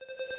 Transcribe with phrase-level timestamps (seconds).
[0.00, 0.31] you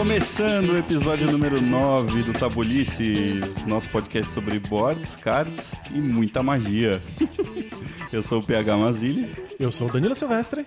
[0.00, 6.98] começando o episódio número 9 do Tabulices, nosso podcast sobre boards, cards e muita magia.
[8.10, 9.30] Eu sou o PH Mazili.
[9.58, 10.64] Eu sou o Danilo Silvestre.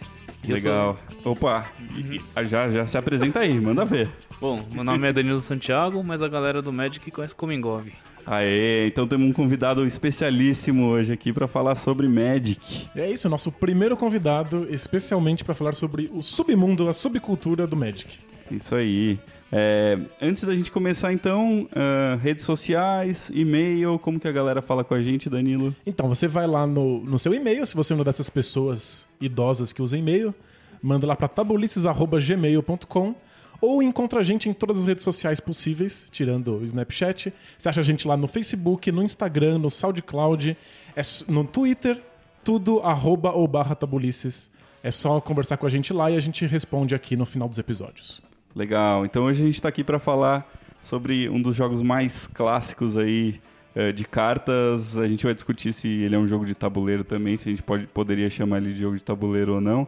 [0.47, 0.99] Legal.
[1.25, 1.65] Opa,
[1.97, 4.07] e- e- já, já se apresenta aí, manda ver.
[4.39, 7.91] Bom, meu nome é Danilo Santiago, mas a galera do Magic conhece como Engove.
[8.27, 12.87] Aê, então temos um convidado especialíssimo hoje aqui pra falar sobre Magic.
[12.95, 18.19] É isso, nosso primeiro convidado, especialmente para falar sobre o submundo, a subcultura do Magic.
[18.55, 19.19] Isso aí.
[19.51, 24.83] É, antes da gente começar, então, ah, redes sociais, e-mail, como que a galera fala
[24.83, 25.75] com a gente, Danilo?
[25.85, 29.71] Então, você vai lá no, no seu e-mail, se você é uma dessas pessoas idosas
[29.71, 30.33] que usa e-mail,
[30.81, 33.15] manda lá para tabulices.gmail.com
[33.61, 37.31] ou encontra a gente em todas as redes sociais possíveis, tirando o Snapchat.
[37.57, 40.57] Você acha a gente lá no Facebook, no Instagram, no SoundCloud,
[40.95, 42.01] é no Twitter,
[42.43, 44.51] tudo arroba ou barra tabulices.
[44.83, 47.57] É só conversar com a gente lá e a gente responde aqui no final dos
[47.57, 48.21] episódios.
[48.55, 49.05] Legal.
[49.05, 50.47] Então hoje a gente está aqui para falar
[50.81, 53.41] sobre um dos jogos mais clássicos aí
[53.73, 54.97] eh, de cartas.
[54.97, 57.63] A gente vai discutir se ele é um jogo de tabuleiro também, se a gente
[57.63, 59.87] pode, poderia chamar ele de jogo de tabuleiro ou não.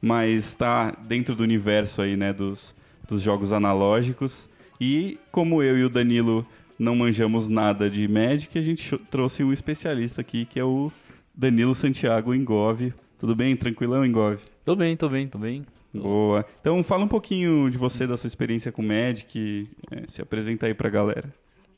[0.00, 2.74] Mas está dentro do universo aí, né, dos,
[3.08, 4.48] dos jogos analógicos.
[4.80, 6.46] E como eu e o Danilo
[6.78, 10.92] não manjamos nada de Magic, a gente trouxe um especialista aqui, que é o
[11.34, 12.92] Danilo Santiago Engove.
[13.18, 13.56] Tudo bem?
[13.56, 14.38] Tranquilão, Engove?
[14.64, 15.64] Tô bem, tô bem, tô bem.
[16.02, 16.44] Boa.
[16.60, 20.74] Então fala um pouquinho de você, da sua experiência com Magic, é, se apresenta aí
[20.74, 21.32] pra galera.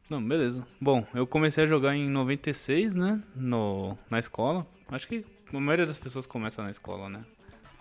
[0.09, 0.67] Não, beleza.
[0.81, 3.21] Bom, eu comecei a jogar em 96, né?
[3.35, 4.67] No, na escola.
[4.89, 7.25] Acho que a maioria das pessoas começa na escola, né?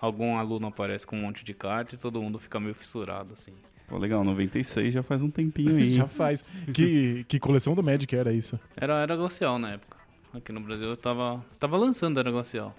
[0.01, 3.53] Algum aluno aparece com um monte de carta e todo mundo fica meio fissurado, assim.
[3.88, 5.94] Pô, legal, 96 já faz um tempinho aí.
[5.94, 6.44] Já faz.
[6.73, 8.59] Que, que coleção do Magic era isso?
[8.75, 9.96] Era, era glacial na época.
[10.34, 12.75] Aqui no Brasil eu tava, tava lançando Era Glacial.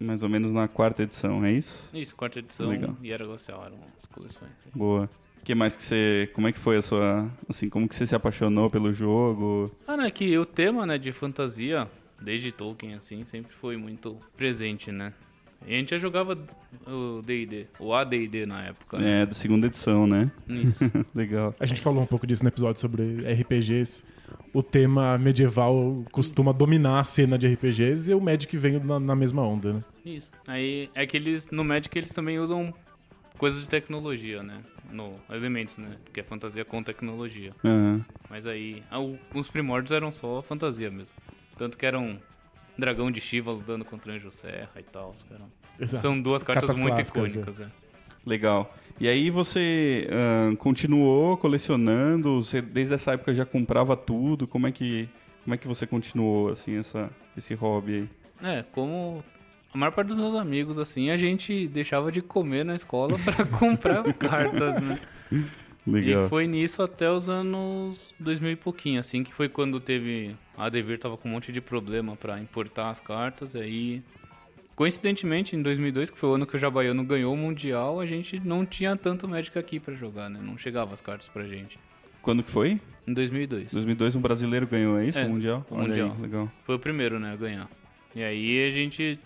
[0.00, 1.90] Mais ou menos na quarta edição, é isso?
[1.92, 2.96] Isso, quarta edição Legal.
[3.02, 4.50] e Era Glacial eram as coleções.
[4.74, 5.10] Boa.
[5.40, 6.30] O que mais que você.
[6.34, 7.30] Como é que foi a sua.
[7.48, 9.74] Assim, como que você se apaixonou pelo jogo?
[9.86, 11.88] Ah, né, que o tema, né, de fantasia,
[12.20, 15.12] desde Tolkien, assim, sempre foi muito presente, né?
[15.66, 16.38] E a gente já jogava
[16.86, 19.22] o D&D, o AD&D na época, né?
[19.22, 20.30] É, da segunda edição, né?
[20.48, 20.84] Isso.
[21.14, 21.54] legal.
[21.58, 24.04] A gente falou um pouco disso no episódio sobre RPGs.
[24.52, 29.14] O tema medieval costuma dominar a cena de RPGs e o Magic vem na, na
[29.14, 29.84] mesma onda, né?
[30.04, 30.32] Isso.
[30.46, 32.72] Aí é que eles, no Magic, eles também usam
[33.36, 34.62] coisas de tecnologia, né?
[34.90, 35.96] No Elementos, né?
[36.12, 37.52] Que é fantasia com tecnologia.
[37.64, 38.04] Aham.
[38.28, 38.82] Mas aí,
[39.34, 41.14] os primórdios eram só fantasia mesmo.
[41.56, 42.18] Tanto que era um
[42.76, 45.14] dragão de Shiva lutando contra o Anjo Serra e tal.
[45.30, 45.88] eram-.
[46.00, 47.87] São duas cartas, Cartas muito clássicas, icônicas, é.
[48.24, 48.74] Legal.
[49.00, 52.42] E aí você ahn, continuou colecionando?
[52.42, 54.46] Você desde essa época já comprava tudo?
[54.46, 55.08] Como é que
[55.44, 58.08] como é que você continuou assim essa esse hobby
[58.42, 58.58] aí?
[58.58, 59.22] É, como
[59.72, 63.44] a maior parte dos meus amigos, assim, a gente deixava de comer na escola pra
[63.44, 64.98] comprar cartas, né?
[65.86, 66.26] Legal.
[66.26, 70.34] E foi nisso até os anos 2000 e pouquinho, assim, que foi quando teve...
[70.56, 74.02] A Devir tava com um monte de problema pra importar as cartas, aí...
[74.78, 78.38] Coincidentemente, em 2002, que foi o ano que o Jabaiano ganhou o Mundial, a gente
[78.38, 80.38] não tinha tanto Magic aqui pra jogar, né?
[80.40, 81.76] Não chegava as cartas pra gente.
[82.22, 82.80] Quando que foi?
[83.04, 83.72] Em 2002.
[83.72, 85.18] 2002 um brasileiro ganhou, é isso?
[85.18, 85.66] É, o mundial?
[85.68, 86.12] o Mundial.
[86.14, 86.48] Aí, legal.
[86.62, 87.68] Foi o primeiro, né, a ganhar.
[88.14, 89.18] E aí a gente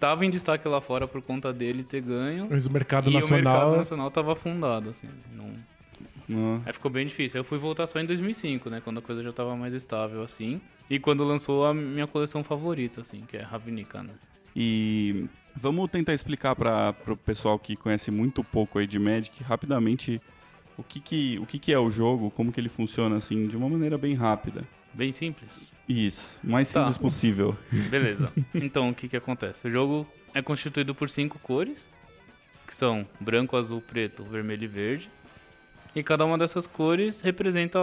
[0.00, 2.48] tava em destaque lá fora por conta dele ter ganho.
[2.50, 3.52] Mas o mercado e o nacional.
[3.52, 5.06] mercado nacional tava afundado, assim.
[6.28, 6.60] Não...
[6.66, 7.38] Aí ficou bem difícil.
[7.38, 8.80] Aí eu fui voltar só em 2005, né?
[8.82, 10.60] Quando a coisa já tava mais estável, assim.
[10.90, 14.10] E quando lançou a minha coleção favorita, assim, que é Ravnica, né?
[14.58, 20.20] E vamos tentar explicar para o pessoal que conhece muito pouco aí de Magic rapidamente
[20.78, 23.56] o que que, o que que é o jogo, como que ele funciona assim, de
[23.56, 24.64] uma maneira bem rápida.
[24.94, 25.76] Bem simples.
[25.86, 26.80] Isso, mais Tá.
[26.80, 27.54] simples possível.
[27.90, 28.32] Beleza.
[28.54, 29.68] então, o que que acontece?
[29.68, 31.92] O jogo é constituído por cinco cores,
[32.66, 35.10] que são branco, azul, preto, vermelho e verde.
[35.94, 37.78] E cada uma dessas cores representa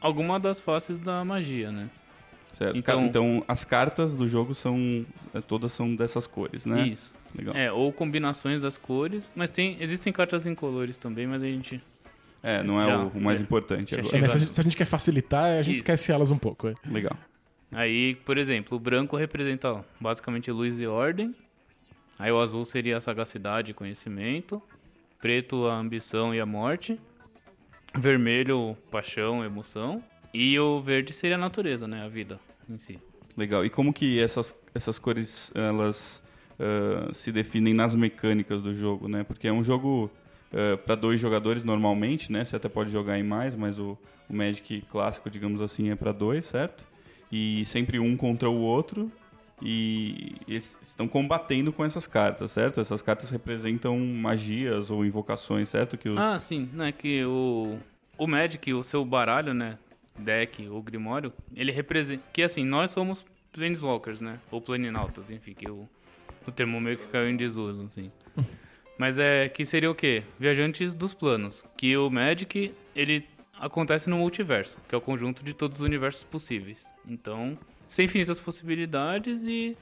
[0.00, 1.88] alguma das faces da magia, né?
[2.64, 2.76] Certo.
[2.78, 5.04] Então- Então, as cartas do jogo são
[5.34, 6.88] é, todas são dessas cores, né?
[6.88, 7.14] Isso.
[7.34, 7.54] Legal.
[7.56, 11.80] É, ou combinações das cores, mas tem existem cartas incolores também, mas a gente
[12.42, 12.98] É, não é Já.
[13.04, 14.16] o, o mais importante Já agora.
[14.18, 15.82] É, né, se, a gente, se a gente quer facilitar, a gente Isso.
[15.84, 16.68] esquece elas um pouco.
[16.68, 16.74] é.
[16.86, 17.16] Legal.
[17.70, 21.34] Aí, por exemplo, o branco representa ó, basicamente luz e ordem.
[22.18, 24.60] Aí o azul seria a sagacidade e conhecimento.
[25.20, 26.98] Preto, a ambição e a morte.
[27.96, 30.02] Vermelho, paixão, emoção.
[30.34, 32.02] E o verde seria a natureza, né?
[32.04, 32.98] A vida em si.
[33.36, 33.64] Legal.
[33.64, 36.22] E como que essas, essas cores elas
[36.58, 39.24] ah, se definem nas mecânicas do jogo, né?
[39.24, 40.10] Porque é um jogo
[40.84, 42.44] para dois jogadores normalmente, né?
[42.44, 43.96] Você até pode jogar em mais, mas o,
[44.28, 46.86] o Magic clássico, digamos assim, é para dois, certo?
[47.30, 49.10] E sempre um contra o outro.
[49.64, 52.80] E eles estão combatendo com essas cartas, certo?
[52.80, 55.96] Essas cartas representam magias ou invocações, certo?
[55.96, 56.18] Que os...
[56.18, 56.68] Ah, sim.
[56.72, 57.78] Né, que o,
[58.18, 59.78] o Magic, o seu baralho, né?
[60.18, 62.22] Deck ou Grimório, ele representa.
[62.32, 64.38] Que assim, nós somos Planeswalkers, né?
[64.50, 65.88] Ou Planinautas, enfim, que o,
[66.46, 68.10] o termo meio que caiu em desuso, assim.
[68.98, 70.22] Mas é que seria o quê?
[70.38, 71.64] Viajantes dos planos.
[71.76, 73.26] Que o Magic, ele
[73.58, 76.86] acontece no multiverso, que é o conjunto de todos os universos possíveis.
[77.06, 79.76] Então, sem infinitas possibilidades e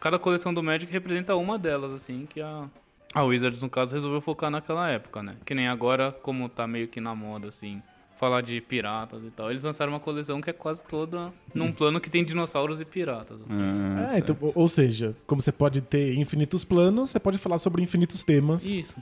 [0.00, 2.68] cada coleção do Magic representa uma delas, assim, que a,
[3.14, 5.36] a Wizards, no caso, resolveu focar naquela época, né?
[5.44, 7.82] Que nem agora, como tá meio que na moda, assim,
[8.18, 9.50] falar de piratas e tal.
[9.50, 13.38] Eles lançaram uma coleção que é quase toda num plano que tem dinossauros e piratas.
[13.42, 13.60] assim.
[13.60, 14.32] Ah, É, certo.
[14.32, 18.24] então, ou- ou seja, como você pode ter infinitos planos, você pode falar sobre infinitos
[18.24, 18.64] temas.
[18.64, 18.96] Isso.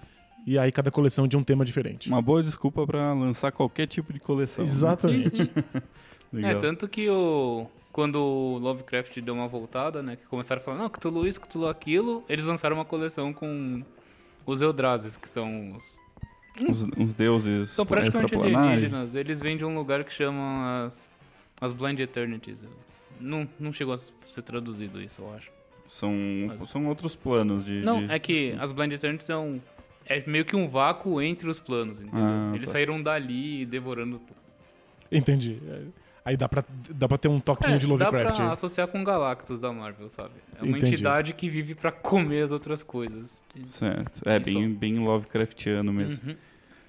[0.47, 2.09] E aí cada coleção de um tema diferente.
[2.09, 4.63] Uma boa desculpa para lançar qualquer tipo de coleção.
[4.65, 5.51] Exatamente.
[6.33, 6.51] Legal.
[6.51, 7.67] É, tanto que o...
[7.93, 10.17] Quando o Lovecraft deu uma voltada, né?
[10.17, 12.25] Que começaram a falar, não, Cthulhu isso, Cthulhu aquilo.
[12.29, 13.85] Eles lançaram uma coleção com
[14.45, 15.97] os Eldrazes, que são os...
[16.61, 18.69] Uns, uns deuses São praticamente extraplanares.
[18.73, 19.15] alienígenas.
[19.15, 21.11] Eles vêm de um lugar que chamam as...
[21.61, 22.65] As Blind Eternities.
[23.21, 25.51] Não, não chegou a ser traduzido isso, eu acho.
[25.89, 26.13] São,
[26.49, 27.81] Mas- são outros planos de.
[27.83, 29.61] Não, de- é que as Blind Eternities são...
[30.07, 32.23] É meio que um vácuo entre os planos, entendeu?
[32.25, 32.73] Ah, Eles tá.
[32.73, 34.37] saíram dali devorando tudo.
[35.11, 35.59] Entendi.
[36.25, 38.37] É, Aí dá pra, dá pra ter um toquinho É, de dá Lovecraft.
[38.37, 40.33] pra associar com Galactus da Marvel, sabe?
[40.59, 40.93] É uma Entendi.
[40.95, 43.39] entidade que vive pra comer as outras coisas.
[43.67, 44.27] Certo.
[44.29, 44.45] É Isso.
[44.47, 46.19] bem, bem Lovecraftiano mesmo.
[46.31, 46.37] Uhum.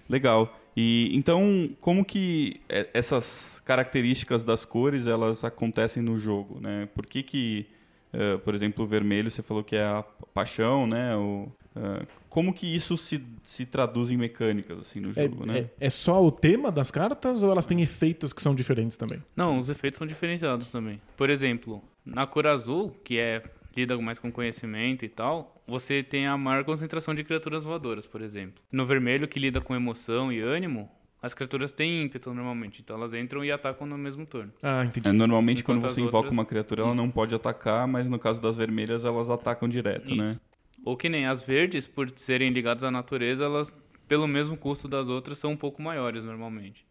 [0.09, 0.57] Legal.
[0.77, 6.87] E então, como que é- essas características das cores elas acontecem no jogo, né?
[6.93, 7.65] Por que que,
[8.13, 10.03] eh, por exemplo, o vermelho você falou que é a
[10.33, 11.15] paixão, né?
[11.15, 15.59] O, eh, como que isso se, se traduz em mecânicas assim no É, jogo, né?
[15.79, 19.21] é- é só o tema das cartas ou elas têm efeitos que são diferentes também?
[19.35, 21.01] Não, os efeitos são diferenciados também.
[21.17, 23.43] Por exemplo, na cor azul, que é
[23.75, 28.21] lida mais com conhecimento e tal, você tem a maior concentração de criaturas voadoras, por
[28.21, 28.63] exemplo.
[28.71, 30.89] No vermelho, que lida com emoção e ânimo,
[31.21, 34.53] as criaturas têm ímpeto normalmente, então elas entram e atacam no mesmo turno.
[34.63, 35.09] Ah, entendi.
[35.09, 38.17] É, normalmente, Enquanto quando você invoca outras- uma criatura, ela não pode atacar, mas no
[38.19, 40.37] caso das vermelhas, elas atacam direto, né?
[40.85, 43.75] Ou que nem as verdes, por serem ligadas à natureza, elas,
[44.07, 46.85] pelo mesmo custo das outras, são um pouco maiores normalmente.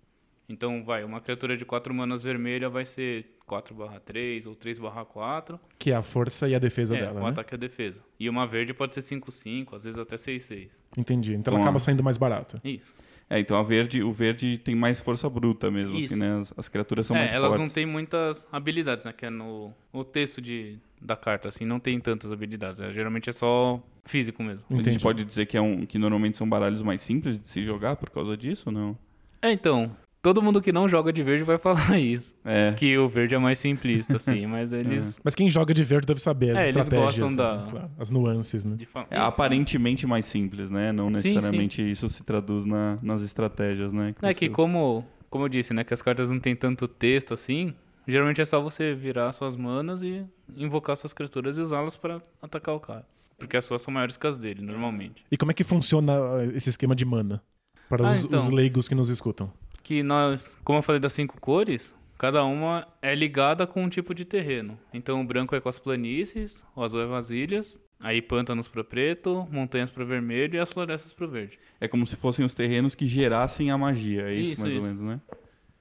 [0.49, 5.58] Então, vai, uma criatura de 4 manas vermelha vai ser 4/3 ou 3/4.
[5.79, 7.31] Que é a força e a defesa É, dela, com né?
[7.31, 8.02] ataque e a defesa.
[8.20, 10.79] E uma verde pode ser 5/5, às vezes até 6/6.
[10.99, 11.31] Entendi.
[11.31, 12.61] Então Então, ela acaba saindo mais barata.
[12.62, 12.94] Isso.
[13.29, 16.12] É, então a verde, o verde tem mais força bruta mesmo, Isso.
[16.12, 16.38] assim, né?
[16.41, 17.61] As, as criaturas são é, mais elas fortes.
[17.61, 19.12] não têm muitas habilidades, né?
[19.12, 22.81] Que é no o texto de, da carta, assim, não tem tantas habilidades.
[22.81, 24.67] É, geralmente é só físico mesmo.
[24.71, 25.03] A gente Entendi.
[25.03, 28.11] pode dizer que, é um, que normalmente são baralhos mais simples de se jogar por
[28.11, 28.99] causa disso ou não?
[29.41, 29.94] É, então,
[30.25, 32.35] todo mundo que não joga de verde vai falar isso.
[32.45, 32.73] É.
[32.73, 35.19] Que o verde é mais simplista, assim, mas eles...
[35.23, 37.37] Mas quem joga de verde deve saber as É, eles estratégias, gostam né?
[37.37, 38.76] da- Claro, as nuances, né?
[39.11, 40.90] É aparentemente mais simples, né?
[40.93, 44.14] Não Sim, necessariamente isso se traduz na- nas estratégias, né?
[44.23, 47.35] É você- que como, como eu disse, né, que as cartas não tem tanto texto
[47.35, 47.75] assim,
[48.09, 50.25] geralmente é só você virar suas manas e
[50.57, 53.04] invocar suas criaturas e usá-las pra atacar o cara.
[53.37, 55.23] Porque as suas são maiores que as dele, normalmente.
[55.31, 56.14] E como é que funciona
[56.54, 57.43] esse esquema de mana?
[57.88, 58.38] Para Ah, os, então.
[58.38, 59.52] os leigos que nos escutam.
[59.85, 64.14] Que nós, como eu falei das cinco cores, cada uma é ligada com um tipo
[64.14, 64.76] de terreno.
[64.93, 69.47] Então o branco é com as planícies, o azul é vasilhas, aí pântanos pro preto,
[69.53, 71.59] montanhas pro vermelho e as florestas pro verde.
[71.81, 74.81] É como se fossem os terrenos que gerassem a magia, é isso, Isso, mais ou
[74.81, 74.88] isso.
[74.88, 75.21] menos, né?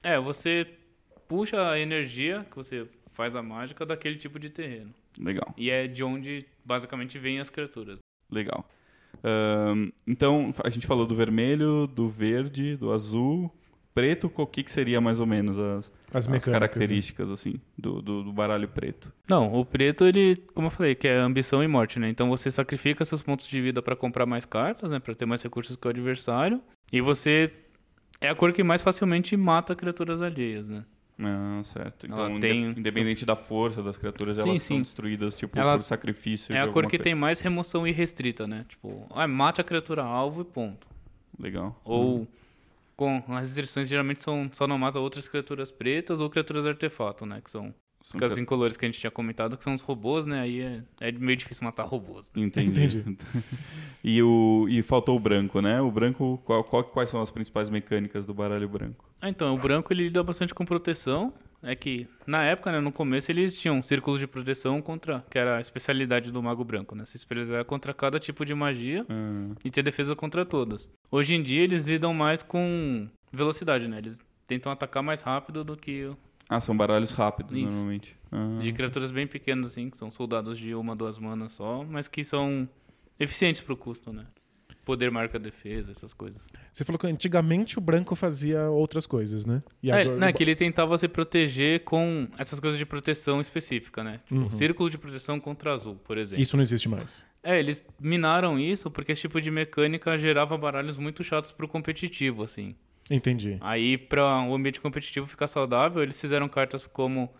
[0.02, 0.66] É, você
[1.26, 4.92] puxa a energia que você faz a mágica daquele tipo de terreno.
[5.18, 8.00] Legal, E é de onde basicamente vêm as criaturas.
[8.30, 8.68] legal.
[9.22, 13.50] Ahn, então, a gente falou do vermelho, do verde, do azul.
[13.94, 16.40] Preto, o que, que seria mais ou menos as, As as né?
[16.40, 19.12] características, assim, do, do, do baralho preto?
[19.30, 22.08] Não, o preto, ele, como eu falei, que é ambição e morte, né?
[22.08, 24.98] Então você sacrifica seus pontos de vida pra comprar mais cartas, né?
[24.98, 26.60] Pra ter mais recursos que o adversário.
[26.92, 27.52] E você
[28.20, 30.84] é a cor que mais facilmente mata criaturas alheias, né?
[31.20, 32.06] Ah, certo.
[32.06, 34.82] Ela Então, tem- inde- independente da força das criaturas, Sim, elas são sim.
[34.82, 37.04] destruídas, tipo, Ela- por sacrifício É de a cor que coisa.
[37.04, 38.66] tem mais remoção irrestrita, né?
[38.68, 40.84] Tipo, ah, mate a criatura alvo e ponto.
[41.38, 41.80] Legal.
[41.84, 42.26] Ou
[42.96, 47.40] com as restrições geralmente são só não mata outras criaturas pretas ou criaturas artefato, né?
[47.40, 47.74] Que são
[48.04, 50.40] São os incolores que a gente tinha comentado, que são os robôs, né?
[50.42, 52.30] Aí é, é meio difícil matar robôs.
[52.36, 52.42] né?
[52.42, 52.98] Entendi.
[52.98, 53.18] Entendi.
[54.04, 55.80] e, o, e faltou o branco, né?
[55.80, 59.08] O branco, qual, qual- quais são as principais mecânicas do baralho branco?
[59.22, 61.32] Ah, então, o branco ele lida bastante com proteção.
[61.66, 65.56] É que, na época, né, no começo, eles tinham círculos de proteção contra, que era
[65.56, 67.06] a especialidade do mago branco, né?
[67.06, 70.90] Se especializar contra cada tipo de magia Ah, e ter defesa contra todas.
[71.10, 73.96] Hoje em dia, eles lidam mais com velocidade, né?
[73.96, 76.16] Eles tentam atacar mais rápido do que o-
[76.48, 77.64] ah, são baralhos rápidos, Isso.
[77.66, 78.16] normalmente.
[78.32, 82.08] Ah, de criaturas bem pequenas, assim, que são soldados de uma, duas manas só, mas
[82.08, 82.68] que são
[83.18, 84.26] eficientes pro custo, né?
[84.84, 86.46] Poder marca defesa, essas coisas.
[86.70, 89.62] Você falou que antigamente o branco fazia outras coisas, né?
[89.82, 94.04] E É, agora- né, que ele tentava se proteger com essas coisas de proteção específica,
[94.04, 94.20] né?
[94.26, 94.50] Tipo, Uhum.
[94.50, 96.42] círculo de proteção contra azul, por exemplo.
[96.42, 97.24] Isso não existe mais.
[97.42, 102.42] É, eles minaram isso porque esse tipo de mecânica gerava baralhos muito chatos pro competitivo,
[102.42, 102.74] assim.
[103.10, 103.58] Entendi.
[103.60, 107.30] Aí, pra o ambiente competitivo ficar saudável, eles fizeram cartas como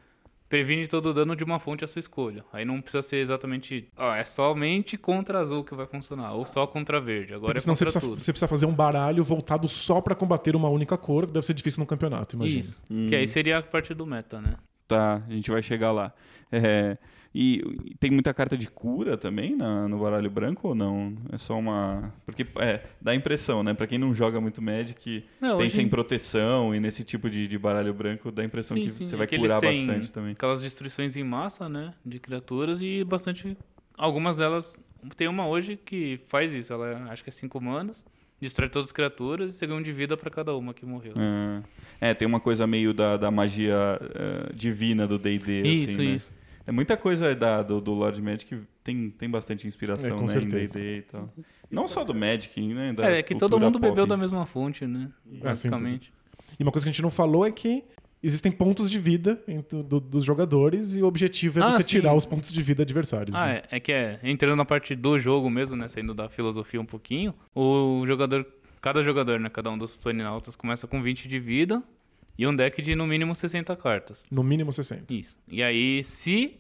[0.49, 2.45] previne todo dano de uma fonte à sua escolha.
[2.53, 6.67] Aí não precisa ser exatamente, ó, é somente contra azul que vai funcionar, ou só
[6.67, 7.35] contra verde.
[7.35, 8.21] Agora Porque é senão você precisa, tudo.
[8.21, 11.55] você precisa fazer um baralho voltado só pra combater uma única cor, que deve ser
[11.55, 12.61] difícil no campeonato, imagina.
[12.61, 12.83] Isso.
[13.09, 14.55] Que aí seria a parte do meta, né?
[14.87, 16.13] Tá, a gente vai chegar lá.
[16.53, 16.97] É,
[17.35, 17.63] e,
[17.99, 21.15] tem muita carta de cura também na- no baralho branco ou não?
[21.33, 22.13] É só uma.
[22.25, 23.75] Porque é, dá a impressão, né?
[23.75, 27.29] Pra quem não joga muito Magic, Não, tem hoje sem em- proteção e nesse tipo
[27.29, 29.47] de, de baralho branco dá a impressão Sim, que sim, você é vai que eles
[29.53, 30.33] curar bastante também.
[30.33, 31.93] Aquelas destruições em massa, né?
[32.07, 33.57] De criaturas e bastante.
[33.99, 34.77] Algumas delas.
[35.17, 36.73] Tem uma hoje que faz isso.
[36.73, 38.05] Ela é- acho que é 5 manas.
[38.41, 41.15] Destrói todas as criaturas e você ganha um de vida pra cada uma que morreu.
[41.17, 41.63] Ah,
[42.01, 43.75] É, tem uma coisa meio da, da magia
[44.15, 46.15] eh, divina do D&D, isso, assim, né?
[46.15, 46.33] isso.
[46.67, 50.43] É muita coisa da, do, do Lord Magic que tem, tem bastante inspiração, É, né,
[50.43, 50.49] em.
[50.49, 51.31] D&D e tal.
[51.71, 52.93] Não só do Magic, né?
[52.93, 54.09] Da É, é que todo mundo bebeu pop.
[54.09, 55.11] da mesma fonte, né?
[55.31, 56.13] Sem Basicamente.
[56.59, 57.85] E uma coisa que a gente não falou é que
[58.23, 61.89] existem pontos de vida entre- do- dos jogadores e o objetivo é Ah, você sim.
[61.91, 63.37] tirar os pontos de vida adversários.
[63.37, 63.63] Ah, né?
[63.71, 66.87] é, é que é, entrando na parte do jogo mesmo, né, saindo da filosofia um
[66.87, 68.47] pouquinho, o jogador,
[68.81, 71.83] cada jogador, né, cada um dos planinautas começa com 20 de vida
[72.39, 74.25] e um deck de no mínimo 60 cartas.
[74.31, 75.13] No mínimo 60.
[75.13, 75.37] Isso.
[75.49, 76.57] E aí, se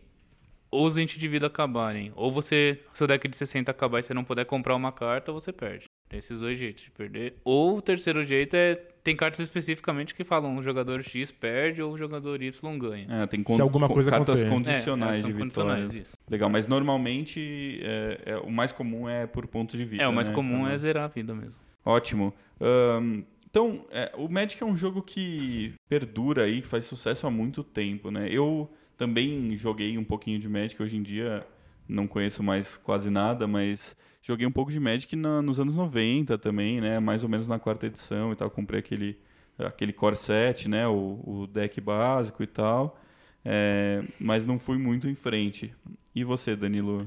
[0.70, 4.24] os 20 de vida acabarem, ou você, seu deck de 60 acabar e você não
[4.24, 5.84] puder comprar uma carta, você perde.
[6.08, 7.36] Tem esses dois jeitos de perder.
[7.44, 11.92] Ou o terceiro jeito é, tem cartas especificamente que falam o jogador X perde ou
[11.92, 13.06] o jogador Y ganha.
[13.22, 14.48] É, tem Se alguma coisa cartas acontecer.
[14.50, 16.08] condicionais É, de são condicionais, vitórias.
[16.08, 16.16] isso.
[16.28, 20.02] Legal, mas normalmente é, é- o mais comum é por pontos de vida.
[20.02, 20.34] É, o mais né?
[20.34, 21.60] comum Então, é zerar a vida mesmo.
[21.84, 22.34] Ótimo.
[22.60, 23.22] Ahn,
[23.54, 27.62] então, é, o Magic é um jogo que perdura aí, que faz sucesso há muito
[27.62, 28.26] tempo, né?
[28.28, 31.46] Eu também joguei um pouquinho de Magic, hoje em dia
[31.88, 36.36] não conheço mais quase nada, mas joguei um pouco de Magic na- nos anos 90
[36.36, 36.98] também, né?
[36.98, 38.50] Mais ou menos na quarta edição e tal.
[38.50, 39.16] Comprei aquele,
[39.56, 40.88] aquele core set, né?
[40.88, 42.98] O, o deck básico e tal.
[43.44, 45.72] É, mas não fui muito em frente.
[46.12, 47.06] E você, Danilo?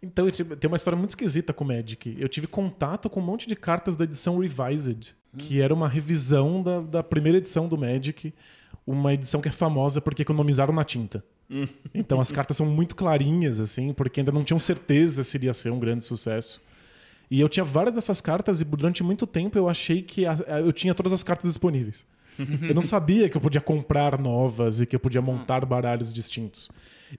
[0.00, 2.14] Então, tem uma história muito esquisita com o Magic.
[2.20, 6.62] Eu tive contato com um monte de cartas da edição Revised, que era uma revisão
[6.62, 8.32] da, da primeira edição do Magic.
[8.86, 11.24] Uma edição que é famosa porque economizaram na tinta.
[11.94, 15.70] Então as cartas são muito clarinhas, assim, porque ainda não tinham certeza se iria ser
[15.70, 16.60] um grande sucesso.
[17.30, 20.60] E eu tinha várias dessas cartas e durante muito tempo eu achei que a- a-
[20.60, 22.06] eu tinha todas as cartas disponíveis.
[22.68, 26.70] Eu não sabia que eu podia comprar novas e que eu podia montar baralhos distintos.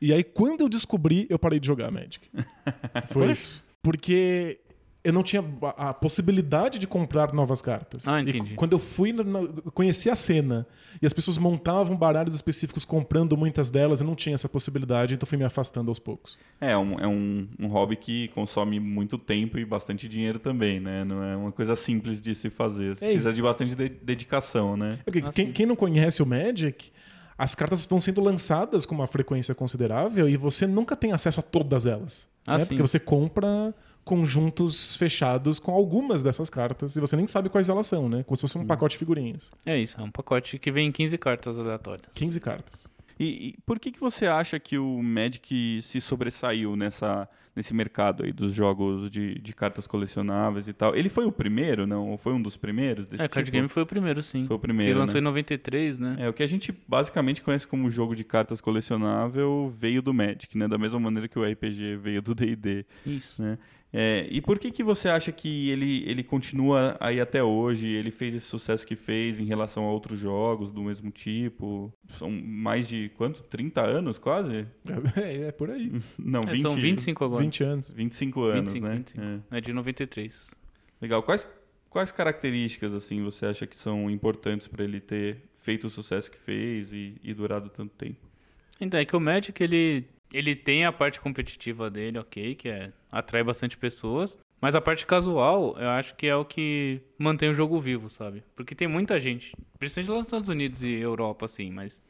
[0.01, 2.27] E aí, quando eu descobri, eu parei de jogar Magic.
[3.11, 3.63] Foi isso.
[3.83, 4.59] Porque
[5.03, 5.43] eu não tinha
[5.77, 8.07] a a possibilidade de comprar novas cartas.
[8.07, 8.49] Ah, E entendi.
[8.51, 10.65] c- quando eu fui, na- na- eu conheci a cena.
[11.01, 13.99] E as pessoas montavam baralhos específicos comprando muitas delas.
[13.99, 16.37] Eu não tinha essa possibilidade, então fui me afastando aos poucos.
[16.61, 21.03] É, um, é um, um hobby que consome muito tempo e bastante dinheiro também, né?
[21.03, 22.95] Não é uma coisa simples de se fazer.
[22.95, 23.35] Você É precisa isso.
[23.35, 24.99] de bastante de- dedicação, né?
[25.03, 26.91] Porque Ah, quem, quem não conhece o Magic,
[27.37, 31.43] as cartas estão sendo lançadas com uma frequência considerável e você nunca tem acesso a
[31.43, 32.27] todas elas.
[32.47, 32.65] Ah, né?
[32.65, 37.87] Porque você compra conjuntos fechados com algumas dessas cartas e você nem sabe quais elas
[37.87, 38.23] são, né?
[38.23, 39.51] Como se fosse um pacote de figurinhas.
[39.65, 42.07] É isso, é um pacote que vem 15 cartas aleatórias.
[42.13, 42.87] 15 cartas.
[43.19, 48.23] E, e por que, que você acha que o Magic se sobressaiu nessa, nesse mercado
[48.23, 50.95] aí dos jogos de, de cartas colecionáveis e tal?
[50.95, 52.09] Ele foi o primeiro, não?
[52.09, 53.55] Ou foi um dos primeiros desse É, Card tipo?
[53.55, 54.45] Game foi o primeiro, sim.
[54.47, 55.19] Foi o primeiro, Que lançou né?
[55.19, 56.15] em 93, né?
[56.19, 60.57] É, o que a gente basicamente conhece como jogo de cartas colecionável veio do Magic,
[60.57, 60.67] né?
[60.67, 62.83] Da mesma maneira que o RPG veio do D&D.
[63.05, 63.41] Isso.
[63.41, 63.59] né?
[63.95, 67.87] É, e por que que você acha que ele, ele continua aí até hoje?
[67.87, 71.93] Ele fez esse sucesso que fez em relação a outros jogos do mesmo tipo?
[72.17, 73.43] São mais de quanto?
[73.43, 74.65] 30 anos quase?
[75.15, 75.91] É, é por aí.
[76.17, 77.43] Não, É, 20, são 25 agora.
[77.43, 77.91] 20 anos.
[77.91, 78.95] 25 anos, 25, né?
[78.95, 79.21] 25.
[79.51, 79.57] É.
[79.57, 80.51] É de 93.
[80.99, 81.21] Legal.
[81.21, 81.47] Quais,
[81.87, 86.37] quais características assim você acha que são importantes para ele ter feito o sucesso que
[86.37, 88.27] fez e, e durado tanto tempo?
[88.81, 92.91] Então, é que o Magic, ele, ele tem a parte competitiva dele, ok, que é
[93.11, 94.37] atrai bastante pessoas.
[94.61, 98.43] Mas a parte casual, eu acho que é o que mantém o jogo vivo, sabe?
[98.55, 102.01] Porque tem muita gente, principalmente lá nos Estados Unidos e Europa, assim, mas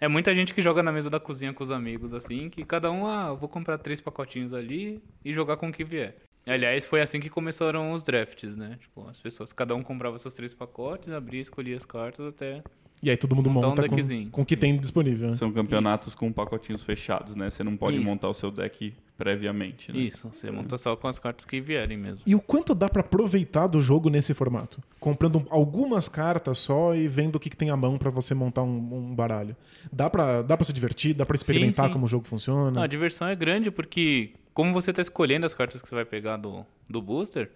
[0.00, 2.92] é muita gente que joga na mesa da cozinha com os amigos, assim, que cada
[2.92, 6.16] um, ah, vou comprar três pacotinhos ali e jogar com o que vier.
[6.46, 8.78] Aliás, foi assim que começaram os drafts, né?
[8.80, 12.62] Tipo, as pessoas, cada um comprava seus três pacotes, abria, escolhia as cartas até
[13.02, 14.30] E aí todo mundo um monta com, deckzinho.
[14.30, 15.28] com o que tem disponível.
[15.30, 15.36] né?
[15.36, 17.50] São campeonatos com pacotinhos fechados, né?
[17.50, 18.04] Você não pode Isso.
[18.04, 19.98] montar o seu deck previamente, né?
[19.98, 22.22] Isso, você monta só com as cartas que vierem mesmo.
[22.26, 24.80] E o quanto dá pra aproveitar do jogo nesse formato?
[25.00, 28.62] Comprando algumas cartas só e vendo o que, que tem à mão pra você montar
[28.62, 29.56] um, um baralho.
[29.92, 31.14] Dá pra, dá pra se divertir?
[31.14, 31.92] Dá pra experimentar sim.
[31.92, 32.70] como o jogo funciona?
[32.70, 36.04] Não, a diversão é grande porque, como você tá escolhendo as cartas que você vai
[36.04, 37.50] pegar do, do booster,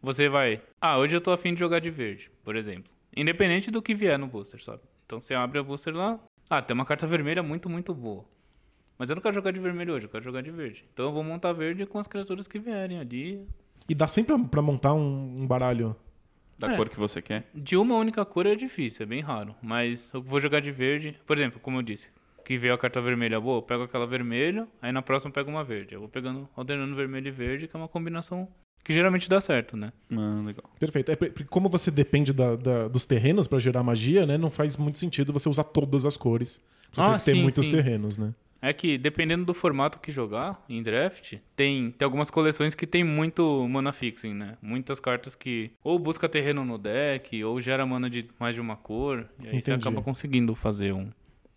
[0.00, 0.60] você vai.
[0.80, 2.93] Ah, hoje eu tô afim de jogar de verde, por exemplo.
[3.16, 4.82] Independente do que vier no booster, sabe?
[5.06, 6.18] Então você abre o booster lá.
[6.48, 8.24] Ah, tem uma carta vermelha muito, muito boa.
[8.98, 10.84] Mas eu não quero jogar de vermelho hoje, eu quero jogar de verde.
[10.92, 13.46] Então eu vou montar verde com as criaturas que vierem ali.
[13.88, 15.96] E dá sempre pra, pra montar um, um baralho.
[16.56, 16.76] Da É.
[16.76, 17.48] cor que você quer.
[17.52, 19.54] De uma única cor é difícil, é bem raro.
[19.60, 21.18] Mas eu vou jogar de verde.
[21.26, 22.12] Por exemplo, como eu disse,
[22.44, 25.50] que veio a carta vermelha boa, eu pego aquela vermelha, aí na próxima eu pego
[25.50, 25.94] uma verde.
[25.94, 28.48] Eu vou pegando, alternando vermelho e verde, que é uma combinação
[28.84, 29.92] que geralmente dá certo, né?
[30.12, 30.64] Ah, legal.
[30.78, 31.10] Perfeito.
[31.10, 34.36] É, porque como você depende da- da- dos terrenos pra gerar magia, né?
[34.38, 36.60] Não faz muito sentido você usar todas as cores.
[36.92, 37.72] Você Ah, tem que ter sim, muitos sim.
[37.72, 38.34] terrenos, né?
[38.62, 43.04] É que, dependendo do formato que jogar em draft, tem, tem algumas coleções que tem
[43.04, 44.56] muito mana fixing, né?
[44.62, 48.74] Muitas cartas que ou busca terreno no deck, ou gera mana de mais de uma
[48.76, 49.26] cor.
[49.38, 49.86] E aí você Entendi.
[49.88, 51.10] acaba conseguindo fazer um,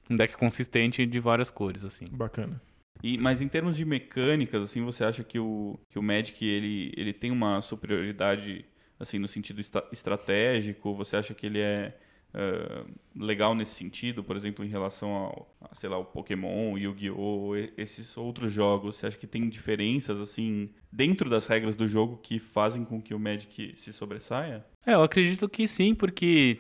[0.10, 2.08] um deck consistente de várias cores, assim.
[2.12, 2.62] Bacana.
[3.04, 6.92] E, mas em termos de mecânicas, assim, você acha que o, que o Magic ele,
[6.96, 8.66] ele tem uma superioridade
[9.00, 10.94] assim no sentido estra- estratégico?
[10.96, 11.98] Você acha que ele é
[12.34, 12.86] ah,
[13.16, 18.16] legal nesse sentido, por exemplo, em relação ao, a, sei lá, o Pokémon, Yu-Gi-Oh, esses
[18.18, 18.98] outros jogos?
[18.98, 23.14] Você acha que tem diferenças assim dentro das regras do jogo que fazem com que
[23.14, 24.66] o Magic se sobressaia?
[24.86, 26.60] É, eu acredito que sim, porque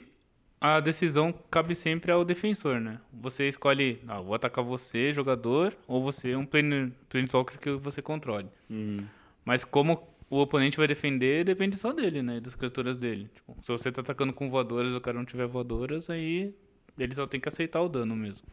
[0.59, 2.99] a decisão cabe sempre ao defensor, né?
[3.13, 8.47] Você escolhe, ah, vou atacar você, jogador, ou você, um plane- Planeswalker que você controle.
[9.45, 12.39] Mas como o oponente vai defender, depende só dele, né?
[12.39, 13.29] Das criaturas dele.
[13.33, 16.53] Tipo, se você tá atacando com voadoras e o cara não tiver voadoras, aí
[16.97, 18.45] ele só tem que aceitar o dano mesmo.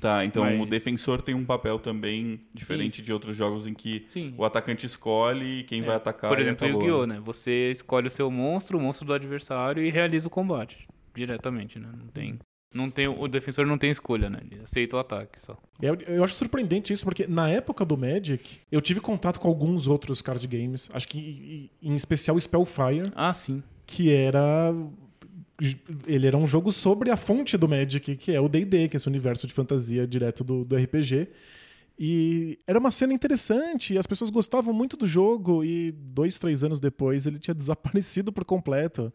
[0.00, 3.02] Tá, então o Mas- defensor tem um papel também diferente Isso.
[3.02, 4.32] de outros jogos em que Sim.
[4.38, 6.30] o atacante escolhe quem vai atacar.
[6.30, 7.14] Por exemplo, acabou, Yu-Gi-Oh, né?
[7.16, 7.20] né?
[7.24, 10.86] Você escolhe o seu monstro, o monstro do adversário e realiza o combate
[11.18, 11.88] diretamente, né?
[11.96, 12.38] Não tem,
[12.74, 14.40] não tem o defensor não tem escolha, né?
[14.50, 15.56] Ele aceita o ataque só.
[15.80, 19.86] Eu, eu acho surpreendente isso, porque na época do Magic, eu tive contato com alguns
[19.86, 23.62] outros card games, acho que em especial Spellfire, Ah, sim.
[23.86, 24.72] que era.
[26.06, 28.98] Ele era um jogo sobre a fonte do Magic, que é o DD, que é
[28.98, 31.28] esse universo de fantasia direto do, do RPG.
[31.98, 36.78] E era uma cena interessante, as pessoas gostavam muito do jogo, e dois, três anos
[36.78, 39.12] depois ele tinha desaparecido por completo.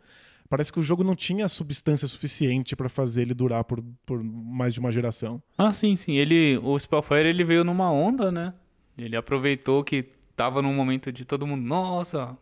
[0.53, 4.71] Parece que o jogo não tinha substância suficiente pra fazer ele durar por, por mais
[4.71, 5.41] de uma geração.
[5.57, 6.15] Ah, sim, sim.
[6.15, 8.53] Ele, o Spellfire ele veio numa onda, né?
[8.95, 12.37] Ele aproveitou que tava num momento de todo mundo, nossa,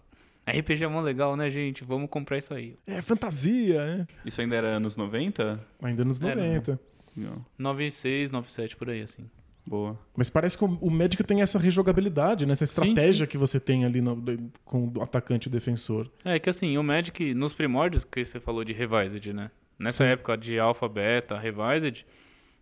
[0.46, 1.86] RPG é mó legal, né, gente?
[1.86, 2.76] Vamos comprar isso aí.
[2.86, 4.06] É fantasia, é.
[4.26, 5.66] Isso ainda era anos 90?
[5.82, 6.36] Ainda nos Era.
[6.36, 6.80] 90.
[7.16, 7.46] Não.
[7.58, 9.24] 96, 97 por aí assim.
[9.66, 9.98] Boa.
[10.16, 12.54] Mas parece que o o Magic tem essa rejogabilidade, né?
[12.54, 14.22] essa estratégia que você tem ali no-
[14.66, 16.10] com o atacante e o defensor.
[16.26, 19.52] É que assim, o Magic, nos primórdios que você falou de Revised, né?
[19.80, 22.06] Nessa época de Alpha, Beta, Revised,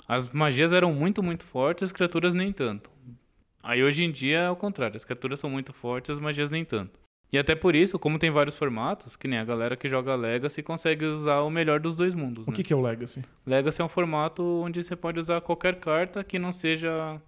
[0.08, 2.90] as magias eram muito, muito fortes, as criaturas nem tanto.
[3.64, 6.64] Aí hoje em dia é o contrário, as criaturas são muito fortes, as magias nem
[6.66, 6.98] tanto.
[7.32, 10.64] E até por isso, como tem vários formatos, que nem a galera que joga Legacy
[10.64, 12.56] consegue usar o melhor dos dois mundos, O né?
[12.56, 13.24] que, que é o Legacy?
[13.46, 17.22] Legacy é um formato onde você pode usar qualquer carta que não seja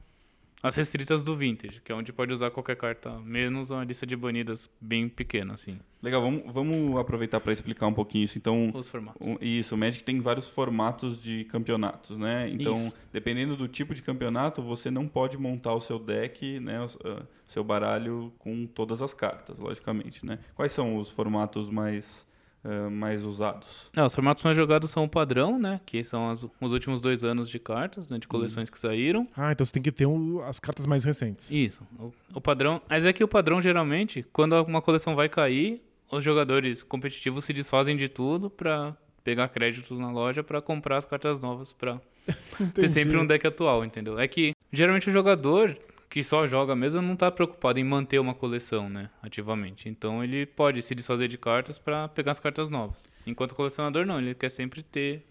[0.63, 4.15] as restritas do Vintage, que é onde pode usar qualquer carta, menos uma lista de
[4.15, 8.35] banidas bem pequena, assim, Legal, vamos, vamos aproveitar para explicar um pouquinho isso.
[8.37, 9.27] Então, os formatos.
[9.27, 12.49] o- isso, o Magic tem vários formatos de campeonatos, né?
[12.49, 12.97] Então, Isso.
[13.13, 17.23] dependendo do tipo de campeonato, você não pode montar o seu deck, né, o ah,
[17.47, 20.39] seu baralho com todas as cartas, logicamente, né?
[20.55, 22.25] Quais são os formatos mais
[22.63, 23.89] ah, mais usados?
[23.95, 25.79] É, os formatos mais jogados são o padrão, né?
[25.85, 28.17] Que são as- os últimos dois anos de cartas, né?
[28.19, 29.27] De coleções que saíram.
[29.35, 31.49] Ah, então você tem que ter o- as cartas mais recentes.
[31.51, 31.81] Isso.
[31.99, 32.81] O, o padrão.
[32.89, 37.53] Mas é que o padrão, geralmente, quando uma coleção vai cair, os jogadores competitivos se
[37.53, 42.01] desfazem de tudo pra pegar créditos na loja pra comprar as cartas novas pra
[42.73, 44.19] ter sempre um deck atual, entendeu?
[44.19, 45.77] É que geralmente o jogador
[46.11, 49.87] que só joga mesmo não tá preocupado em manter uma coleção, né, ativamente.
[49.89, 53.03] Então ele pode se desfazer de cartas para pegar as cartas novas.
[53.25, 55.23] Enquanto o colecionador não, ele quer sempre ter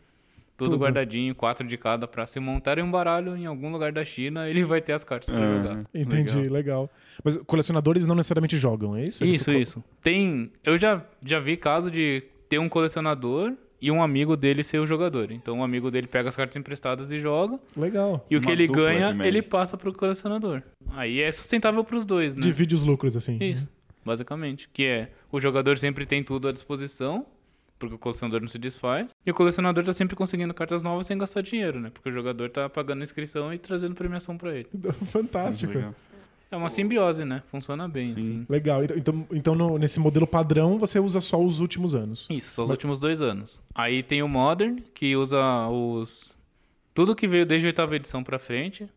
[0.57, 0.81] tudo, Tudo.
[0.83, 4.63] guardadinho, quatro de cada para se montarem um baralho em algum lugar da China, ele
[4.65, 5.85] vai ter as cartas para Ah, jogar.
[5.95, 6.53] Entendi, legal.
[6.53, 6.91] legal.
[7.23, 9.25] Mas colecionadores não necessariamente jogam, é isso?
[9.25, 9.85] Isso, isso.
[10.03, 14.79] Tem, eu já já vi caso de ter um colecionador e um amigo dele ser
[14.79, 15.31] o jogador.
[15.31, 18.25] Então um amigo dele pega as cartas emprestadas e joga, Legal.
[18.31, 20.63] e o Uma que ele ganha, ele passa pro colecionador.
[20.91, 22.43] Aí é sustentável pros dois, né?
[22.43, 23.39] Divide os lucros, assim.
[23.41, 23.69] Isso,
[24.05, 24.69] basicamente.
[24.73, 27.25] Que é, o jogador sempre tem tudo à disposição,
[27.79, 29.11] porque o colecionador não se desfaz.
[29.25, 31.91] E o colecionador tá sempre conseguindo cartas novas sem gastar dinheiro, né?
[31.91, 34.69] Porque o jogador tá pagando inscrição e trazendo premiação pra ele.
[35.07, 35.73] Fantástico.
[35.73, 35.95] Legal.
[36.51, 37.43] É uma simbiose, né?
[37.51, 38.19] Funciona bem, Sim.
[38.19, 38.47] assim.
[38.49, 38.83] Legal.
[38.83, 42.27] Então- Então, então no- nesse modelo padrão, você usa só os últimos anos.
[42.29, 43.63] Isso, são os Mas- últimos dois anos.
[43.75, 46.39] Aí tem o Modern, que usa os...
[46.93, 48.89] Tudo que veio desde a oitava edição pra frente.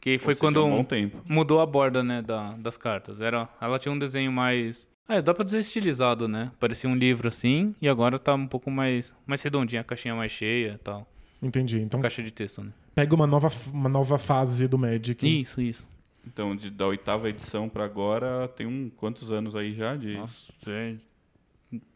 [0.00, 1.18] Que foi seja, quando um bom tempo.
[1.28, 3.20] mudou a borda, né, da, das cartas.
[3.20, 4.88] Era, ela tinha um desenho mais...
[5.06, 6.50] É, dá pra dizer estilizado, né?
[6.58, 10.32] Parecia um livro assim, e agora tá um pouco mais, mais redondinha, a caixinha mais
[10.32, 11.06] cheia e tal.
[11.42, 11.80] Entendi.
[11.80, 12.70] Então Caixa de texto, né?
[12.94, 15.26] pega uma nova, uma nova fase do Magic.
[15.40, 15.86] Isso, isso.
[16.26, 19.96] Então, de- da oitava edição pra agora, tem um quantos anos aí já?
[19.96, 20.16] De...
[20.16, 20.96] Nossa, é...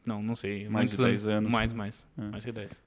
[0.05, 0.69] Não, não sei.
[0.69, 1.51] Mais de muitos 10 anos.
[1.51, 2.07] Mais, mais.
[2.17, 2.23] É.
[2.23, 2.83] Mais que 10.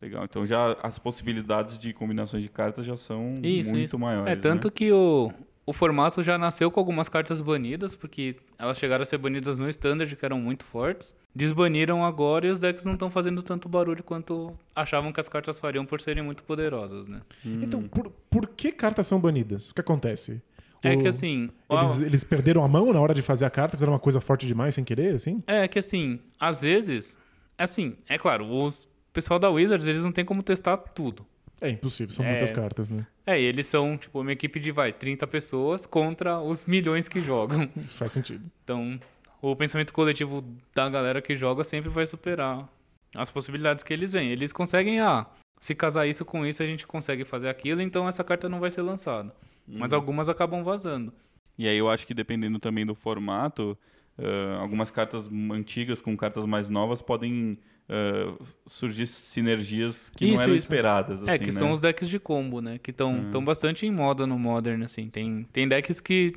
[0.00, 0.24] Legal.
[0.24, 3.98] Então já as possibilidades de combinações de cartas já são Isso, muito isso.
[3.98, 4.30] maiores.
[4.32, 4.72] É, tanto né?
[4.74, 5.32] que o,
[5.66, 9.68] o formato já nasceu com algumas cartas banidas, porque elas chegaram a ser banidas no
[9.68, 11.14] Standard, que eram muito fortes.
[11.34, 15.58] Desbaniram agora e os decks não estão fazendo tanto barulho quanto achavam que as cartas
[15.58, 17.20] fariam por serem muito poderosas, né?
[17.44, 19.70] Então, por, por que cartas são banidas?
[19.70, 20.42] O que acontece?
[20.82, 21.50] É O- que assim...
[21.70, 23.76] Eles, eles perderam a mão na hora de fazer a carta?
[23.76, 25.42] Fizeram uma coisa forte demais sem querer, assim?
[25.46, 27.16] É que assim, às vezes...
[27.56, 31.26] Assim, é claro, os o pessoal da Wizards, eles não tem como testar tudo.
[31.60, 32.30] É impossível, são É.
[32.30, 33.04] muitas cartas, né?
[33.26, 37.20] É, e eles são, tipo, uma equipe de, vai, 30 pessoas contra os milhões que
[37.20, 37.68] jogam.
[37.88, 38.44] Faz sentido.
[38.62, 39.00] Então,
[39.42, 42.68] o pensamento coletivo da galera que joga sempre vai superar
[43.16, 44.30] as possibilidades que eles veem.
[44.30, 45.26] Eles conseguem, ah,
[45.58, 48.70] se casar isso com isso, a gente consegue fazer aquilo, então essa carta não vai
[48.70, 49.34] ser lançada.
[49.68, 51.12] Mas algumas acabam vazando.
[51.58, 53.76] E aí eu acho que dependendo também do formato,
[54.18, 58.34] ah, algumas cartas antigas com cartas mais novas podem ah,
[58.66, 60.64] surgir sinergias que não Isso, eram isso.
[60.64, 61.22] esperadas.
[61.22, 61.52] é, assim, que né?
[61.52, 62.78] são os decks de combo, né?
[62.78, 63.44] Que estão Hum.
[63.44, 65.08] bastante em moda no Modern, assim.
[65.08, 66.32] Tem, tem decks que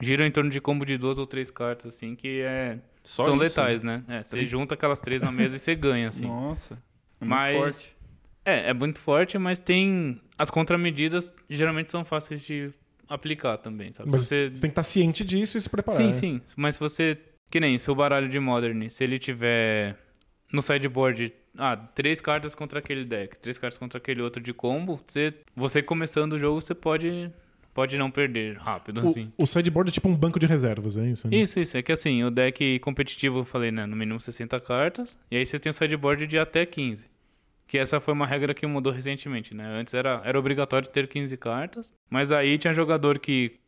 [0.00, 3.34] giram em torno de combo de duas ou três cartas, assim, que é, Só são
[3.34, 3.42] isso?
[3.42, 4.02] letais, né?
[4.08, 6.26] É, você junta aquelas três na mesa e você ganha, assim.
[6.26, 6.74] Nossa,
[7.20, 7.93] é Mas- forte.
[8.44, 10.20] É, é muito forte, mas tem.
[10.36, 12.70] As contramedidas geralmente são fáceis de
[13.08, 14.10] aplicar também, sabe?
[14.10, 14.50] Mas você...
[14.50, 16.00] você tem que estar ciente disso e se preparar.
[16.00, 16.12] Sim, né?
[16.12, 16.40] sim.
[16.56, 17.18] Mas se você.
[17.50, 19.96] Que nem seu baralho de Modern, se ele tiver
[20.52, 21.32] no sideboard.
[21.56, 25.80] Ah, três cartas contra aquele deck, três cartas contra aquele outro de combo, você, você
[25.80, 27.30] começando o jogo, você pode,
[27.72, 29.32] pode não perder rápido, assim.
[29.38, 31.28] O, o sideboard é tipo um banco de reservas, é isso?
[31.28, 31.36] né?
[31.36, 31.76] Isso, isso.
[31.76, 33.86] É que assim, o deck competitivo, eu falei, né?
[33.86, 35.16] No mínimo 60 cartas.
[35.30, 37.04] E aí você tem o sideboard de até 15.
[37.66, 39.64] Que essa foi uma regra que mudou recentemente, né?
[39.66, 41.94] Antes era, era obrigatório ter 15 cartas.
[42.10, 43.58] Mas aí tinha jogador que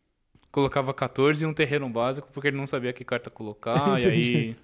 [0.50, 4.00] colocava 14 em um terreno básico porque ele não sabia que carta colocar.
[4.02, 4.56] e aí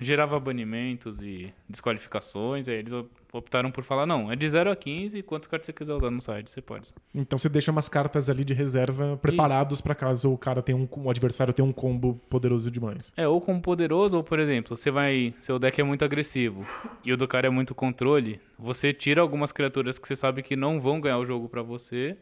[0.00, 2.68] gerava banimentos e desqualificações.
[2.68, 2.92] Aí eles
[3.32, 5.22] optaram por falar, não, é de 0 a 15.
[5.22, 6.92] Quantas cartas você quiser usar no site, você pode.
[7.14, 10.88] Então você deixa umas cartas ali de reserva preparados pra caso o cara tenha um,
[10.90, 13.12] o adversário tenha um combo poderoso demais.
[13.16, 15.34] É, ou como poderoso, ou por exemplo, você vai.
[15.40, 16.66] Seu deck é muito agressivo
[17.04, 20.56] e o do cara é muito controle, você tira algumas criaturas que você sabe que
[20.56, 22.16] não vão ganhar o jogo pra você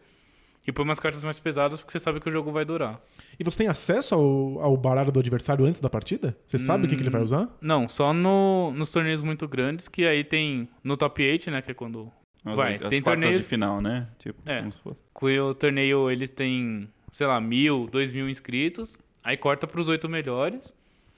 [0.66, 3.00] e põe umas cartas mais pesadas porque você sabe que o jogo vai durar.
[3.38, 6.36] E você tem acesso ao, ao baralho do adversário antes da partida?
[6.46, 7.48] Você sabe o que, que ele vai usar?
[7.60, 11.62] Não, só no, nos torneios muito grandes, que aí tem no top 8, né?
[11.62, 12.10] Que é quando.
[12.44, 14.06] As, vai, as tem torneios- de final, né?
[14.18, 14.60] Tipo, É.
[14.60, 14.98] como se fosse.
[15.18, 20.08] que o torneio ele tem, sei lá, mil, dois mil inscritos, aí corta pros oito
[20.08, 20.72] melhores.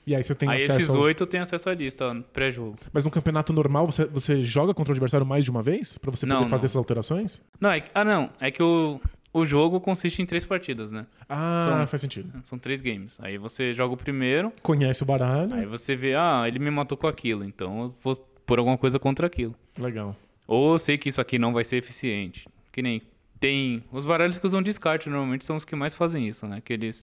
[0.07, 1.03] E aí você tem aí acesso esses ao...
[1.03, 2.79] oito tem acesso à lista pré-jogo.
[2.95, 5.99] Mas no campeonato normal você, você joga contra o adversário mais de uma vez?
[5.99, 6.67] Pra você Não, poder fazer não.
[6.67, 7.43] essas alterações?
[7.61, 8.31] Não, é que, ah, não.
[8.41, 8.99] É que o,
[9.39, 11.07] o jogo consiste em três partidas, né?
[11.29, 12.33] Ah, São- faz sentido.
[12.45, 13.19] São três games.
[13.21, 15.55] Aí você joga o primeiro, Conhece o baralho.
[15.55, 18.99] aí você vê, ah, ele me matou com aquilo, então eu vou pôr alguma coisa
[18.99, 19.55] contra aquilo.
[19.79, 20.17] Legal.
[20.47, 22.49] Ou eu sei que isso aqui não vai ser eficiente.
[22.73, 23.03] Que nem
[23.39, 23.83] tem.
[23.93, 26.61] Os baralhos que usam descarte normalmente são os que mais fazem isso, né?
[26.61, 27.01] Que eles.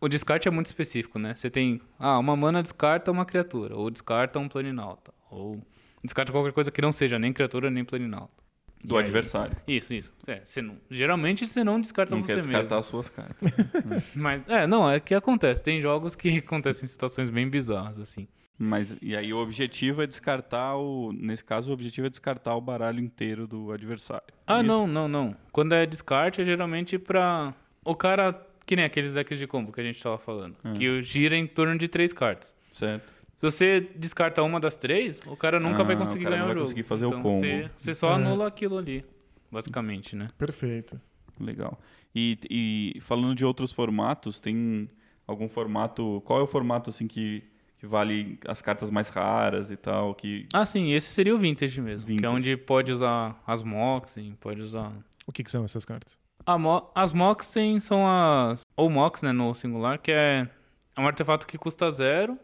[0.00, 1.34] O descarte é muito específico, né?
[1.34, 1.80] Você tem.
[1.98, 3.74] Ah, uma mana descarta uma criatura.
[3.76, 5.12] Ou descarta um planinauta.
[5.30, 5.58] Ou
[6.04, 8.41] descarta qualquer coisa que não seja nem criatura nem planinauta.
[8.88, 9.56] Do aí- adversário.
[9.66, 10.12] Isso, isso.
[10.26, 12.76] É, você não, geralmente você não descarta Não você quer descartar mesmo.
[12.78, 13.52] as suas cartas.
[14.14, 15.62] Mas, é, não, é que acontece.
[15.62, 18.26] Tem jogos que acontecem situações bem bizarras, assim.
[18.58, 21.12] Mas, e aí o objetivo é descartar o...
[21.12, 24.22] Nesse caso, o objetivo é descartar o baralho inteiro do adversário.
[24.46, 24.64] Ah, Isso?
[24.66, 25.36] não, não, não.
[25.50, 27.52] Quando é descarte, é geralmente pra.
[27.84, 30.56] O cara que nem aqueles decks de combo que a gente tava falando.
[30.62, 30.72] Ah.
[30.74, 32.54] Que gira em torno de três cartas.
[32.72, 33.11] Certo.
[33.42, 36.44] Se você descarta uma das três, o cara nunca Ah, vai o conseguir cara ganhar
[36.44, 36.64] não o vai jogo.
[36.66, 37.38] conseguir fazer o Então, combo.
[37.38, 38.14] Você, você só É.
[38.14, 39.04] anula aquilo ali,
[39.50, 40.28] basicamente, né?
[40.38, 41.00] Perfeito.
[41.40, 41.76] Legal.
[42.14, 44.88] E, e falando de outros formatos, tem
[45.26, 46.22] algum formato.
[46.24, 47.42] Qual é o formato assim que,
[47.78, 50.14] que vale as cartas mais raras e tal?
[50.14, 52.06] Que Ah, sim, esse seria o Vintage mesmo.
[52.06, 52.34] Que é Vintage.
[52.36, 54.92] onde pode usar as Moxen, pode usar...
[55.26, 56.16] O que, que são essas cartas?
[56.46, 58.60] A mo- as Moxen são as...
[58.76, 60.48] Ou Mox, né, no singular, que é,
[60.96, 62.38] é um artefato que custa zero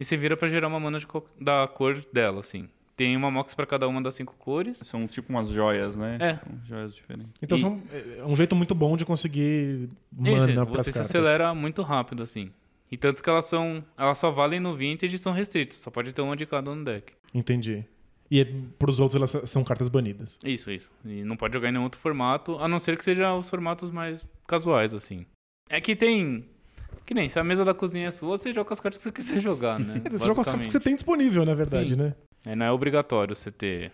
[0.00, 2.68] e você vira pra gerar uma mana de co- da cor dela, assim.
[2.96, 4.78] Tem uma Mox pra cada uma das cinco cores.
[4.78, 6.18] são tipo umas joias, né?
[6.20, 6.34] É.
[6.36, 7.32] São joias diferentes.
[7.40, 7.80] Então E- são,
[8.18, 11.10] é um jeito muito bom de conseguir Isso, mana para as você se cartas.
[11.10, 12.50] acelera muito rápido, assim.
[12.92, 13.84] E tanto que elas são.
[13.96, 15.78] Elas só valem no Vintage e são restritas.
[15.78, 17.12] Só pode ter uma de cada no deck.
[17.32, 17.84] Entendi.
[18.30, 20.38] E para os outros elas são cartas banidas.
[20.44, 20.90] Isso, isso.
[21.04, 23.90] E não pode jogar em nenhum outro formato, a não ser que seja os formatos
[23.90, 25.24] mais casuais, assim.
[25.68, 26.44] É que tem.
[27.06, 29.12] Que nem, se a mesa da cozinha é sua, você joga as cartas que você
[29.12, 30.00] quiser jogar, né?
[30.10, 31.96] Você joga as cartas que você tem disponível, na verdade, Sim.
[31.96, 32.14] né?
[32.44, 33.92] É, não é obrigatório você ter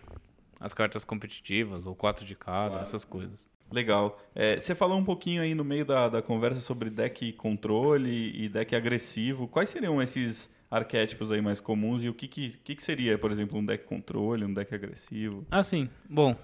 [0.59, 2.83] as cartas competitivas, ou quatro de cada, Claro.
[2.83, 3.47] essas coisas.
[3.71, 4.19] Legal.
[4.33, 8.47] É, você falou um pouquinho aí no meio da, da conversa sobre deck controle e
[8.47, 9.47] deck agressivo.
[9.47, 13.31] Quais seriam esses arquétipos aí mais comuns e o que, que, que, que seria, por
[13.31, 15.45] exemplo, um deck controle, um deck agressivo?
[15.51, 15.89] Ah, sim.
[16.09, 16.35] Bom,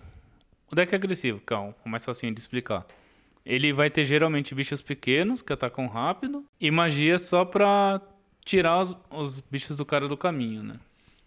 [0.71, 2.85] o deck agressivo, que é o mais facinho de explicar.
[3.45, 8.01] Ele vai ter geralmente bichos pequenos que atacam rápido e magia só pra
[8.45, 10.79] tirar os, os bichos do cara do caminho, né?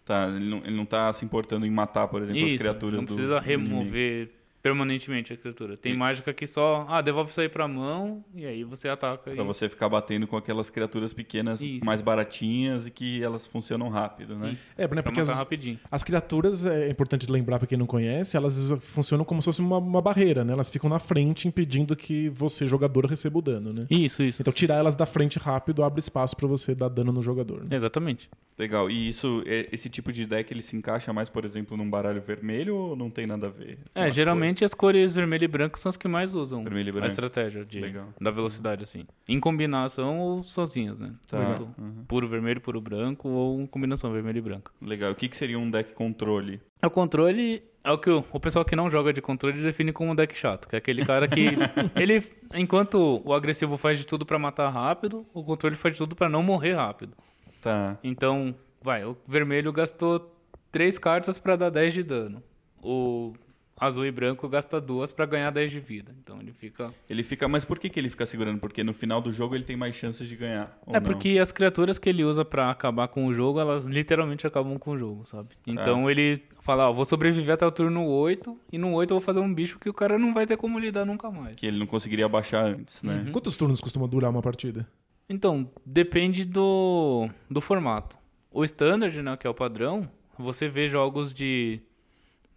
[0.03, 2.95] Tá, ele não, ele não tá se importando em matar, por exemplo, as Isso, criaturas
[2.97, 4.29] não do precisa do remover
[4.67, 5.77] permanentemente a criatura.
[5.77, 9.31] Tem mágica que só, ah, devolve isso aí pra mão e aí você ataca.
[9.31, 9.45] Pra e...
[9.45, 11.85] você ficar batendo com aquelas criaturas pequenas, Isso.
[11.85, 14.51] mais baratinhas e que elas funcionam rápido, né?
[14.51, 14.61] Isso.
[14.77, 15.79] É, né, Pra porque matar as, rapidinho.
[15.89, 19.77] as criaturas, é importante lembrar pra quem não conhece, elas funcionam como se fosse uma,
[19.77, 20.51] uma barreira, né?
[20.53, 23.85] Elas ficam na frente impedindo que você, jogador, receba o dano, né?
[23.89, 24.41] Isso, isso.
[24.41, 27.63] Então tirar elas da frente rápido abre espaço pra você dar dano no jogador.
[27.63, 27.75] né?
[27.75, 28.29] Exatamente.
[28.57, 28.89] Legal.
[28.89, 32.19] E isso, é- esse tipo de deck ele se encaixa mais, por exemplo, num baralho
[32.21, 33.77] vermelho ou não tem nada a ver?
[33.93, 34.15] É, as
[34.57, 37.07] geralmente as cores vermelho e branco são as que mais usam Vermelho e a branco.
[37.07, 38.07] estratégia de, Legal.
[38.19, 39.05] da velocidade, assim.
[39.27, 41.13] Em combinação ou sozinhas, né?
[41.29, 41.37] Tá.
[41.37, 42.03] Tanto Uhum.
[42.07, 44.71] Puro vermelho, puro branco ou em combinação vermelho e branco.
[44.81, 45.11] Legal.
[45.11, 46.59] O que, que seria um deck controle?
[46.83, 50.11] O controle é o que o, o pessoal que não joga de controle define como
[50.11, 51.49] um deck chato, que é aquele cara que
[51.95, 56.15] ele enquanto o agressivo faz de tudo pra matar rápido, o controle faz de tudo
[56.15, 57.13] pra não morrer rápido.
[57.61, 57.97] Tá.
[58.03, 60.33] Então, vai, o vermelho gastou
[60.71, 62.43] três cartas pra dar 10 de dano.
[62.81, 63.33] O
[63.79, 66.15] azul e branco gasta duas pra ganhar 10 de vida.
[66.21, 67.47] Então ele fica Ele fica.
[67.47, 68.59] Mas por que, que ele fica segurando?
[68.59, 70.77] Porque no final do jogo ele tem mais chances de ganhar.
[70.85, 71.05] ou É não?
[71.05, 74.91] porque as criaturas que ele usa pra acabar com o jogo, elas literalmente acabam com
[74.91, 75.49] o jogo, sabe?
[75.65, 79.25] Então ele fala, ó, vou sobreviver até o turno 8, e no 8 eu vou
[79.25, 81.55] fazer um bicho que o cara não vai ter como lidar nunca mais.
[81.55, 83.23] Que ele não conseguiria baixar antes, né?
[83.25, 83.31] Uhum.
[83.31, 84.85] Quantos turnos costuma durar uma partida?
[85.29, 88.17] Então, depende do, do formato.
[88.51, 91.81] O standard, né, que é o padrão, você vê jogos de...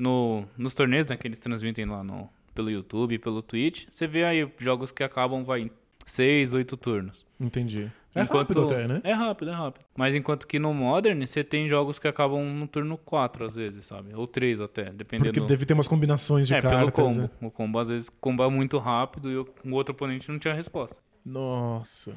[0.01, 4.25] No, nos torneios né, que eles transmitem lá no, pelo YouTube, pelo Twitch, você vê
[4.25, 5.71] aí jogos que acabam, vai, em
[6.07, 7.27] 6, 8 turnos.
[7.39, 7.91] Entendi.
[8.15, 9.01] É rápido até, né?
[9.05, 9.85] É rápido, é rápido.
[9.97, 13.85] Mas enquanto que no Modern, você tem jogos que acabam no turno 4, às vezes,
[13.85, 14.13] sabe?
[14.15, 15.33] Ou 3 até, dependendo...
[15.33, 16.81] Porque deve ter umas combinações de é, cartas.
[16.81, 17.21] pelo combo.
[17.21, 17.31] né?
[17.41, 20.99] O combo, às vezes, comba muito rápido e o, o outro oponente não tinha resposta.
[21.25, 22.17] Nossa.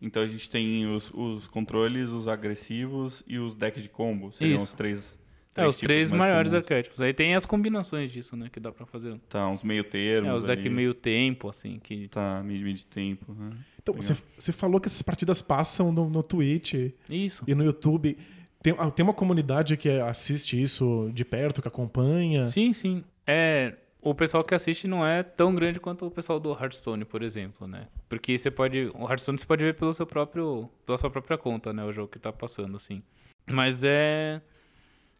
[0.00, 4.32] Então a gente tem os, os controles, os agressivos e os decks de combo.
[4.32, 4.66] Seriam Isso.
[4.66, 5.17] os três.
[5.58, 6.64] É, os três maiores comuns.
[6.64, 7.00] arquétipos.
[7.00, 8.48] Aí tem as combinações disso, né?
[8.50, 9.18] Que dá pra fazer.
[9.28, 10.30] Tá, uns meio termos.
[10.30, 10.68] É, os ali.
[10.68, 12.08] meio tempo, assim, que...
[12.08, 13.34] Tá, mid, mid tempo.
[13.34, 13.50] né?
[13.80, 17.44] Então, você, você falou que essas partidas passam no, no Twitch Isso.
[17.46, 18.16] e no YouTube.
[18.62, 22.48] Tem, ah, tem uma comunidade que assiste isso de perto, que acompanha.
[22.48, 23.04] Sim, sim.
[23.26, 23.74] É...
[24.00, 27.66] O pessoal que assiste não é tão grande quanto o pessoal do Hearthstone, por exemplo,
[27.66, 27.88] né?
[28.08, 28.90] Porque você pode...
[28.94, 30.70] O Hearthstone você pode ver pelo seu próprio...
[30.86, 31.84] Pela sua própria conta, né?
[31.84, 33.02] O jogo que tá passando, assim.
[33.50, 34.40] Mas é...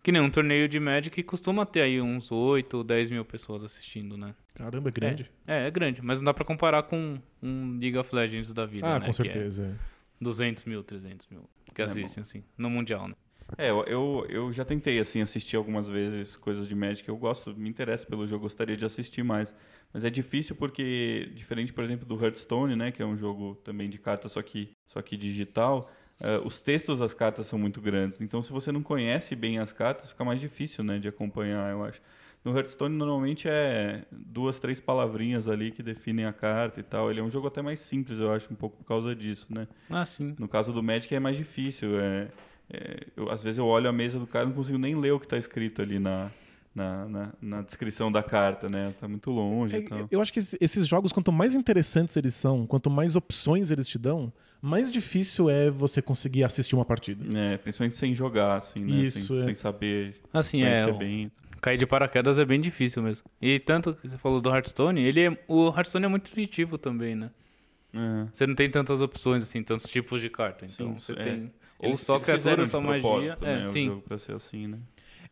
[0.08, 3.62] Que nem um torneio de Magic costuma ter aí uns 8 ou 10 mil pessoas
[3.62, 4.34] assistindo, né?
[4.54, 5.30] Caramba, é grande.
[5.46, 8.86] É, é grande, mas não dá pra comparar com um League of Legends da vida,
[8.86, 9.04] ah, né?
[9.04, 9.78] com que é certeza.
[10.18, 13.14] 200 mil, 300 mil que É assistem, assim, no Mundial, né?
[13.58, 17.06] É, eu, eu, eu já tentei, assim, assistir algumas vezes coisas de Magic.
[17.06, 19.54] Eu gosto, me interessa pelo jogo, gostaria de assistir mais.
[19.92, 22.90] Mas é difícil porque, diferente, por exemplo, do Hearthstone, né?
[22.90, 25.90] Que é um jogo também de cartas, só que, só que digital.
[26.20, 28.20] Eh, os textos das cartas são muito grandes.
[28.20, 30.98] Então, se você não conhece bem as cartas, fica mais difícil, né?
[30.98, 32.00] De acompanhar, eu acho.
[32.44, 37.10] No Hearthstone, normalmente é duas, três palavrinhas ali que definem a carta e tal.
[37.10, 39.66] Ele é um jogo até mais simples, eu acho, um pouco por causa disso, né?
[39.90, 40.34] Ah, sim.
[40.38, 41.98] No caso do Magic é mais difícil.
[42.00, 42.28] É,
[42.70, 45.12] é, eu- às vezes eu olho a mesa do cara e não consigo nem ler
[45.12, 46.30] o que está escrito ali na,
[46.74, 48.94] na, na, na descrição da carta, né?
[49.00, 50.06] Tá muito longe É, e tal.
[50.10, 53.88] eu acho que esse- esses jogos, quanto mais interessantes eles são, quanto mais opções eles
[53.88, 57.24] te dão, mais difícil é você conseguir assistir uma partida.
[57.38, 58.96] É, principalmente sem jogar, assim, né?
[59.02, 59.44] Isso, sem, é.
[59.46, 60.90] sem saber Assim, é.
[60.92, 61.30] bem.
[61.60, 63.24] Cair de paraquedas é bem difícil mesmo.
[63.42, 67.16] E tanto que você falou do Hearthstone, ele é, o Hearthstone é muito intuitivo também,
[67.16, 67.30] né?
[67.92, 68.26] É.
[68.32, 70.66] Você não tem tantas opções, assim, tantos tipos de carta.
[70.66, 71.24] Então Sim, você é.
[71.24, 71.52] tem.
[71.80, 73.00] Ou Eles- só criatura, só magia.
[73.00, 73.84] propósito, É, né, sim.
[73.88, 74.78] O jogo pra ser assim, né?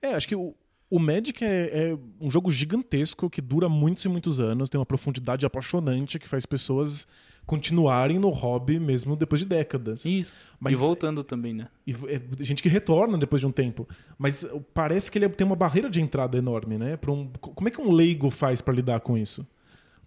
[0.03, 0.55] É, acho que o,
[0.91, 4.87] o Magic é, é um jogo gigantesco que dura muitos e muitos anos, tem uma
[4.87, 7.07] profundidade apaixonante que faz pessoas
[7.45, 10.05] continuarem no hobby mesmo depois de décadas.
[10.05, 10.33] Isso.
[10.59, 11.69] Mas- E voltando também, né?
[11.87, 13.89] E é gente que retorna depois de um tempo.
[14.19, 14.45] Mas
[14.75, 16.99] parece que ele tem uma barreira de entrada enorme, né?
[17.09, 19.47] Um- como é que um leigo faz pra lidar com isso?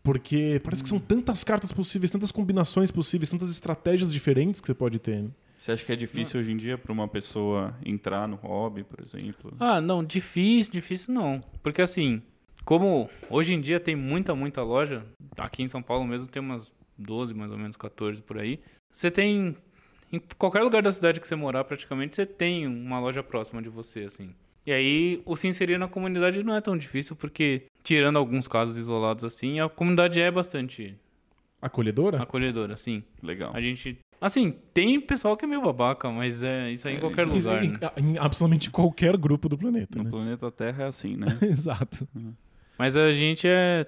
[0.04, 4.74] Porque parece que são tantas cartas possíveis, tantas combinações possíveis, tantas estratégias diferentes que você
[4.74, 5.24] pode ter.
[5.24, 5.30] né?
[5.60, 8.98] Você acha que é difícil hoje em dia pra uma pessoa entrar no hobby, por
[9.04, 9.54] exemplo?
[9.60, 11.44] Ah, não, difícil, difícil não.
[11.62, 12.22] Porque assim,
[12.64, 15.06] como hoje em dia tem muita, muita loja,
[15.38, 18.58] aqui em São Paulo mesmo tem umas 12, mais ou menos 14 por aí.
[18.90, 19.56] Você tem.
[20.12, 23.70] Em qualquer lugar da cidade que você morar, praticamente, você tem uma loja próxima de
[23.70, 24.34] você, assim.
[24.66, 28.78] E aí, o se inserir na comunidade não é tão difícil, porque, tirando alguns casos
[28.78, 30.96] isolados assim, a comunidade é bastante
[31.62, 32.22] Acolhedora?
[32.22, 33.04] acolhedora, assim.
[33.22, 33.52] Legal.
[33.54, 33.98] A gente.
[34.22, 37.50] Assim, tem pessoal que é meio babaca, mas é isso aí em É, qualquer isso-
[37.50, 37.64] lugar.
[37.64, 37.80] Em, né?
[37.98, 40.10] em absolutamente qualquer grupo do planeta, No né?
[40.10, 41.26] planeta Terra é assim, né?
[41.42, 42.08] Exato.
[42.78, 43.86] Mas a gente é.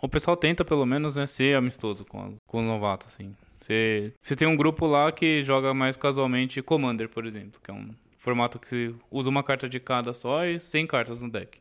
[0.00, 3.34] O pessoal tenta, pelo menos, né, ser amistoso com, a- com os novatos, assim.
[3.60, 7.74] Você, você tem um grupo lá que joga mais casualmente Commander, por exemplo, que é
[7.74, 11.58] um formato que você usa uma carta de cada só e 100 cartas no deck.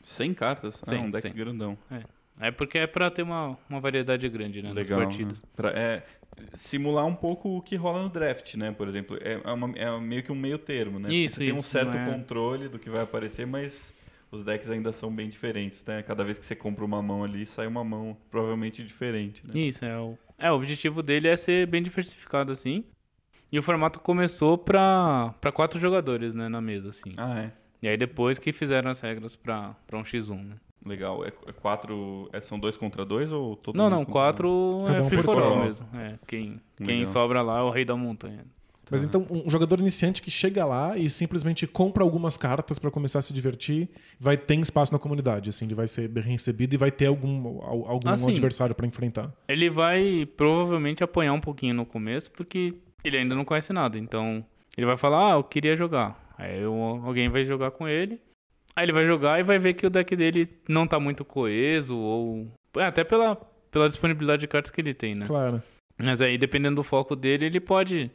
[0.00, 0.80] 100 cartas?
[0.86, 1.76] ah, Sim, um deck grandão.
[2.40, 5.04] É porque é pra ter uma, uma variedade grande, né, nas Legal.
[5.04, 5.42] partidas.
[5.42, 5.48] né?
[5.56, 6.02] Pra, é,
[6.54, 8.72] simular um pouco o que rola no draft, né?
[8.72, 11.12] Por exemplo, é, é uma- é meio que um meio termo, né?
[11.12, 13.94] Isso, Você tem um certo é- controle do que vai aparecer, mas
[14.30, 16.02] os decks ainda são bem diferentes, né?
[16.02, 19.58] Cada vez que você compra uma mão ali, sai uma mão provavelmente diferente, né?
[19.58, 22.84] Isso, é o, é, o objetivo dele é ser bem diversificado, assim.
[23.50, 27.12] E o formato começou pra, pra quatro jogadores, né, na mesa, assim.
[27.18, 27.52] Ah, é.
[27.82, 30.56] E aí depois que fizeram as regras pra, pra um X1, né?
[30.84, 31.24] Legal.
[31.24, 32.28] É, é quatro.
[32.32, 34.04] é- são dois contra dois ou todo Não, mundo não, um?
[34.04, 35.86] quatro Cada é um free for mesmo.
[35.94, 37.06] É, quem, quem Legal.
[37.08, 38.44] sobra lá é o rei da montanha.
[38.90, 43.20] Mas então, um jogador iniciante que chega lá e simplesmente compra algumas cartas pra começar
[43.20, 43.88] a se divertir,
[44.20, 47.62] vai ter espaço na comunidade, assim, ele vai ser bem recebido e vai ter algum,
[47.62, 48.28] al- algum Ah, sim.
[48.30, 49.32] adversário pra enfrentar.
[49.48, 53.98] Ele vai provavelmente apanhar um pouquinho no começo, porque ele ainda não conhece nada.
[53.98, 54.44] Então,
[54.76, 56.20] ele vai falar, ah, eu queria jogar.
[56.36, 58.20] Aí eu- alguém vai jogar com ele.
[58.74, 61.96] Aí ele vai jogar e vai ver que o deck dele não tá muito coeso,
[61.96, 62.48] ou.
[62.76, 63.36] é, até pela,
[63.70, 65.26] pela disponibilidade de cartas que ele tem, né?
[65.26, 65.62] Claro.
[65.98, 68.10] Mas aí, dependendo do foco dele, ele pode.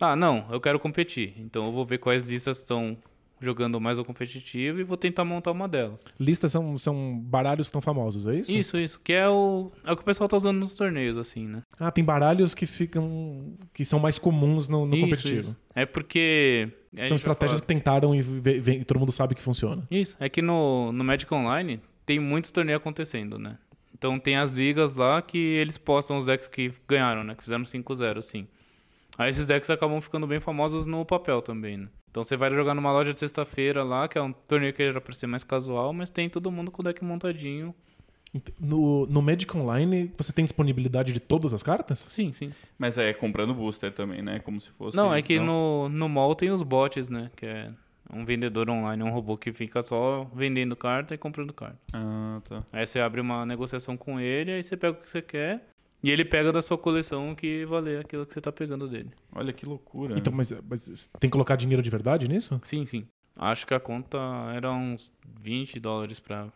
[0.00, 1.34] Ah, não, eu quero competir.
[1.38, 2.96] Então eu vou ver quais listas estão
[3.42, 6.04] jogando mais o competitivo e vou tentar montar uma delas.
[6.18, 8.52] Listas são, são baralhos que estão famosos, é isso?
[8.52, 9.00] Isso, isso.
[9.02, 11.62] Que é o, é o que o pessoal tá usando nos torneios, assim, né?
[11.78, 13.54] Ah, tem baralhos que ficam.
[13.74, 15.40] que são mais comuns no, no Isso, competitivo.
[15.40, 15.56] isso.
[15.74, 16.68] É porque.
[17.04, 19.86] São estratégias que tentaram e, e todo mundo sabe que funciona.
[19.90, 20.16] Isso.
[20.20, 23.58] É que no, no Magic Online tem muitos torneios acontecendo, né?
[23.96, 27.34] Então tem as ligas lá que eles postam os decks que ganharam, né?
[27.34, 28.46] Que fizeram 5-0, assim.
[29.22, 31.88] Aí esses decks acabam ficando bem famosos no papel também, né?
[32.10, 35.00] Então você vai jogar numa loja de sexta-feira lá, que é um torneio que era
[35.00, 37.74] pra ser mais casual, mas tem todo mundo com o deck montadinho.
[38.58, 41.98] No, no Magic Online, você tem disponibilidade de todas as cartas?
[42.10, 42.50] Sim, sim.
[42.78, 44.40] Mas é comprando booster também, né?
[44.40, 44.96] Como se fosse.
[44.96, 45.44] Não, é que não?
[45.44, 47.30] no, no mall tem os bots, né?
[47.36, 47.70] Que é
[48.12, 51.78] um vendedor online, um robô que fica só vendendo carta e comprando carta.
[51.92, 52.64] Ah, tá.
[52.72, 55.71] Aí você abre uma negociação com ele, aí você pega o que você quer
[56.02, 59.10] e ele pega da sua coleção o que valer aquilo que você tá pegando dele.
[59.34, 60.18] Olha que loucura.
[60.18, 62.60] Então, mas, mas tem que colocar dinheiro de verdade nisso?
[62.64, 63.06] Sim, sim.
[63.36, 64.18] Acho que a conta
[64.54, 66.48] era uns 20 dólares pra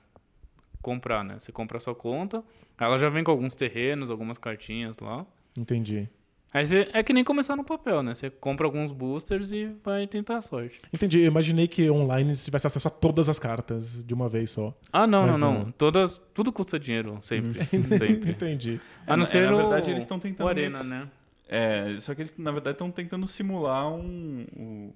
[0.82, 1.38] comprar, né?
[1.38, 2.44] Você compra a sua conta,
[2.78, 5.24] ela já vem com alguns terrenos, algumas cartinhas lá.
[5.56, 6.09] Entendi.
[6.56, 8.14] Aí você, é que nem começar no papel, né?
[8.14, 10.80] Você compra alguns boosters e vai tentar a sorte.
[10.92, 11.20] Entendi.
[11.20, 14.72] Eu imaginei que online você tivesse acesso a todas as cartas de uma vez só.
[14.90, 15.54] Ah, não, não, não.
[15.64, 15.64] não.
[15.72, 17.62] Todas, tudo custa dinheiro, sempre.
[17.98, 18.30] sempre.
[18.30, 18.80] Entendi.
[19.06, 21.06] É, A não na- ser é, na o- verdade, eles estão tentando o Arena, né?
[21.48, 24.94] É, só que eles, na verdade, estão tentando simular um, o,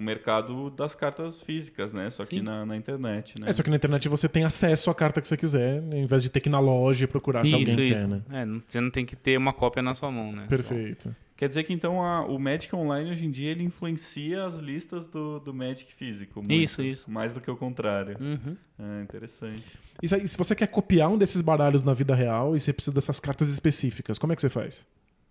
[0.00, 2.08] o mercado das cartas físicas, né?
[2.10, 2.42] Só que Sim.
[2.42, 3.48] na, na internet, né?
[3.48, 6.06] É, só que na internet você tem acesso à carta que você quiser, né, em
[6.06, 8.22] vez de ter que ir na loja e procurar se alguém quer, né?
[8.30, 10.46] É, não- você não tem que ter uma cópia na sua mão, né?
[10.48, 11.14] Perfeito.
[11.36, 15.06] Quer dizer que, então, a- o Magic Online, hoje em dia, ele influencia as listas
[15.06, 16.40] do, do Magic físico.
[16.40, 17.10] muito, Isso, isso.
[17.10, 18.16] Mais do que o contrário.
[18.18, 18.24] Só.
[18.24, 18.56] Uhum.
[18.78, 19.64] É, interessante.
[20.02, 22.94] Isso aí, se você quer copiar um desses baralhos na vida real e você precisa
[22.94, 24.86] dessas cartas específicas, como é que você faz?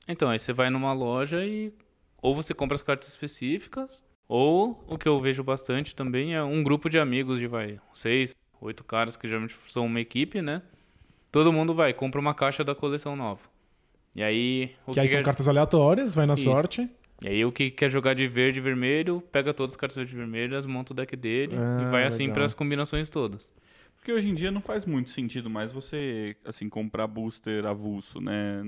[0.08, 1.72] Então, aí você vai numa loja e
[2.22, 6.64] ou você compra as cartas específicas, ou o que eu vejo bastante também é um
[6.64, 10.62] grupo de amigos de vai, seis, oito caras que geralmente são uma equipe, né?
[11.32, 13.42] Todo mundo vai, compra uma caixa da coleção nova.
[14.16, 14.72] E aí.
[14.88, 16.44] O Que aí são quer- cartas aleatórias, vai na Isso.
[16.44, 16.90] sorte.
[17.22, 20.14] E aí o que quer jogar de verde e vermelho, pega todas as cartas verde
[20.14, 23.54] e vermelhas, monta o deck dele Ah, e vai assim para as combinações todas.
[23.98, 28.62] Porque hoje em dia não faz muito sentido mais você, assim, comprar booster avulso, né?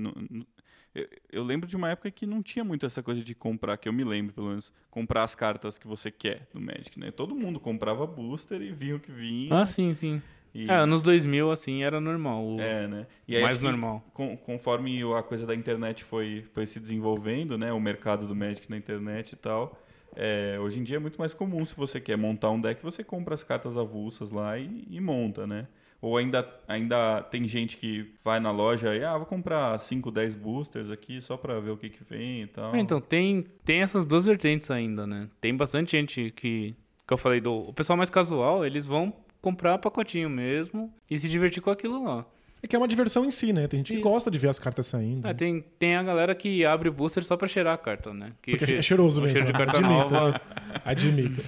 [0.94, 3.88] Eu, eu lembro de uma época que não tinha muito essa coisa de comprar, que
[3.88, 7.10] eu me lembro, pelo menos, comprar as cartas que você quer do Magic, né?
[7.10, 9.58] Todo mundo comprava booster e vinha o que vinha.
[9.60, 10.20] Ah, sim, sim.
[10.54, 12.44] e, É, anos 2000, assim, era normal.
[12.44, 13.06] O- é, né?
[13.26, 14.04] E aí, mais que normal.
[14.12, 17.72] con- conforme a coisa da internet foi, foi se desenvolvendo, né?
[17.72, 19.78] O mercado do Magic na internet e tal.
[20.14, 23.02] é, hoje em dia é muito mais comum, se você quer montar um deck, você
[23.02, 25.66] compra as cartas avulsas lá e, e monta, né?
[26.02, 30.34] Ou ainda, ainda tem gente que vai na loja e, ah, vou comprar 5, 10
[30.34, 32.74] boosters aqui só pra ver o que que vem e tal.
[32.74, 35.28] É, então, tem, tem essas duas vertentes ainda, né?
[35.40, 36.74] Tem bastante gente que,
[37.06, 37.54] que eu falei do...
[37.54, 42.26] O pessoal mais casual, eles vão comprar pacotinho mesmo e se divertir com aquilo lá.
[42.64, 43.66] É que é uma diversão em si, né?
[43.68, 44.02] Tem gente que Isso.
[44.08, 45.26] gosta de ver as cartas saindo.
[45.26, 48.32] Ah, tem, tem a galera que abre booster só pra cheirar a carta, né?
[48.42, 49.36] Que Porque che- é cheiroso o mesmo.
[49.36, 50.12] cheiro de carta Admito.
[50.14, 50.40] nova.
[50.84, 51.42] Admito.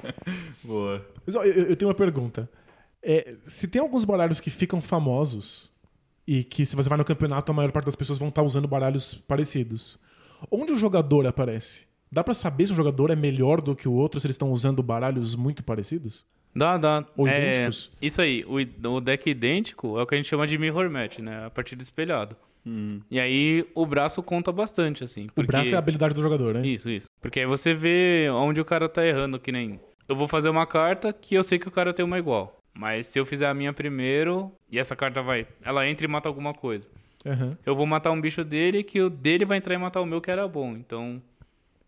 [0.64, 1.06] Boa.
[1.26, 2.48] Mas, ó, eu, eu tenho uma pergunta.
[3.08, 5.70] É, se tem alguns baralhos que ficam famosos
[6.26, 8.66] e que se você vai no campeonato a maior parte das pessoas vão estar usando
[8.66, 9.96] baralhos parecidos,
[10.50, 11.86] onde o jogador aparece?
[12.10, 14.50] Dá pra saber se o jogador é melhor do que o outro se eles estão
[14.50, 16.26] usando baralhos muito parecidos?
[16.54, 17.04] Dá, dá.
[17.16, 17.90] Ou É, idênticos?
[18.00, 18.56] isso aí, o,
[18.96, 21.46] o deck idêntico é o que a gente chama de mirror match, né?
[21.46, 22.34] A partida espelhado.
[22.66, 23.00] Hum.
[23.10, 25.26] E aí o braço conta bastante, assim.
[25.26, 26.66] O porque- braço é a habilidade do jogador, né?
[26.66, 27.06] Isso, isso.
[27.20, 29.78] Porque aí você vê onde o cara tá errando, que nem.
[30.08, 32.56] Eu vou fazer uma carta que eu sei que o cara tem uma igual.
[32.78, 35.46] Mas se eu fizer a minha primeiro, e essa carta vai.
[35.64, 36.88] Ela entra e mata alguma coisa.
[37.24, 37.56] Aham.
[37.64, 40.20] Eu vou matar um bicho dele que o dele vai entrar e matar o meu
[40.20, 40.72] que era bom.
[40.76, 41.20] Então.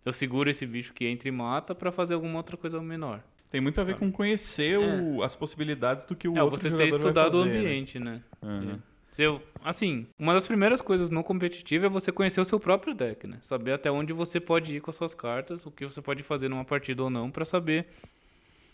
[0.05, 3.21] Eu seguro esse bicho que entra e mata pra fazer alguma outra coisa menor.
[3.51, 6.71] Tem muito a ver com conhecer o- as possibilidades do que o é, outro você
[6.75, 7.59] ter estudado o fazer, né?
[7.59, 8.23] ambiente, né?
[8.43, 8.79] Aham.
[9.11, 12.95] Se eu, assim, uma das primeiras coisas no competitivo é você conhecer o seu próprio
[12.95, 13.39] deck, né?
[13.43, 16.49] Saber até onde você pode ir com as suas cartas, o que você pode fazer
[16.49, 17.87] numa partida ou não, pra saber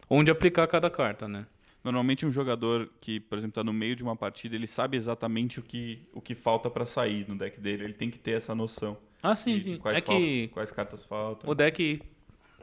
[0.09, 1.47] onde aplicar cada carta, né?
[1.85, 5.61] Normalmente um jogador que, por exemplo, está no meio de uma partida, ele sabe exatamente
[5.61, 7.85] o que, o que falta para sair no deck dele.
[7.85, 9.76] Ele tem que ter essa noção Ah, sim, de, de sim.
[9.76, 11.51] quais, É faltam- que quais cartas faltam.
[11.51, 12.01] o deck,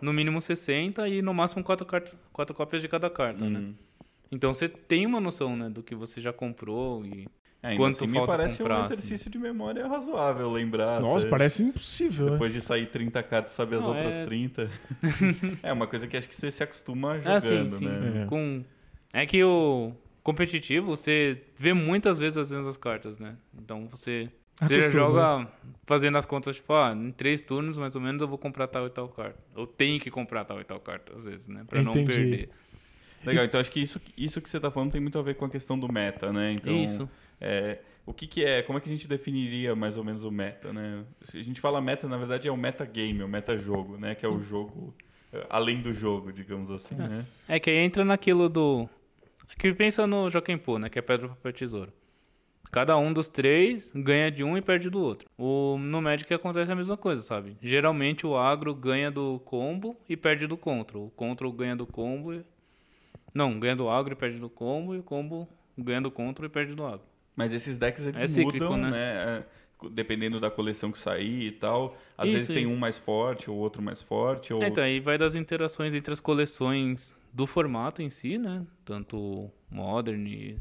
[0.01, 1.85] no mínimo 60 e no máximo 4,
[2.33, 3.59] quatro cópias de cada carta, né?
[3.59, 3.75] Hum.
[4.31, 7.27] Então você tem uma noção, né, do que você já comprou e...
[7.63, 8.93] É, ainda Quanto assim, me falta parece comprar, um assim?
[8.93, 10.99] exercício de memória razoável lembrar.
[10.99, 11.29] Nossa, sabe?
[11.29, 12.31] parece impossível, né?
[12.31, 14.67] Depois de sair 30 cartas, saber as Não, outras é- 30.
[15.61, 17.85] é uma coisa que acho que você se acostuma jogando, sim, sim.
[17.85, 18.23] né?
[18.23, 18.25] É.
[18.25, 18.63] Com...
[19.13, 19.93] É que o
[20.23, 23.35] competitivo, você vê muitas vezes as mesmas cartas, né?
[23.57, 24.29] Então você,
[24.61, 25.51] você Acostuma, joga
[25.85, 28.87] fazendo as contas, tipo, ah, em três turnos mais ou menos eu vou comprar tal
[28.87, 29.39] e tal carta.
[29.55, 31.65] Eu tenho que comprar tal e tal carta, às vezes, né?
[31.67, 32.13] Pra não Entendi.
[32.13, 32.49] perder.
[33.25, 35.45] Legal, então acho que isso, isso que você está falando tem muito a ver com
[35.45, 36.53] a questão do meta, né?
[36.53, 37.09] Então, Isso.
[37.39, 40.31] É, o que, que é, como é que a gente definiria mais ou menos o
[40.31, 41.03] meta, né?
[41.29, 44.15] Se A gente fala meta, na verdade é o metagame, é o metajogo, né?
[44.15, 44.93] Que é o jogo
[45.31, 47.23] é, além do jogo, digamos assim, né?
[47.47, 48.89] É que aí entra naquilo do.
[49.57, 50.89] Que pensa no Joaquim Pô, né?
[50.89, 51.93] Que é pedra, papel, tesouro.
[52.71, 55.29] Cada um dos três ganha de um e perde do outro.
[55.37, 57.57] O, no Magic acontece a mesma coisa, sabe?
[57.61, 61.07] Geralmente o agro ganha do combo e perde do control.
[61.07, 62.41] O control ganha do combo e...
[63.33, 64.95] Não, ganha do agro e perde do combo.
[64.95, 67.01] E o combo ganha do control e perde do agro.
[67.35, 68.89] Mas esses decks eles É cíclico, mudam, né?
[68.89, 69.45] né?
[69.83, 71.97] É, Dependendo da coleção que sair e tal.
[72.17, 72.73] Às Isso, vezes tem isso.
[72.73, 74.53] um mais forte, ou outro mais forte.
[74.53, 74.63] Ou...
[74.63, 78.65] É, então aí vai das interações entre as coleções do formato em si, né?
[78.85, 80.57] Tanto Modern,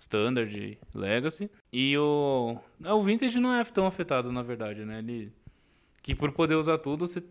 [0.00, 1.50] Standard, Legacy.
[1.72, 2.58] E o.
[2.84, 4.98] ah, O Vintage não é tão afetado, na verdade, né?
[4.98, 5.32] Ele.
[6.02, 7.22] Que por poder usar tudo, você.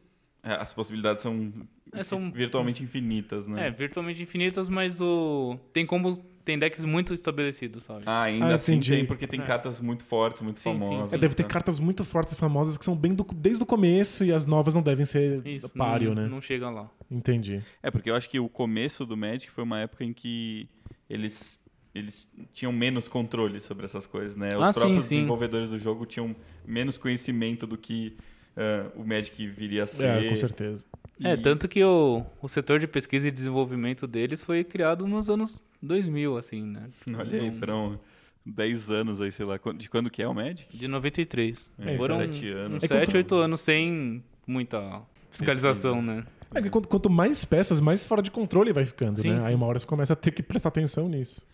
[0.48, 1.52] É, As possibilidades são,
[1.92, 3.68] É, são- virtualmente infinitas, né?
[3.68, 5.58] É, virtualmente infinitas, mas o.
[5.74, 6.22] Tem combos.
[6.46, 8.04] Tem decks muito estabelecidos, sabe?
[8.06, 8.92] Ah, ainda Ah, assim entendi.
[8.92, 9.44] tem, porque tem É.
[9.44, 11.10] cartas muito fortes, muito Sim, sim, famosas.
[11.10, 11.16] sim.
[11.16, 11.50] É, deve ter tá?
[11.50, 14.76] cartas muito fortes e famosas que são bem do- desde o começo e as novas
[14.76, 16.30] não devem ser Isso, páreo, não, né?
[16.30, 16.88] não chega lá.
[17.10, 17.64] Entendi.
[17.82, 20.70] É, porque eu acho que o começo do Magic foi uma época em que
[21.10, 21.60] eles,
[21.96, 24.56] eles tinham menos controle sobre essas coisas, né?
[24.56, 25.16] Os Ah, sim, próprios sim.
[25.16, 28.16] desenvolvedores do jogo tinham menos conhecimento do que
[28.58, 30.06] ah, o Magic viria a ser.
[30.06, 30.86] É, com certeza.
[31.24, 35.30] É, E- tanto que o, o setor de pesquisa e desenvolvimento deles foi criado nos
[35.30, 36.90] anos 2000, assim, né?
[37.18, 38.00] Olha aí, foram
[38.46, 39.58] 10 anos aí, sei lá.
[39.78, 40.76] De quando que é o Magic?
[40.78, 41.72] De 93.
[41.80, 42.78] É, Foram sete anos.
[42.78, 45.02] uns É 7, quanto- 8 anos sem muita
[45.32, 46.26] fiscalização, né?
[46.54, 49.40] É que quanto, quanto mais peças, mais fora de controle vai ficando, Sim, né?
[49.42, 49.48] sim.
[49.48, 51.46] Aí uma hora você começa a ter que prestar atenção nisso.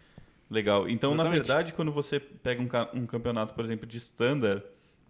[0.50, 0.88] Legal.
[0.90, 1.40] Então, na Exatamente.
[1.48, 4.64] verdade, quando você pega um, ca- um campeonato, por exemplo, de standard,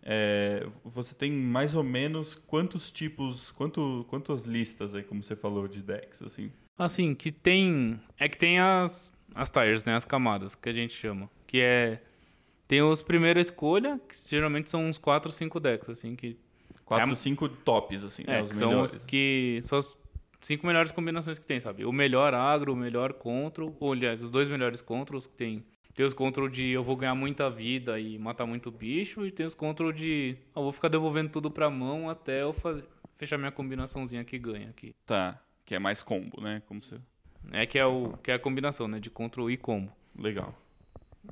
[0.04, 5.68] é, você tem mais ou menos quantos tipos, quanto, quantas listas aí, como você falou,
[5.68, 6.52] de decks, assim?
[6.78, 7.99] Assim, que tem.
[8.18, 9.95] É que tem as, as tires, né?
[9.95, 11.30] As camadas, que a gente chama.
[11.45, 12.02] Que é...
[12.68, 16.38] Tem os primeira escolha, que geralmente são uns 4 ou 5 decks, assim, que...
[16.86, 17.16] Quatro, É.
[17.16, 18.39] cinco tops, assim, né?
[18.39, 18.95] É, Os que são melhores.
[18.95, 19.62] os que...
[19.64, 19.97] São as
[20.41, 21.86] cinco melhores combinações que tem, sabe?
[21.86, 25.64] O melhor agro, o melhor control, ou aliás, os dois melhores controls que tem.
[25.94, 29.46] Tem os control de eu vou ganhar muita vida e matar muito bicho, e tem
[29.46, 32.84] os control de eu vou ficar devolvendo tudo pra mão até eu fazer,
[33.18, 34.94] fechar minha combinaçãozinha que ganha aqui.
[35.06, 36.62] Tá, que é mais combo, né?
[36.68, 37.00] Como você...
[37.52, 39.00] É que é, o, que é a combinação, né?
[39.00, 39.92] De control e combo.
[40.18, 40.56] Legal.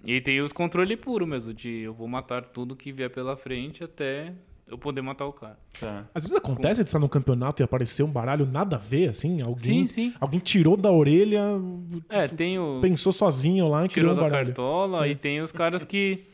[0.04, 3.84] E tem os controle puro mesmo, de eu vou matar tudo que vier pela frente
[3.84, 4.34] até
[4.70, 5.58] eu poder matar o cara.
[5.80, 6.06] Tá.
[6.14, 9.42] Às vezes acontece de estar no campeonato e aparecer um baralho nada a ver, assim.
[9.42, 10.14] Alguém, Sim, sim.
[10.20, 11.42] alguém tirou da orelha,
[12.10, 12.80] É, tem o.
[12.82, 14.48] pensou sozinho lá e criou tirou um da baralho.
[14.48, 16.26] cartola e tem os caras que.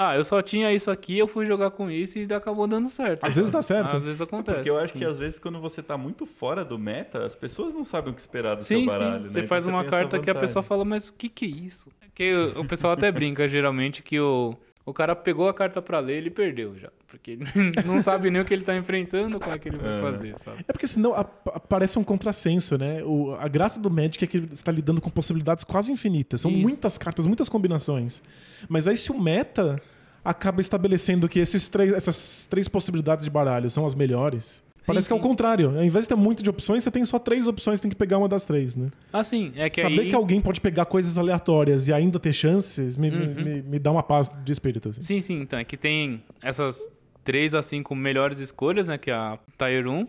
[0.00, 3.24] Ah, eu só tinha isso aqui, eu fui jogar com isso e acabou dando certo.
[3.26, 3.96] Às vezes dá certo.
[3.96, 4.58] Às vezes acontece.
[4.58, 5.00] Porque eu acho sim.
[5.00, 8.14] que às vezes quando você tá muito fora do meta, as pessoas não sabem o
[8.14, 9.22] que esperar do Sim, seu baralho, sim.
[9.22, 9.28] né?
[9.28, 11.46] Você Então faz uma tem essa carta que a pessoa fala, mas o que que
[11.46, 11.90] é isso?
[12.14, 14.54] Que o, o pessoal até brinca geralmente que o,
[14.88, 16.88] o cara pegou a carta pra ler e ele perdeu já.
[17.06, 17.44] Porque ele
[17.86, 20.00] não sabe nem o que ele tá enfrentando, como é que ele vai É.
[20.00, 20.64] fazer, sabe?
[20.66, 23.02] É porque senão aparece um contrassenso, né?
[23.04, 26.40] O- a graça do Magic é que ele está lidando com possibilidades quase infinitas.
[26.40, 26.60] São Isso.
[26.60, 28.22] muitas cartas, muitas combinações.
[28.68, 29.80] Mas aí se o meta
[30.24, 35.12] acaba estabelecendo que esses três, essas três possibilidades de baralho são as melhores, parece que
[35.12, 35.28] é o sim.
[35.28, 35.76] contrário.
[35.78, 38.18] Ao invés de ter muito de opções, você tem só três opções, tem que pegar
[38.18, 38.88] uma das três, né?
[39.12, 40.08] Assim, é que Saber aí...
[40.08, 43.34] que alguém pode pegar coisas aleatórias e ainda ter chances me, me- Uhum.
[43.44, 44.88] me, me dá uma paz de espírito.
[44.88, 45.02] Assim.
[45.02, 46.88] Sim, sim, então é que tem essas
[47.24, 48.96] três a cinco melhores escolhas, né?
[48.98, 50.06] Que é a Tier 1.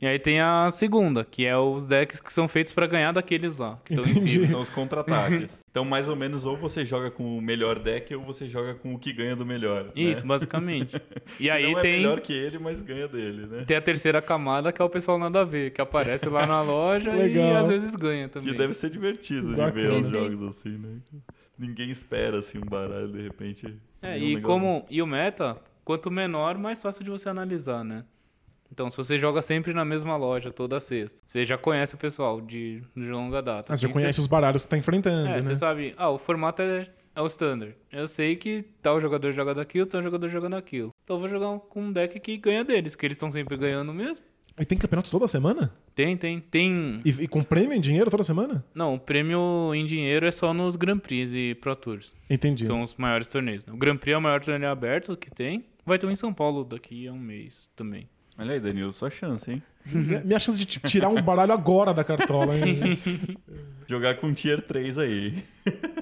[0.00, 3.58] E aí tem a segunda, que é os decks que são feitos pra ganhar daqueles
[3.58, 3.78] lá.
[3.84, 4.30] Que estão em Entendi.
[4.32, 4.46] cima.
[4.46, 5.62] São os contra-ataques.
[5.70, 8.94] então, mais ou menos, ou você joga com o melhor deck ou você joga com
[8.94, 9.84] o que ganha do melhor.
[9.84, 9.90] né?
[9.94, 10.98] Isso, basicamente.
[11.38, 13.64] E aí não é tem, melhor que ele, mas ganha dele, né?
[13.66, 16.62] tem a terceira camada, que é o pessoal nada a ver, que aparece lá na
[16.62, 18.52] loja e às vezes ganha também.
[18.52, 19.72] Que deve ser divertido de Bacana.
[19.72, 20.96] ver os Sim, jogos assim, né?
[21.58, 23.76] Ninguém espera assim um baralho de repente.
[24.00, 28.04] É, e negócio- como e o meta, quanto menor, mais fácil de você analisar, né?
[28.72, 32.40] Então, se você joga sempre na mesma loja toda sexta, você já conhece o pessoal
[32.40, 33.72] de, de longa data.
[33.72, 35.42] Ah, você já conhece você- os baralhos que tá enfrentando, É, né?
[35.42, 37.74] você sabe, ah, o formato é, é o standard.
[37.90, 40.94] Eu sei que tal jogador joga daquilo, tal jogador joga daquilo.
[41.04, 43.92] Então eu vou jogar com um deck que ganha deles, que eles estão sempre ganhando
[43.92, 44.24] mesmo.
[44.58, 45.72] E tem campeonato toda semana?
[45.94, 47.00] Tem, tem, tem.
[47.04, 48.62] E, e com prêmio em dinheiro toda semana?
[48.74, 52.14] Não, o prêmio em dinheiro é só nos Grand Prix e Pro Tours.
[52.28, 52.66] Entendi.
[52.66, 53.64] São os maiores torneios.
[53.64, 53.72] né?
[53.72, 55.64] O Grand Prix é o maior torneio aberto que tem.
[55.86, 58.06] Vai ter um em São Paulo daqui a um mês também.
[58.40, 59.62] Olha aí, Danilo, sua chance, hein?
[59.86, 62.56] Minha- Minha chance de tirar um baralho agora da cartola.
[62.56, 62.98] hein?
[63.86, 65.42] Jogar com tier 3 aí.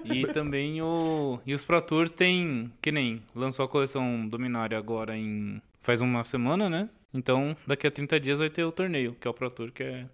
[0.04, 1.38] E também o.
[1.46, 2.70] E os Pro Tours tem.
[2.82, 5.60] Que nem lançou a coleção Dominária agora em.
[5.82, 6.88] Faz uma semana, né?
[7.14, 9.82] Então, daqui a 30 dias vai ter o torneio, que é o Pro Tour, que
[9.82, 10.04] é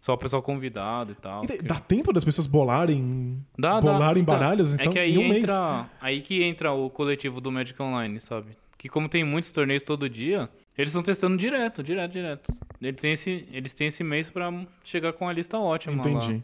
[0.00, 1.42] só o pessoal convidado e tal.
[1.46, 3.80] E Dá tempo das pessoas bolarem, Dá, dá.
[3.80, 4.74] bolarem Então, baralhos?
[4.74, 5.44] Então, é que aí em um mês?
[5.44, 5.88] entra.
[6.00, 8.48] Aí que entra o coletivo do Magic Online, sabe?
[8.76, 12.52] Que como tem muitos torneios todo dia, eles estão testando direto, direto, direto.
[12.80, 14.52] Eles têm esse, eles têm esse mês pra
[14.84, 16.34] chegar com a lista ótima Entendi.
[16.34, 16.40] lá.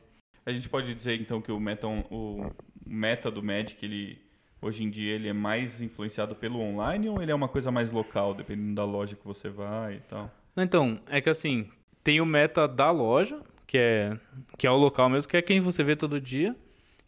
[0.47, 2.51] A gente pode dizer então que o meta, o
[2.85, 4.20] meta do Magic, ele
[4.61, 7.91] hoje em dia ele é mais influenciado pelo online ou ele é uma coisa mais
[7.91, 10.30] local, dependendo da loja que você vai e tal?
[10.57, 11.68] Então, é que assim,
[12.03, 14.18] tem o meta da loja, que é,
[14.59, 16.57] que é o local mesmo, que é quem você vê todo dia.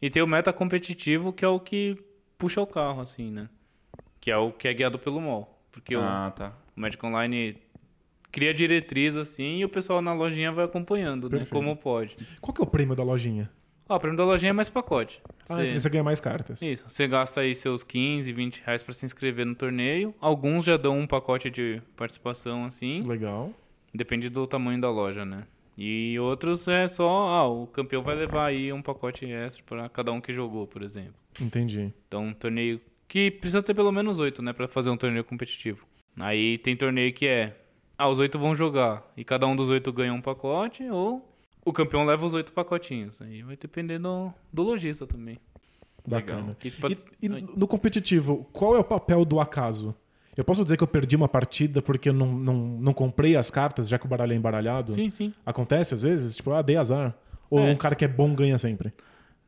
[0.00, 1.96] E tem o meta competitivo, que é o que
[2.36, 3.48] puxa o carro, assim, né?
[4.20, 5.58] Que é o que é guiado pelo mall.
[5.72, 6.52] Porque Ah, tá.
[6.76, 7.56] O Magic Online
[8.32, 11.38] cria diretriz, assim, e o pessoal na lojinha vai acompanhando, né?
[11.38, 11.52] Perfeito.
[11.54, 12.16] Como pode.
[12.40, 13.50] Qual que é o prêmio da lojinha?
[13.88, 15.20] Ó, o prêmio da lojinha é mais pacote.
[15.48, 16.60] Ah, Você- então você ganha mais cartas.
[16.62, 20.14] Isso, você gasta aí seus 15, 20 reais pra se inscrever no torneio.
[20.20, 23.00] Alguns já dão um pacote de participação, assim.
[23.06, 23.52] Legal.
[23.94, 25.44] Depende do tamanho da loja, né?
[25.76, 30.10] E outros é só, ah, o campeão vai levar aí um pacote extra pra cada
[30.12, 31.14] um que jogou, por exemplo.
[31.40, 31.92] Entendi.
[32.08, 35.84] Então, um torneio que precisa ter pelo menos oito, né, Pra fazer um torneio competitivo.
[36.16, 37.56] Aí tem torneio que é,
[37.98, 41.28] ah, os oito vão jogar e cada um dos oito ganha um pacote, ou
[41.64, 43.20] o campeão leva os oito pacotinhos.
[43.22, 45.38] Aí vai depender do, do lojista também.
[46.06, 46.56] Bacana.
[46.62, 46.72] E,
[47.26, 49.94] e no competitivo, qual é o papel do acaso?
[50.36, 53.50] Eu posso dizer que eu perdi uma partida porque eu não, não, não comprei as
[53.50, 54.92] cartas, já que o baralho é embaralhado?
[54.92, 55.32] Sim, sim.
[55.46, 56.36] Acontece às vezes?
[56.36, 57.16] Tipo, ah, dei azar.
[57.48, 57.70] Ou É.
[57.70, 58.92] um cara que é bom ganha sempre?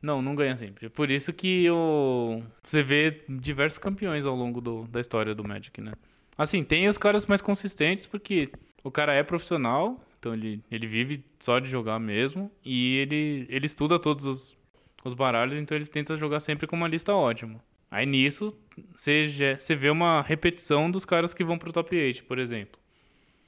[0.01, 0.89] Não, não ganha sempre.
[0.89, 2.41] Por isso que o...
[2.63, 5.91] você vê diversos campeões ao longo do- da história do Magic, né?
[6.37, 8.49] Assim, tem os caras mais consistentes, porque
[8.83, 13.65] o cara é profissional, então ele, ele vive só de jogar mesmo, e ele, ele
[13.65, 14.57] estuda todos os,
[15.03, 17.59] os baralhos, então ele tenta jogar sempre com uma lista ótima.
[17.89, 18.53] Aí nisso,
[18.95, 22.79] você, você vê uma repetição dos caras que vão pro top 8, por exemplo.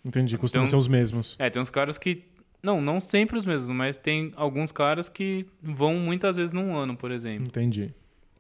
[0.04, 1.36] Entendi, costumam Então- ser os mesmos.
[1.38, 2.24] É, tem uns caras que
[2.64, 6.96] Não, não sempre os mesmos, mas tem alguns caras que vão muitas vezes num ano,
[6.98, 7.48] por exemplo.
[7.48, 7.94] Entendi.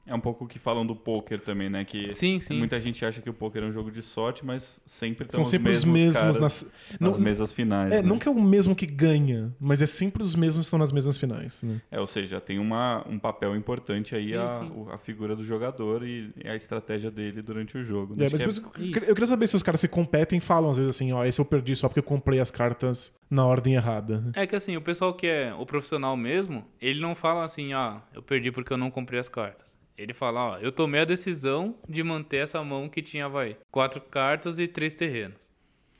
[0.09, 1.85] É um pouco o que falam do poker também, né?
[1.85, 2.57] Que Sim, sim.
[2.57, 5.49] muita gente acha que o poker é um jogo de sorte, mas sempre São os
[5.49, 6.73] sempre os mesmos mesmos caras nas.
[6.99, 7.91] nas não, mesas finais.
[7.91, 8.07] é, né?
[8.07, 10.91] não que é o mesmo que ganha, mas é sempre os mesmos que estão nas
[10.91, 11.61] mesmas finais.
[11.61, 11.79] Né?
[11.91, 14.85] É, ou seja, tem uma, um papel importante aí Sim, a, sim.
[14.91, 18.15] a figura do jogador e a estratégia dele durante o jogo.
[18.19, 20.71] É, Acho mas que depois eu, queria saber se os caras se competem e falam
[20.71, 23.75] às vezes assim, ó, esse eu perdi só porque eu comprei as cartas na ordem
[23.75, 24.31] errada.
[24.33, 28.01] É que assim, o pessoal que é o profissional mesmo, ele não fala assim, ah,
[28.13, 29.77] eu perdi porque eu não comprei as cartas.
[30.01, 33.99] Ele fala, ó, eu tomei a decisão de manter essa mão que tinha, vai, quatro
[33.99, 35.51] cartas e três terrenos.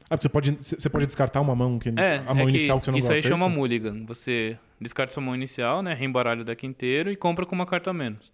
[0.10, 2.80] Ah, você pode, você pode descartar uma mão que É, a mão é que inicial
[2.80, 3.20] que você não isso gosta.
[3.28, 3.58] aí chama é isso?
[3.58, 4.06] mulligan.
[4.06, 7.90] Você descarta sua mão inicial, né, reembaralha o deck inteiro e compra com uma carta
[7.90, 8.32] a menos.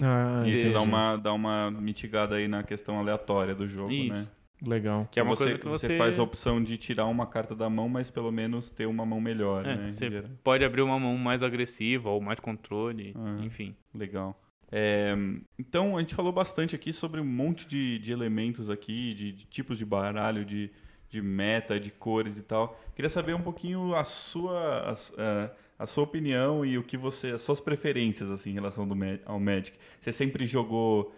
[0.00, 0.72] Ah, Isso Sim.
[0.72, 4.14] dá uma, dá uma mitigada aí na questão aleatória do jogo, Isso.
[4.14, 4.28] né?
[4.66, 5.08] legal.
[5.10, 5.96] Que é uma você, coisa que você...
[5.98, 9.20] faz a opção de tirar uma carta da mão, mas pelo menos ter uma mão
[9.20, 9.90] melhor, É, né?
[9.92, 13.38] você pode abrir uma mão mais agressiva ou mais controle, Ah.
[13.42, 13.74] enfim.
[13.94, 14.38] Legal.
[14.72, 15.14] É,
[15.58, 19.44] então, a gente falou bastante aqui sobre um monte de, de elementos aqui, de, de
[19.46, 20.70] tipos de baralho, de,
[21.08, 22.80] de meta, de cores e tal.
[22.94, 25.50] Queria saber um pouquinho a sua, a, a-
[25.80, 28.94] a sua opinião e o que você, as suas preferências assim, em relação do,
[29.24, 29.78] ao Magic.
[29.98, 31.14] Você sempre jogou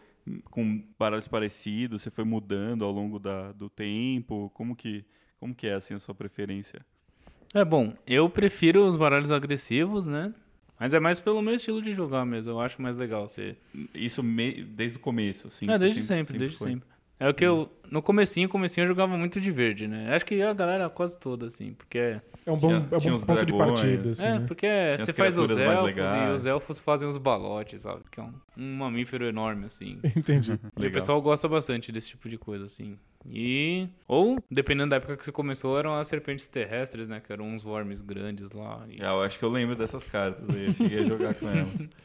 [0.51, 2.03] com baralhos parecidos?
[2.03, 4.51] Você foi mudando ao longo da, do tempo?
[4.55, 5.05] Como que,
[5.41, 6.81] como que é assim, a sua preferência?
[7.55, 10.33] É bom, eu prefiro os baralhos agressivos, né?
[10.83, 12.51] Mas é mais pelo meu estilo de jogar mesmo.
[12.51, 13.55] Eu acho mais legal você.
[13.95, 15.71] Isso me- desde o começo, assim?
[15.71, 16.71] é, desde sempre, desde foi?
[16.71, 16.89] sempre.
[17.21, 17.71] É o que eu.
[17.89, 20.13] No comecinho, comecinho eu jogava muito de verde, né?
[20.13, 22.21] Acho que a galera quase toda, assim, porque.
[22.45, 23.81] É um bom, Tinha- é um bom ponto de dragões.
[23.81, 24.45] partida, assim, é, né?
[24.49, 28.01] porque as você faz os elfos e os elfos fazem os balotes, sabe?
[28.11, 30.01] Que é um, um mamífero enorme, assim.
[30.17, 30.59] Entendi.
[30.81, 32.99] E o pessoal gosta bastante desse tipo de coisa, assim.
[33.27, 33.89] E.
[34.09, 37.21] Ou, dependendo da época que você começou, eram as serpentes terrestres, né?
[37.25, 38.85] Que eram uns worms grandes lá.
[38.89, 41.49] E- Ah, eu acho que eu lembro dessas cartas aí, eu cheguei a jogar com
[41.49, 41.69] elas.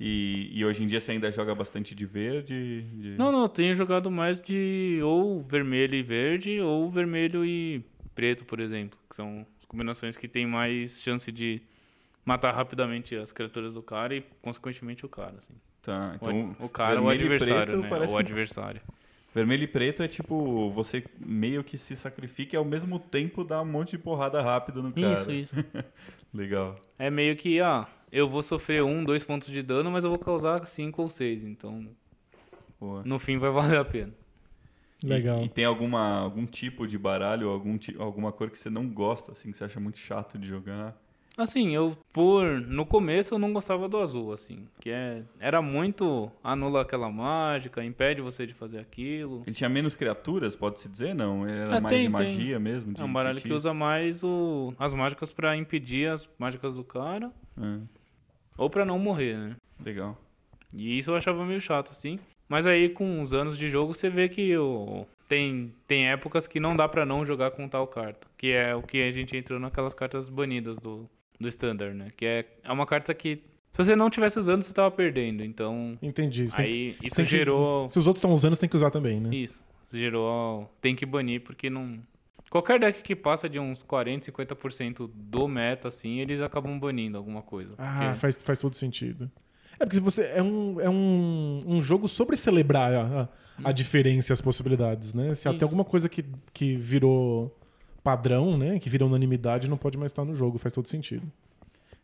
[0.00, 2.82] E, e hoje em dia você ainda joga bastante de verde?
[2.82, 7.82] de- Não, não, eu tenho jogado mais de ou vermelho e verde, ou vermelho e
[8.14, 8.96] preto, por exemplo.
[9.10, 11.60] Que são as combinações que tem mais chance de
[12.24, 15.54] matar rapidamente as criaturas do cara e, consequentemente, o cara, assim.
[15.82, 17.88] Tá, O, então o cara ou o adversário, né?
[17.88, 18.80] parece- O adversário.
[19.34, 23.60] Vermelho e preto é tipo, você meio que se sacrifica e ao mesmo tempo dá
[23.62, 25.12] um monte de porrada rápida no cara.
[25.12, 25.56] Isso, isso.
[26.32, 26.76] Legal.
[26.98, 30.18] É meio que, ah, eu vou sofrer um, dois pontos de dano, mas eu vou
[30.18, 31.44] causar cinco ou seis.
[31.44, 31.88] Então,
[32.80, 33.02] Boa.
[33.04, 34.12] no fim, vai valer a pena.
[35.02, 35.44] E- Legal.
[35.44, 39.50] E, tem alguma, algum tipo de baralho, algum, alguma cor que você não gosta, assim,
[39.50, 40.96] que você acha muito chato de jogar?
[41.38, 46.30] Assim, eu por no começo eu não gostava do azul, assim, que é era muito
[46.42, 49.44] anula aquela mágica, impede você de fazer aquilo.
[49.46, 51.14] Ele tinha menos criaturas, pode-se dizer?
[51.14, 52.26] Não, ele era Ah, mais tem, de tem.
[52.26, 52.92] magia mesmo?
[52.92, 56.82] De É um baralho que usa mais o, as mágicas pra impedir as mágicas do
[56.82, 57.78] cara Ah,
[58.56, 59.56] ou pra não morrer, né?
[59.84, 60.18] legal.
[60.74, 62.18] E isso eu achava meio chato, assim.
[62.48, 65.06] Mas aí, com os anos de jogo, você vê que o...
[65.28, 68.26] tem, tem épocas que não dá pra não jogar com tal carta.
[68.36, 71.08] Que é o que a gente entrou naquelas cartas banidas do,
[71.40, 72.08] do Standard, né?
[72.16, 73.36] Que é, é uma carta que,
[73.72, 75.42] se você não tivesse usando, você tava perdendo.
[75.44, 76.46] Então, Entendi.
[76.54, 77.86] Aí isso que- gerou...
[77.86, 79.34] que- Se os outros estão usando, você tem que usar também, né?
[79.34, 79.64] Isso.
[79.86, 80.70] Isso gerou...
[80.80, 81.98] Tem que banir, porque não...
[82.50, 87.42] Qualquer deck que passa de uns 40, 50% do meta, assim, eles acabam banindo alguma
[87.42, 87.74] coisa.
[87.76, 89.30] Ah, Porque- faz, faz todo sentido.
[89.80, 93.28] É porque você é um, é um, um jogo sobre celebrar a,
[93.64, 95.34] a, a diferença e as possibilidades, né?
[95.34, 95.64] Se até Isso.
[95.66, 97.56] alguma coisa que, que virou
[98.08, 98.78] padrão, né?
[98.78, 101.30] Que virou unanimidade, não pode mais estar no jogo, faz todo sentido.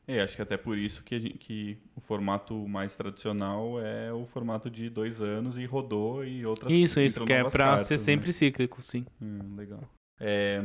[0.06, 4.12] É, acho que até por isso que, a gente- que o formato mais tradicional é
[4.12, 7.94] o formato de dois anos e rodou e outras Isso, isso, que é cartas, ser
[7.94, 7.98] né?
[7.98, 9.06] sempre cíclico, sim.
[9.20, 9.80] Hum, legal.
[10.20, 10.60] É,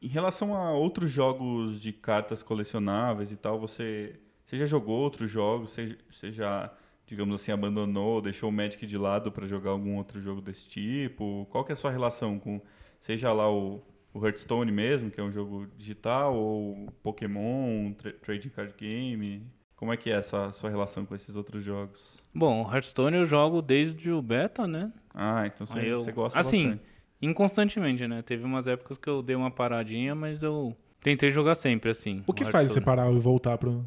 [0.00, 5.30] em relação a outros jogos de cartas colecionáveis e tal, você, você já jogou outros
[5.30, 5.72] jogos?
[5.72, 6.72] Você, você já,
[7.06, 11.46] digamos assim, abandonou, deixou o Magic de lado para jogar algum outro jogo desse tipo?
[11.50, 12.62] Qual que é a sua relação com,
[12.98, 13.82] seja lá o,
[14.12, 19.46] o Hearthstone mesmo, que é um jogo digital, ou Pokémon, tra Trading Card Game?
[19.76, 22.18] Como é que é essa sua relação com esses outros jogos?
[22.34, 24.92] Bom, Hearthstone eu jogo desde o beta, né?
[25.14, 26.90] Ah, então você, eu- você gosta assim, bastante.
[27.22, 28.22] Inconstantemente, né?
[28.22, 32.22] Teve umas épocas que eu dei uma paradinha, mas eu tentei jogar sempre, assim.
[32.26, 33.86] O que faz você parar e voltar pro,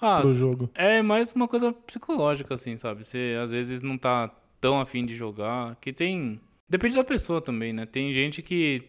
[0.00, 0.70] Ah, pro jogo?
[0.74, 3.04] é mais uma coisa psicológica, assim, sabe?
[3.04, 4.30] Você às vezes não tá
[4.60, 5.76] tão afim de jogar.
[5.76, 6.40] Que tem.
[6.68, 7.84] Depende da pessoa também, né?
[7.86, 8.82] Tem gente que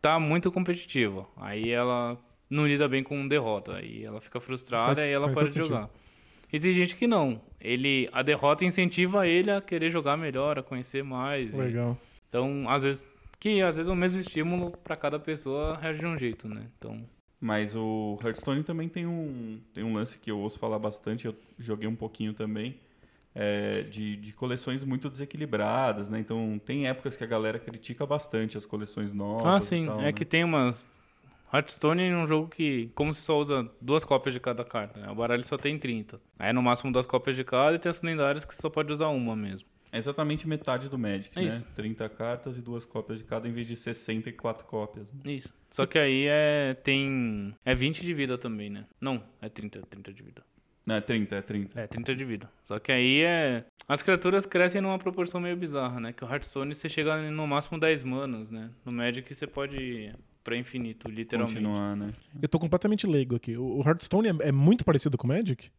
[0.00, 1.26] tá muito competitiva.
[1.36, 3.76] Aí ela não lida bem com derrota.
[3.76, 5.68] Aí ela fica frustrada Faz- e ela para de sentido.
[5.68, 5.90] jogar.
[6.52, 7.40] E tem gente que não.
[7.60, 11.54] Ele, a derrota incentiva ele a querer jogar melhor, a conhecer mais.
[11.54, 11.96] e- Legal.
[12.28, 13.06] então, às vezes,
[13.38, 16.66] que às vezes é o mesmo estímulo para cada pessoa reage de um jeito, né?
[16.78, 17.04] Então,
[17.40, 21.34] Mas o Hearthstone também tem um, tem um lance que eu ouço falar bastante, eu
[21.58, 22.76] joguei um pouquinho também,
[23.34, 26.18] é, de, de coleções muito desequilibradas, né?
[26.20, 29.46] Então tem épocas que a galera critica bastante as coleções novas.
[29.46, 29.86] Ah, sim.
[29.86, 30.12] tal, é né?
[30.12, 30.88] que tem umas.
[31.52, 35.10] Hearthstone é um jogo que, como você só usa duas cópias de cada carta, né?
[35.10, 36.20] O baralho só tem 30.
[36.38, 38.92] Aí no máximo duas cópias de cada e tem as lendárias que você só pode
[38.92, 39.68] usar uma mesmo.
[39.92, 41.48] É exatamente metade do Magic, É né?
[41.48, 41.66] isso.
[41.74, 45.04] 30 cartas e duas cópias de cada, em vez de 64 cópias.
[45.12, 45.32] né?
[45.32, 45.52] Isso.
[45.68, 46.74] Só que aí é.
[46.74, 47.52] tem.
[47.64, 48.86] É 20 de vida também, né?
[49.00, 50.44] Não, é 30, 30 de vida.
[50.86, 51.80] Não, é 30, é 30.
[51.80, 52.50] É, 30 de vida.
[52.64, 53.64] Só que aí é.
[53.86, 56.12] As criaturas crescem numa proporção meio bizarra, né?
[56.12, 58.70] Que o Hearthstone você chega no máximo 10 manas, né?
[58.84, 60.14] No Magic você pode ir
[60.44, 61.56] pra infinito, literalmente.
[61.56, 62.12] Continuar, né?
[62.40, 63.56] Eu tô completamente leigo aqui.
[63.56, 65.70] O Hearthstone é, é muito parecido com o Magic?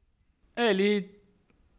[0.55, 1.09] É, ele.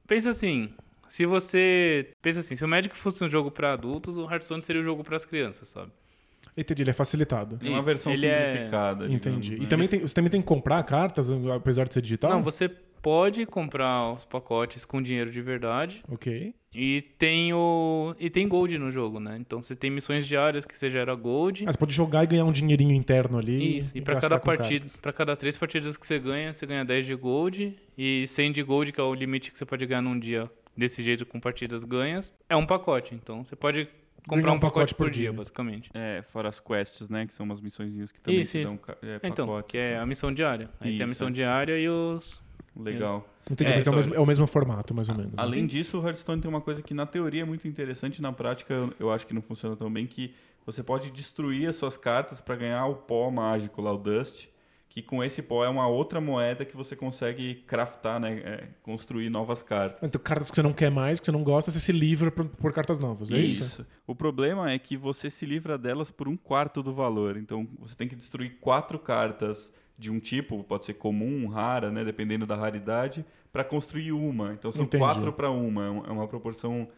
[0.06, 0.70] Pensa assim.
[1.08, 2.10] Se você.
[2.22, 5.04] Pensa assim, se o Magic fosse um jogo pra adultos, o Hearthstone seria um jogo
[5.04, 5.92] pras crianças, sabe?
[6.56, 7.58] Entendi, ele é facilitado.
[7.62, 9.08] É uma versão ele é- simplificada.
[9.08, 9.58] digamos, Entendi.
[9.58, 9.64] né?
[9.64, 12.30] E também tem, você também tem que comprar cartas, apesar de ser digital?
[12.30, 12.70] Não, você
[13.02, 16.02] pode comprar os pacotes com dinheiro de verdade.
[16.08, 16.54] Ok.
[16.74, 18.14] E tem o.
[18.18, 19.36] E tem gold no jogo, né?
[19.38, 21.64] Então você tem missões diárias que você gera gold.
[21.66, 23.78] Ah, você pode jogar e ganhar um dinheirinho interno ali.
[23.78, 26.82] Isso, e pra gastar cada partida, para cada três partidas que você ganha, você ganha
[26.84, 30.00] 10 de gold e 100 de gold, que é o limite que você pode ganhar
[30.00, 33.14] num dia desse jeito com partidas ganhas, é um pacote.
[33.14, 33.86] Então você pode
[34.26, 35.90] comprar Ganhar um pacote, por dia, basicamente.
[35.92, 37.26] É, fora as quests, né?
[37.26, 38.70] Que são umas missõezinhas que também Isso, te isso.
[38.72, 40.00] dão é, Então, pacotes que e é tal.
[40.02, 40.70] a missão diária.
[40.80, 41.30] Aí tem a Isso, missão é.
[41.32, 42.42] diária e os
[42.76, 43.28] Legal.
[43.50, 45.32] Entendi, É, mas é, o então- mesmo, é o mesmo formato, mais ou menos.
[45.32, 45.38] né?
[45.38, 48.74] Além disso, o Hearthstone tem uma coisa que na teoria é muito interessante, na prática
[48.98, 50.32] eu- acho que não funciona tão bem, que
[50.64, 54.46] você pode destruir as suas cartas para ganhar o pó mágico lá, o Dust,
[54.88, 58.38] que com esse pó é uma outra moeda que você consegue craftar, né?
[58.44, 59.98] é, construir novas cartas.
[60.02, 62.44] Então, cartas que você não quer mais, que você não gosta, você se livra por,
[62.46, 63.84] por cartas novas, é isso?
[64.06, 67.36] O problema é que você se livra delas por um quarto do valor.
[67.38, 69.72] Então você tem que destruir quatro cartas
[70.02, 72.04] de um tipo, pode ser comum, rara, né?
[72.04, 74.52] Dependendo da raridade, para construir uma.
[74.52, 75.02] Então são Entendi.
[75.02, 75.84] quatro para uma.
[75.84, 76.88] É É uma proporção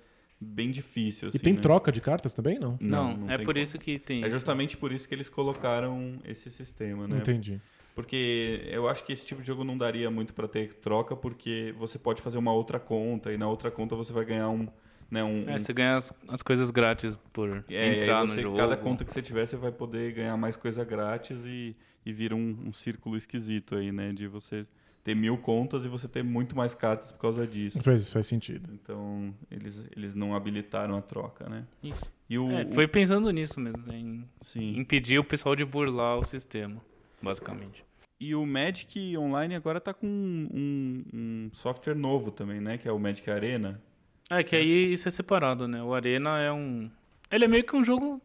[0.41, 1.29] bem difícil.
[1.29, 1.61] E assim, tem né?
[1.61, 2.77] troca de cartas também, não?
[2.81, 3.63] Não, não é tem por como.
[3.65, 4.37] isso que tem É isso.
[4.37, 7.19] justamente por isso que eles colocaram esse sistema, né?
[7.19, 7.61] Entendi.
[7.95, 11.73] Porque eu acho que esse tipo de jogo não daria muito para ter troca, porque
[11.79, 14.67] você pode fazer uma outra conta e na outra conta você vai ganhar um,
[15.09, 18.23] né, um, É, um você ganha as, as coisas grátis por É, e aí entrar
[18.27, 18.57] você, no jogo.
[18.57, 22.35] cada conta que você tiver, você vai poder ganhar mais coisa grátis e, e vira
[22.35, 24.13] um, um círculo esquisito aí, né?
[24.13, 24.67] De você
[25.03, 27.83] ter mil contas e você ter muito mais cartas por causa disso.
[27.83, 28.71] Faz, faz sentido.
[28.73, 31.65] Então, eles, eles não habilitaram a troca, né?
[31.83, 32.03] Isso.
[32.29, 34.79] E o, É, foi pensando nisso mesmo, né, em sim.
[34.79, 36.81] impedir o pessoal de burlar o sistema,
[37.21, 37.85] basicamente.
[38.19, 42.79] E o Magic Online agora tá com um, um- um software novo também, né?
[42.79, 43.83] Que é o Magic Arena.
[44.31, 45.83] É que aí isso é separado, né?
[45.83, 46.91] O Arena é um.
[47.31, 48.23] Ele é meio que um jogo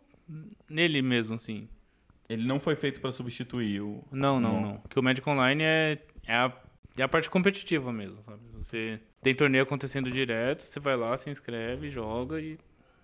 [0.69, 1.67] nele mesmo, assim.
[2.29, 4.03] Ele não foi feito para substituir o...
[4.11, 4.61] Não, não, Não.
[4.61, 4.77] não.
[4.87, 6.53] Que o Magic Online é, é, a,
[6.97, 8.39] é a parte competitiva mesmo, sabe?
[8.53, 12.57] Você tem torneio acontecendo direto, você vai lá, se inscreve, joga e.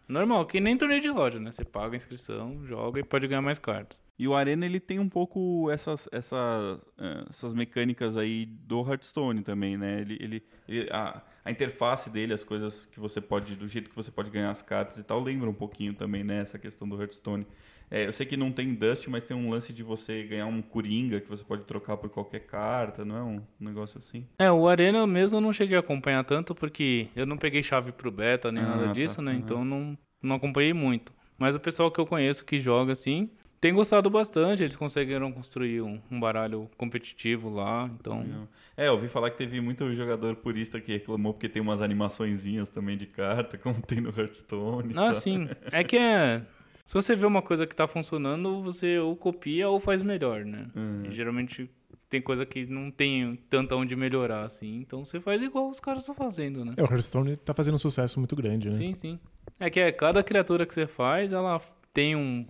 [0.07, 1.51] Normal, que nem torneio de loja, né?
[1.51, 3.99] Você paga a inscrição, joga e pode ganhar mais cartas.
[4.19, 9.41] E o Arena ele tem um pouco essas, essa, eh, essas mecânicas aí do Hearthstone
[9.41, 10.01] também, né?
[10.01, 13.95] Ele, ele, ele- a, a interface dele, as coisas que você pode, do jeito que
[13.95, 16.41] você pode ganhar as cartas e tal, lembra um pouquinho também, né?
[16.41, 17.47] Essa questão do Hearthstone.
[17.89, 20.61] É, eu sei que não tem Dust, mas tem um lance de você ganhar um
[20.61, 24.25] Coringa que você pode trocar por qualquer carta, não é um negócio assim?
[24.39, 27.91] É, o Arena mesmo eu não cheguei a acompanhar tanto porque eu não peguei chave
[27.91, 28.93] pro beta nem Ah, nada tá.
[28.93, 29.33] disso, né?
[29.33, 29.37] Uhum.
[29.37, 31.13] Então não, não acompanhei muito.
[31.37, 33.29] Mas o pessoal que eu conheço que joga assim
[33.65, 34.61] tem gostado bastante.
[34.61, 37.89] Eles conseguiram construir um, um baralho competitivo lá.
[37.99, 38.47] Então.
[38.77, 42.69] É, eu ouvi falar que teve muito jogador purista que reclamou porque tem umas animaçõezinhas
[42.69, 44.93] também de carta, como tem no Hearthstone.
[44.95, 45.49] ah, sim.
[45.71, 46.43] É que é.
[46.85, 50.67] Se você vê uma coisa que tá funcionando, você ou copia ou faz melhor, né?
[50.75, 51.11] Uhum.
[51.11, 51.69] Geralmente
[52.09, 54.77] tem coisa que não tem tanto onde melhorar, assim.
[54.81, 56.73] Então você faz igual os caras estão fazendo, né?
[56.77, 58.75] É, o Hearthstone tá fazendo um sucesso muito grande, né?
[58.75, 59.19] Sim, sim.
[59.59, 61.59] É que é, cada criatura que você faz, ela
[61.91, 62.45] tem um,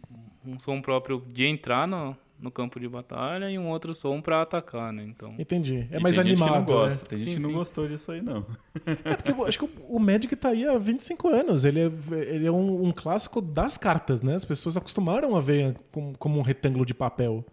[0.45, 4.41] um som próprio de entrar no, no campo de batalha e um outro som pra
[4.41, 5.03] atacar, né?
[5.03, 5.33] Então.
[5.39, 5.87] Entendi.
[5.91, 7.05] É E mais tem gente que animado, não gosta, né?
[7.09, 7.55] tem gente Sim, que não sim.
[7.55, 8.45] gostou disso aí, não.
[9.03, 11.63] É porque eu acho que o- Magic tá aí há 25 anos.
[11.65, 11.91] Ele é,
[12.27, 14.35] ele é um, um clássico das cartas, né?
[14.35, 17.43] As pessoas acostumaram a ver como, como um retângulo de papel.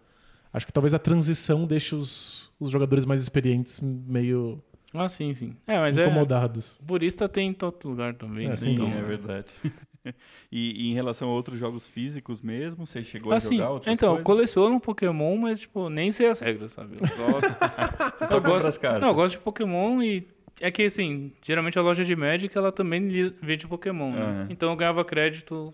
[0.51, 4.61] Acho que talvez a transição deixe os, os jogadores mais experientes meio
[4.93, 5.53] Ah, sim, sim.
[5.65, 6.05] É, mas é.
[6.05, 6.79] incomodados.
[6.85, 8.45] Purista tem em todo lugar também.
[8.45, 8.55] É, né?
[8.57, 9.47] Sim, então, é verdade.
[10.51, 13.93] e, e em relação a outros jogos físicos mesmo, você chegou Assim, a jogar outras
[13.95, 14.25] então, coisas?
[14.25, 16.95] coleciono Pokémon, mas, tipo, nem sei as regras, sabe?
[17.01, 18.17] Eu gosto.
[18.17, 19.01] Você só eu gosto, as cartas.
[19.01, 20.27] Não, eu gosto de Pokémon e.
[20.61, 24.47] É que, assim, geralmente a loja de Magic, ela também vende Pokémon, né?
[24.49, 25.73] Então eu ganhava crédito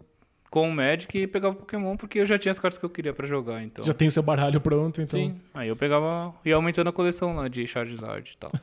[0.50, 3.14] com o Magic e pegava Pokémon porque eu já tinha as cartas que eu queria
[3.14, 3.86] pra jogar, então.
[3.86, 5.20] Já tem o seu baralho pronto, então.
[5.20, 8.52] Sim, aí eu pegava e ia aumentando a coleção lá de Charizard e tal.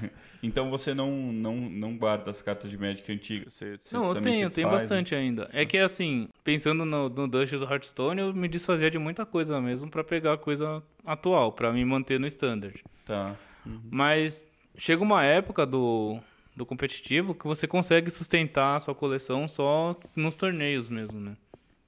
[0.42, 3.52] Então você não, não, não guarda as cartas de Magic antigas?
[3.54, 5.48] Você, você Não, eu tenho, eu tenho desfaz, bastante ainda.
[5.52, 9.60] É que assim, pensando no, no Dungeon do Hearthstone, eu me desfazia de muita coisa
[9.60, 12.76] mesmo pra pegar coisa atual, pra me manter no standard.
[12.76, 12.90] Né?
[13.04, 13.36] Tá.
[13.90, 14.44] Mas
[14.76, 16.18] chega uma época do,
[16.60, 21.36] do competitivo que você consegue sustentar a sua coleção só nos torneios mesmo, né?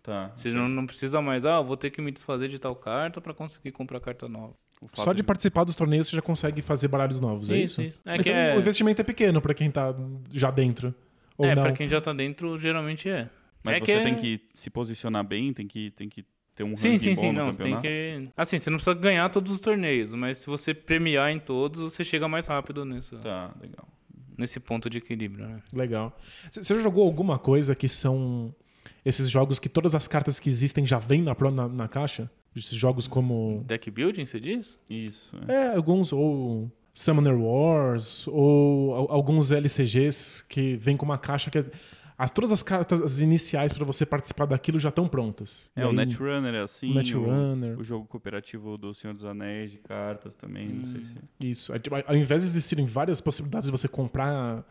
[0.02, 0.32] Tá.
[0.34, 3.34] Você não, não precisa mais, ah, vou ter que me desfazer de tal carta pra
[3.34, 4.54] conseguir comprar carta nova.
[4.94, 7.80] Só de participar dos torneios você já consegue fazer baralhos novos, é isso?
[7.82, 9.94] É Mas que então é, o investimento é pequeno pra quem tá
[10.32, 10.92] já dentro.
[11.38, 11.62] Ou é não.
[11.62, 13.28] pra quem já tá dentro, geralmente é.
[13.62, 16.24] Mas é você que é- tem que se posicionar bem, tem que, tem que
[16.56, 18.26] ter um Sim, ranking sim, bom sim, no não, você tem campeonato.
[18.26, 18.32] que...
[18.36, 22.02] Assim, você não precisa ganhar todos os torneios, mas se você premiar em todos, você
[22.02, 23.86] chega mais rápido nesse, Tá, legal.
[24.42, 25.62] Nesse ponto de equilíbrio, né?
[25.72, 26.14] Legal.
[26.50, 28.54] Você já jogou alguma coisa que são
[29.04, 32.30] esses jogos que todas as cartas que existem já vêm na, na, na caixa?
[32.54, 33.64] Esses jogos como.
[33.66, 34.78] Deck building, você diz?
[34.90, 35.34] Isso.
[35.48, 35.52] é.
[35.54, 41.58] É, alguns, ou Summoner Wars, ou al- alguns LCGs que vêm com uma caixa que.
[41.58, 41.64] é-
[42.16, 45.70] As, todas as cartas iniciais pra você participar daquilo já estão prontas.
[45.74, 46.90] É, E o aí- Netrunner é assim.
[46.90, 47.76] o Netrunner.
[47.78, 51.14] O, o jogo cooperativo do Senhor dos Anéis de cartas também, não sei se...
[51.40, 51.78] Isso.
[51.78, 54.64] Tipo, Ao invés de existirem várias possibilidades de você comprar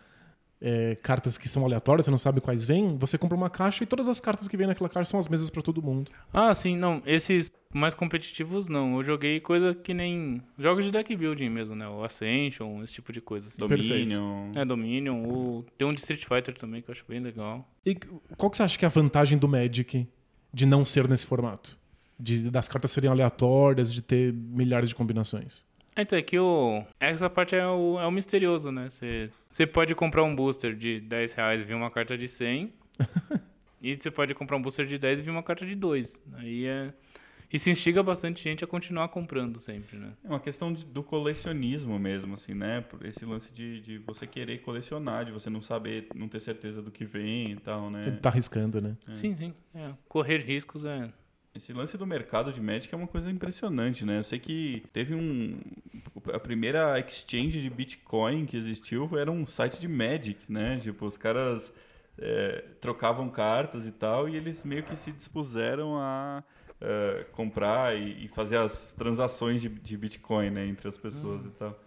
[0.61, 3.87] é, cartas que são aleatórias, você não sabe quais vêm, você compra uma caixa e
[3.87, 6.11] todas as cartas que vêm naquela caixa são as mesmas pra todo mundo.
[6.31, 7.01] Ah, sim, não.
[7.05, 8.97] Esses mais competitivos, não.
[8.97, 10.41] Eu joguei coisa que nem...
[10.59, 11.87] Jogos de deck building mesmo, né?
[11.87, 13.47] O Ascension, esse tipo de coisa.
[13.47, 13.57] Assim.
[13.57, 14.51] Dominion...
[14.55, 15.23] É, Dominion.
[15.23, 15.65] O...
[15.77, 17.67] Tem um de Street Fighter também, que eu acho bem legal.
[17.83, 17.95] E
[18.37, 20.07] qual que você acha que é a vantagem do Magic
[20.53, 21.79] de não ser nesse formato?
[22.19, 25.65] De, das cartas serem aleatórias, de ter milhares de combinações.
[25.95, 26.83] É, Então, é que o...
[26.99, 28.89] essa parte é o, é o misterioso, né?
[28.89, 32.71] Você, você pode comprar um booster de 10 reais e vir uma carta de 100.
[33.81, 36.19] e você pode comprar um booster de 10 e vir uma carta de 2.
[36.33, 36.93] Aí é...
[37.53, 40.13] Isso instiga bastante gente a continuar comprando sempre, né?
[40.23, 42.79] É uma questão de- do colecionismo mesmo, assim, né?
[42.79, 46.81] Por Esse lance de, de você querer colecionar, de você não saber, não ter certeza
[46.81, 48.17] do que vem e tal, né?
[48.21, 48.95] Tá arriscando, né?
[49.11, 49.53] Sim, sim.
[49.75, 49.91] É.
[50.07, 51.11] Correr riscos é...
[51.53, 54.19] Esse lance do mercado de Magic é uma coisa impressionante, né?
[54.19, 55.59] Eu sei que teve um...
[56.33, 60.77] A primeira exchange de Bitcoin que existiu era um site de Magic, né?
[60.77, 61.73] Tipo, os caras
[62.17, 66.41] é, trocavam cartas e tal e eles meio que se dispuseram a
[66.79, 70.65] é, comprar e, e fazer as transações de, de Bitcoin, né?
[70.65, 71.77] Entre as pessoas e tal.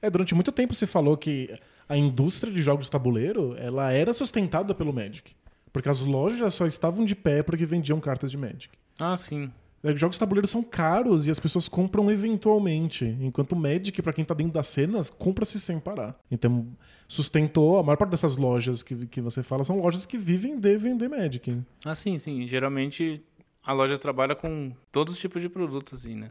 [0.00, 1.56] É, durante muito tempo se falou que
[1.88, 5.36] a indústria de jogos de tabuleiro, ela era sustentada pelo Magic.
[5.72, 8.81] Porque as lojas só estavam de pé porque vendiam cartas de Magic.
[8.98, 9.50] Ah, sim.
[9.82, 13.04] É, Jogos de tabuleiro são caros e as pessoas compram eventualmente.
[13.20, 16.16] Enquanto o Magic, pra quem tá dentro das cenas, compra-se sem parar.
[16.30, 16.68] Então,
[17.08, 17.78] sustentou.
[17.78, 21.08] A maior parte dessas lojas que, que você fala são lojas que vivem de vender
[21.08, 21.60] Magic.
[21.84, 22.46] Ah, sim, sim.
[22.46, 23.22] Geralmente
[23.64, 26.30] a loja trabalha com todos os tipos de produtos, assim, né?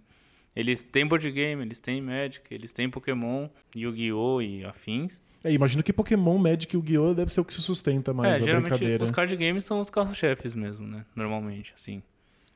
[0.55, 4.41] Eles têm board game, eles têm Magic, eles têm Pokémon, Yu-Gi-Oh!
[4.41, 5.21] e afins.
[5.43, 7.13] É, imagino que Pokémon, Magic e Yu-Gi-Oh!
[7.13, 9.03] deve ser o que se sustenta mais é, a geralmente brincadeira.
[9.03, 11.05] os card games são os carros-chefes mesmo, né?
[11.15, 12.01] Normalmente, assim.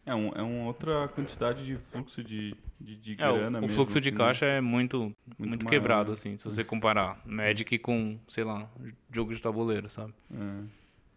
[0.06, 3.62] É, um, é uma outra quantidade de fluxo de, de, de É, o- grana o,
[3.62, 3.76] mesmo.
[3.76, 6.14] fluxo de caixa é muito, muito, maior, quebrado, né?
[6.14, 8.70] assim, se você comparar Magic com, sei lá,
[9.12, 10.14] jogo de tabuleiro, sabe?
[10.32, 10.64] É.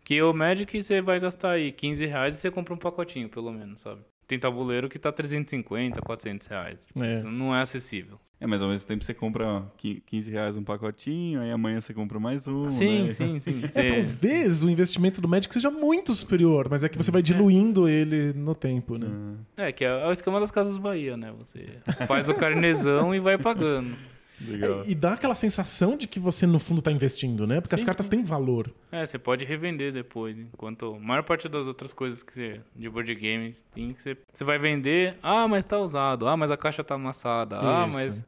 [0.05, 3.53] Que o Magic você vai gastar aí 15 reais e você compra um pacotinho, pelo
[3.53, 4.01] menos, sabe?
[4.29, 6.85] Tem tabuleiro que tá 350, 400 reais.
[6.85, 7.19] Tipo, É.
[7.19, 8.21] Isso não é acessível.
[8.41, 11.93] É, mas ao mesmo tempo você compra qui- 15 reais um pacotinho, aí amanhã você
[11.93, 12.71] compra mais um.
[12.71, 13.09] sim, né?
[13.09, 13.61] sim, sim.
[13.65, 17.21] É, Você- talvez o investimento do Magic seja muito superior, mas é que você vai
[17.23, 19.09] diluindo ele no tempo, né?
[19.57, 21.33] É, que é o esquema das Casas Bahia, né?
[21.39, 21.67] Você
[22.07, 23.97] faz o carnezão e vai pagando.
[24.41, 24.85] Legal.
[24.87, 27.61] E dá aquela sensação de que você, no fundo, tá investindo, né?
[27.61, 28.73] Porque as Sim, cartas têm valor.
[28.93, 32.89] É, você pode revender depois, enquanto a maior parte das outras coisas que você, de
[32.89, 36.57] board games tem que você, você vai vender, ah, mas tá usado, ah, mas a
[36.57, 37.97] caixa tá amassada, ah, Isso.
[37.97, 38.25] mas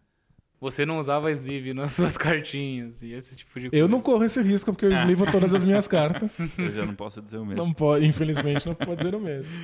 [0.61, 3.83] você não usava sleeve nas suas cartinhas e esse tipo de coisa.
[3.85, 6.39] Eu não corro esse risco porque eu eslivo todas as minhas cartas.
[6.59, 7.65] Eu já não posso dizer o mesmo.
[7.65, 9.55] Não pode, infelizmente, não pode dizer o mesmo.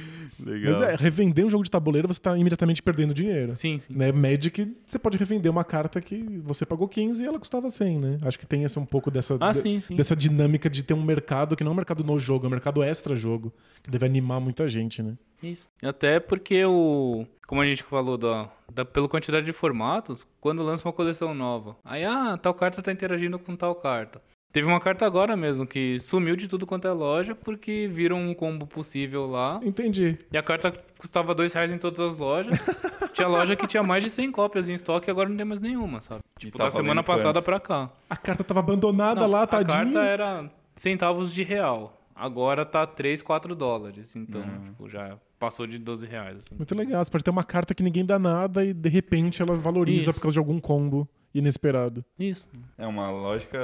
[0.41, 0.73] Legal.
[0.73, 3.55] Mas é, revender um jogo de tabuleiro, você tá imediatamente perdendo dinheiro.
[3.55, 3.93] Sim, sim.
[3.95, 4.11] Né?
[4.13, 8.19] Magic, você pode revender uma carta que você pagou 15 e ela custava 100, né?
[8.25, 9.97] Acho que tem esse um pouco dessa, Ah, de- sim, sim.
[9.97, 12.51] dessa dinâmica de ter um mercado que não é um mercado no jogo, é um
[12.51, 15.15] mercado extra-jogo, que deve animar muita gente, né?
[15.43, 15.69] Isso.
[15.83, 17.27] Até porque o.
[17.47, 21.77] Como a gente falou, da, da, pela quantidade de formatos, quando lança uma coleção nova.
[21.85, 24.21] Aí, ah, tal carta tá interagindo com tal carta.
[24.53, 28.33] Teve uma carta agora mesmo que sumiu de tudo quanto é loja porque viram um
[28.33, 29.61] combo possível lá.
[29.63, 30.17] Entendi.
[30.33, 32.59] E a carta custava dois reais em todas as lojas.
[33.13, 35.61] tinha loja que tinha mais de 100 cópias em estoque e agora não tem mais
[35.61, 36.21] nenhuma, sabe?
[36.39, 37.45] Tipo, tá da semana passada quanto?
[37.45, 37.91] pra cá.
[38.09, 39.77] A carta tava abandonada Não, lá, a tadinha.
[39.85, 42.01] carta era centavos de real.
[42.15, 44.17] agora tá 3, 4 dólares.
[44.17, 46.39] Então, tipo, já passou de 12 reais.
[46.39, 46.55] Assim.
[46.57, 47.05] Muito legal.
[47.05, 50.15] Você pode ter uma carta que ninguém dá nada e de repente ela valoriza Isso.
[50.15, 52.05] por causa de algum combo inesperado.
[52.19, 52.49] Isso.
[52.79, 53.59] É uma lógica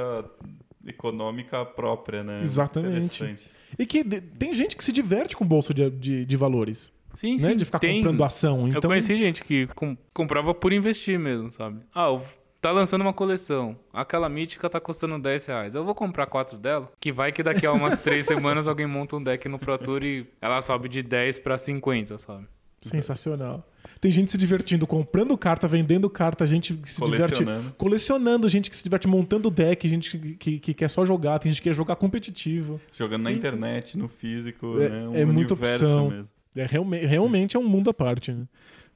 [0.86, 2.40] econômica própria, né?
[2.42, 3.48] Exatamente.
[3.78, 7.32] E que de- tem gente que se diverte com bolsa de, de, de valores, Sim,
[7.32, 7.50] né?
[7.50, 7.56] sim.
[7.56, 7.96] De ficar tem...
[8.00, 8.66] comprando ação.
[8.68, 11.80] Então, Eu conheci gente que com- comprava por investir mesmo, sabe?
[11.94, 12.22] Ah, eu-
[12.62, 13.76] tá lançando uma coleção.
[13.92, 15.74] Aquela mítica tá custando 10 reais.
[15.74, 19.16] Eu vou comprar quatro dela, que vai que daqui a umas três semanas alguém monta
[19.16, 22.46] um deck no Pro Tour e ela sobe de 10 pra 50, sabe?
[22.80, 23.66] Sensacional.
[24.00, 27.74] Tem gente se divertindo comprando carta, vendendo carta, gente que se diverte Colecionando.
[27.78, 31.52] colecionando, gente que se diverte montando deck, gente que, que, que quer só jogar, tem
[31.52, 32.80] gente que quer jogar competitivo.
[32.92, 35.08] Jogando na internet, no físico, É- né?
[35.08, 36.10] Um é muita opção.
[36.10, 36.28] mesmo.
[36.56, 38.32] É, realme- realmente é um mundo à parte.
[38.32, 38.44] Né?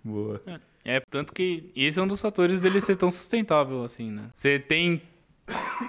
[0.05, 0.43] Boa.
[0.47, 0.59] É,
[1.11, 4.31] tanto que esse é um dos fatores dele ser tão sustentável, assim, né?
[4.35, 5.03] Você tem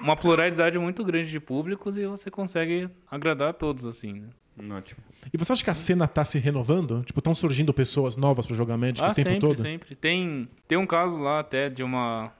[0.02, 4.28] uma pluralidade muito grande de públicos e você consegue agradar a todos, assim, né?
[4.76, 5.00] Ótimo.
[5.32, 7.02] E você acha que a cena tá se renovando?
[7.04, 9.62] Tipo, estão surgindo pessoas novas pra jogar Magic Ah, o tempo sempre, todo?
[9.62, 9.94] sempre.
[9.94, 12.32] Tem, tem um caso lá até de uma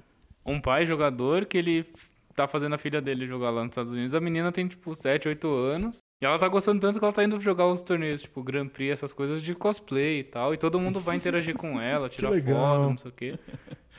[0.44, 1.86] um pai jogador que ele
[2.34, 4.14] tá fazendo a filha dele jogar lá nos Estados Unidos.
[4.14, 6.00] A menina tem, tipo, 7, 8 anos.
[6.20, 8.92] E ela tá gostando tanto que ela tá indo jogar os torneios, tipo, Grand Prix,
[8.92, 10.52] essas coisas de cosplay e tal.
[10.52, 13.38] E todo mundo vai interagir com ela, tirar foto, não sei o quê.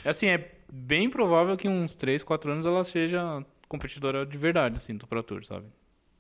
[0.04, 4.96] Assim, é bem provável que uns 3, 4 anos ela seja competidora de verdade, assim,
[4.96, 5.66] do Pro Tour, sabe?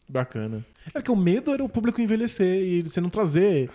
[0.08, 0.66] Bacana.
[0.93, 3.70] É que o medo era o público envelhecer e você não trazer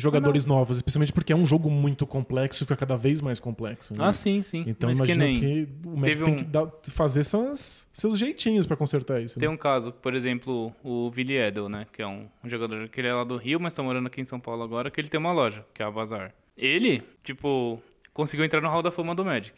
[0.00, 3.92] jogadores novos, especialmente porque é um jogo muito complexo, fica cada vez mais complexo.
[3.94, 4.04] né?
[4.04, 4.64] Ah, sim, sim.
[4.66, 5.38] Então Mas que imagina nem...
[5.40, 9.38] que, o Magic teve tem um- que dar- fazer suas, seus jeitinhos pra consertar isso.
[9.38, 9.54] Tem né?
[9.54, 11.86] um caso, por exemplo, o Billy Edel, né?
[11.92, 14.20] Que é um, um jogador que ele é lá do Rio, mas tá morando aqui
[14.20, 16.32] em São Paulo agora, que ele tem uma loja, que é a Bazar.
[16.56, 17.80] Ele, tipo,
[18.12, 19.54] conseguiu entrar no Hall da Fama do Magic.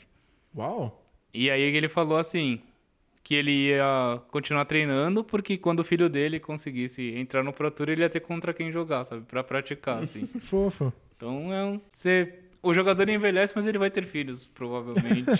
[0.57, 1.05] Uau!
[1.32, 2.61] E aí ele falou assim,
[3.23, 7.89] que ele ia continuar treinando, porque quando o filho dele conseguisse entrar no Pro Tour,
[7.91, 9.23] ele ia ter contra quem jogar, sabe?
[9.23, 10.27] Pra praticar, assim.
[10.41, 10.93] Fofo.
[11.16, 11.81] Então é um...
[11.93, 12.35] Você...
[12.62, 15.31] O jogador envelhece, mas ele vai ter filhos, provavelmente.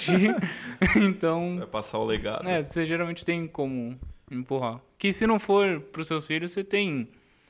[0.97, 1.57] então...
[1.59, 2.49] Vai passar o legado.
[2.49, 3.99] É, você geralmente tem como
[4.31, 4.81] empurrar.
[4.97, 7.09] Que se não for pros seus filhos, você tem.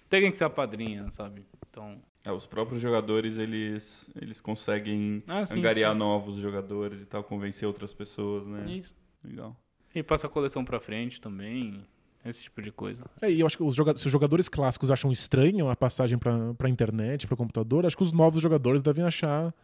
[0.09, 1.45] Tem alguém que ser a padrinha, sabe?
[1.69, 2.01] Então.
[2.25, 5.99] É, os próprios jogadores, eles, eles conseguem Ah, sim, angariar sim.
[5.99, 8.65] novos jogadores e tal, convencer outras pessoas, né?
[8.73, 8.97] Isso.
[9.25, 9.57] Legal.
[9.95, 11.81] E passa a coleção pra frente também.
[12.25, 13.03] Esse tipo de coisa.
[13.23, 16.19] É, e eu acho que os joga- se os jogadores clássicos acham estranho a passagem
[16.19, 19.55] pra, pra internet, pra computador, acho que os novos jogadores devem achar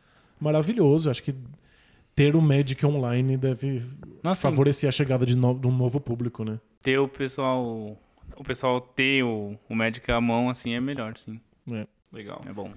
[0.40, 1.10] maravilhoso.
[1.10, 1.34] Acho que
[2.14, 3.82] ter o Magic online deve
[4.24, 6.58] Nossa, favorecer a chegada de, no- de um novo público, né?
[6.80, 7.96] ter o pessoal.
[8.36, 11.38] O pessoal ter o, o Magic à mão, assim, é melhor, sim.
[11.72, 11.86] É.
[12.12, 12.40] Legal.
[12.46, 12.72] É bom.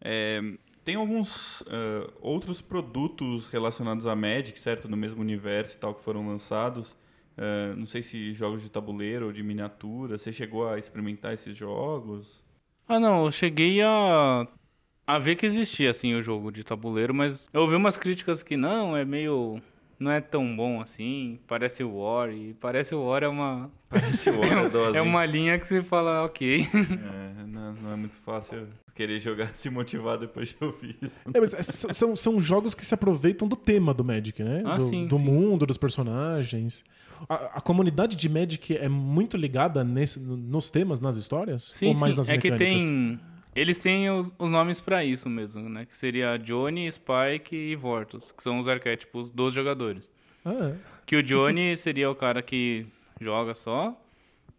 [0.00, 0.40] É,
[0.84, 4.88] tem alguns ah, outros produtos relacionados a Magic, certo?
[4.88, 6.96] No mesmo universo e tal, que foram lançados.
[7.36, 10.18] Ah, não sei se jogos de tabuleiro ou de miniatura.
[10.18, 12.44] Você chegou a experimentar esses jogos?
[12.86, 14.46] Ah, não, eu cheguei a.
[15.06, 18.56] a ver que existia, assim, o jogo de tabuleiro, mas eu ouvi umas críticas que
[18.56, 19.62] não, é meio.
[20.00, 23.70] Não é tão bom assim, parece o War, e parece o War é uma.
[23.90, 25.06] Parece o Dose, É hein?
[25.08, 26.66] uma linha que você fala, ok.
[26.72, 31.20] É, não, não é muito fácil querer jogar, se motivar depois de ouvir isso.
[31.34, 34.62] É, mas s- são, são jogos que se aproveitam do tema do Magic, né?
[34.64, 35.24] Ah, do sim, do sim.
[35.24, 36.84] mundo, dos personagens.
[37.28, 41.72] A, a comunidade de Magic é muito ligada nesse- no- nos temas, nas histórias?
[41.74, 42.18] Sim, ou mais sim.
[42.18, 42.82] nas é que mecânicas?
[42.88, 43.20] tem.
[43.54, 45.84] Eles têm os, os nomes pra isso mesmo, né?
[45.84, 50.10] Que seria Johnny, Spike e Vortus, que são os arquétipos dos jogadores.
[50.44, 50.72] Ah,
[51.06, 52.86] Que o Johnny seria o cara que
[53.20, 54.00] joga só,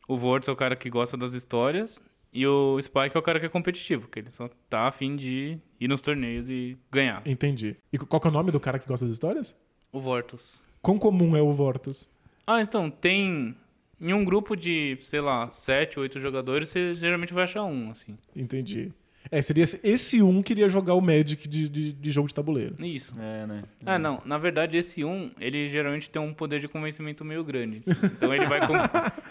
[0.07, 3.39] o Vortus é o cara que gosta das histórias, e o Spike é o cara
[3.39, 7.21] que é competitivo, que ele só tá afim de ir nos torneios e ganhar.
[7.25, 7.75] entendi.
[7.91, 9.55] E qual que é o nome do cara que gosta das histórias?
[9.91, 10.65] O Vortus.
[10.81, 12.09] Quão comum é o Vortus?
[12.47, 13.55] Ah, então, tem.
[14.01, 18.17] Em um grupo de, sei lá, sete, oito jogadores, você geralmente vai achar um, assim.
[18.35, 18.91] Entendi.
[19.29, 22.73] É, seria esse- um que iria jogar o Magic de, de, de jogo de tabuleiro.
[22.83, 23.13] Isso.
[23.19, 23.63] É, né?
[23.85, 24.19] Ah, não.
[24.25, 27.81] Na verdade, esse um, ele geralmente tem um poder de convencimento meio grande.
[27.85, 27.91] assim.
[28.17, 28.65] Então ele vai.
[28.65, 28.73] com-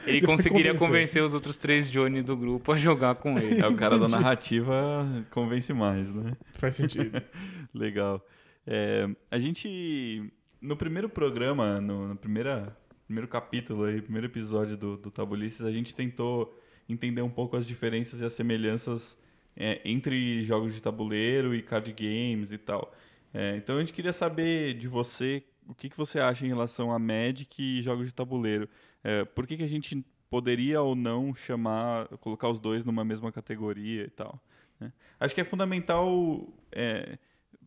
[0.07, 1.21] Ele Ele conseguiria convencer.
[1.25, 3.61] os outros três Johnny do grupo a jogar com ele.
[3.61, 6.37] É o cara da narrativa convence mais, né?
[6.55, 7.21] Faz sentido.
[7.75, 8.25] Legal.
[8.65, 10.23] É, a gente,
[10.63, 12.77] no primeiro programa, no, no primeira,
[13.11, 16.57] primeiro capítulo, aí, primeiro episódio do, do Tabulices, a gente tentou
[16.89, 19.19] entender um pouco as diferenças e as semelhanças
[19.57, 22.95] é, entre jogos de tabuleiro e card games e tal.
[23.35, 26.93] É, então a gente queria saber de você o que, que você acha em relação
[26.93, 28.69] a Magic e jogos de tabuleiro.
[29.03, 33.33] É, por que, que a gente poderia ou não chamar, colocar os dois numa mesma
[33.33, 34.41] categoria e tal.
[34.79, 34.93] né?
[35.19, 37.19] Acho que é fundamental é,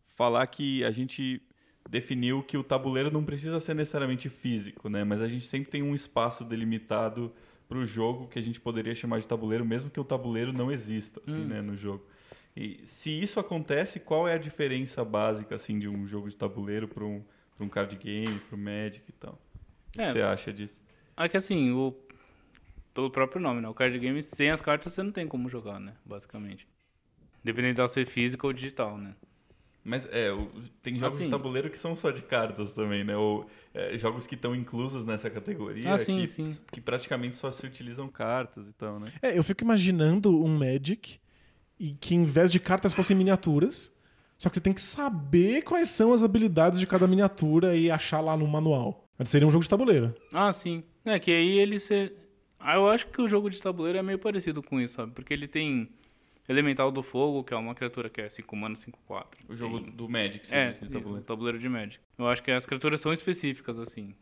[0.06, 1.42] falar que a gente
[1.88, 5.04] definiu que o tabuleiro não precisa ser necessariamente físico, né?
[5.04, 7.32] Mas a gente sempre tem um espaço delimitado
[7.68, 10.70] para o jogo que a gente poderia chamar de tabuleiro, mesmo que o tabuleiro não
[10.70, 12.06] exista, assim, né, no jogo.
[12.56, 16.86] E se isso acontece, qual é a diferença básica, assim, de um jogo de tabuleiro
[16.86, 17.22] para um,
[17.56, 19.40] pra um card game, para o Magic e tal?
[19.88, 20.06] O que É.
[20.12, 20.74] você acha disso?
[21.16, 21.94] É que assim, o...
[22.92, 23.68] pelo próprio nome, né?
[23.68, 25.94] O card game, sem as cartas, você não tem como jogar, né?
[26.04, 26.66] Basicamente.
[27.42, 29.14] Dependendo de ela ser física ou digital, né?
[29.84, 30.30] Mas é,
[30.82, 33.14] tem jogos de Assim- tabuleiro que são só de cartas também, né?
[33.16, 36.56] Ou é, jogos que estão inclusos nessa categoria, Ah, sim, que, sim.
[36.72, 39.12] que praticamente só se utilizam cartas e tal, né?
[39.20, 41.18] É, eu fico imaginando um Magic
[41.78, 43.92] e que em vez de cartas fossem miniaturas,
[44.38, 48.20] só que você tem que saber quais são as habilidades de cada miniatura e achar
[48.20, 49.06] lá no manual.
[49.18, 50.14] Mas seria um jogo de tabuleiro.
[50.32, 50.82] Ah, sim.
[51.04, 52.10] É que aí ele se...
[52.58, 55.12] Ah, eu acho que o jogo de tabuleiro é meio parecido com isso, sabe?
[55.12, 55.90] Porque ele tem
[56.48, 59.40] Elemental do Fogo, que é uma criatura que é 5 mana, 5, 4.
[59.48, 61.24] O jogo Tem- do Magic, você É, de isso, tabuleiro.
[61.24, 61.98] tabuleiro de Magic.
[62.18, 64.14] Eu acho que as criaturas são específicas, assim,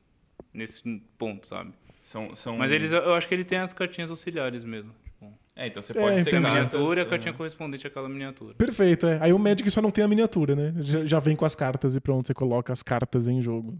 [0.54, 0.82] nesse
[1.18, 1.72] ponto, sabe?
[2.04, 2.56] São, são...
[2.56, 4.92] Mas eles, eu acho que ele tem as cartinhas auxiliares mesmo.
[5.04, 7.08] Tipo, É, então você É, pode ter tem tem a miniatura e a é.
[7.08, 8.54] cartinha correspondente àquela miniatura.
[8.54, 9.18] Perfeito, é.
[9.20, 10.74] Aí o Magic só não tem a miniatura, né?
[10.82, 13.78] Já, já vem com as cartas e pronto, você coloca as cartas em jogo.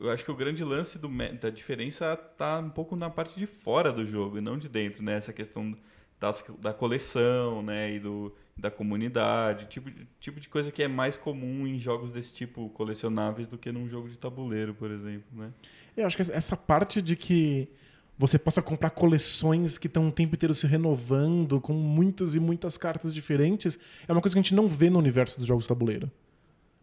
[0.00, 1.08] Eu acho que o grande lance do,
[1.40, 5.02] da diferença tá um pouco na parte de fora do jogo e não de dentro,
[5.02, 5.14] né?
[5.16, 5.76] Essa questão
[6.20, 7.94] das, da coleção, né?
[7.94, 9.90] E do, da comunidade, tipo,
[10.20, 13.88] tipo de coisa que é mais comum em jogos desse tipo colecionáveis do que num
[13.88, 15.52] jogo de tabuleiro, por exemplo, né?
[15.96, 17.68] Eu acho que essa parte de que
[18.16, 22.78] você possa comprar coleções que estão o tempo inteiro se renovando, com muitas e muitas
[22.78, 25.68] cartas diferentes, é uma coisa que a gente não vê no universo dos jogos de
[25.68, 26.10] tabuleiro.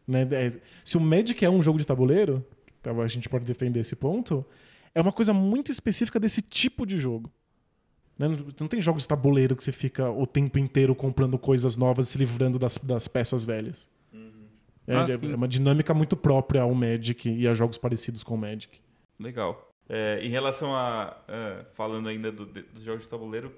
[0.06, 0.28] Né?
[0.32, 0.54] É,
[0.84, 2.46] se o Magic é um jogo de tabuleiro,
[2.80, 4.46] então a gente pode defender esse ponto,
[4.94, 7.32] é uma coisa muito específica desse tipo de jogo.
[8.22, 8.28] Né?
[8.28, 12.08] Não- Não tem jogos de tabuleiro que você fica o tempo inteiro comprando coisas novas
[12.08, 13.90] e se livrando das, das peças velhas.
[14.88, 18.34] É, Ah, é- é uma dinâmica muito própria ao Magic e a jogos parecidos com
[18.36, 18.80] o Magic.
[19.20, 19.72] Legal.
[19.88, 21.18] É, em relação a.
[21.28, 23.54] é, falando ainda do- de- dos jogos de tabuleiro,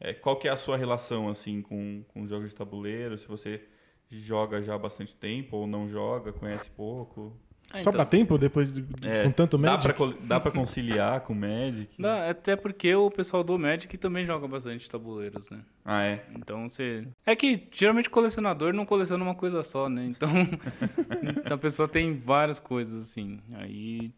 [0.00, 3.16] é, qual que é a sua relação assim com, com jogos de tabuleiro?
[3.18, 3.60] Se você
[4.08, 7.36] joga já há bastante tempo ou não joga, conhece pouco?
[7.72, 9.82] Ah, Sobra então, tempo depois de, É, com tanto Dá Magic?
[9.82, 11.88] pra, col- dá pra conciliar com o Magic?
[11.98, 15.60] Dá, até porque o pessoal do Magic também joga bastante tabuleiros, né?
[15.84, 16.24] Ah, é.
[16.36, 17.06] Então você.
[17.24, 20.04] É que geralmente colecionador não coleciona uma coisa só, né?
[20.04, 20.28] Então,
[21.38, 23.40] então a pessoa tem várias coisas, assim.
[23.54, 24.12] Aí.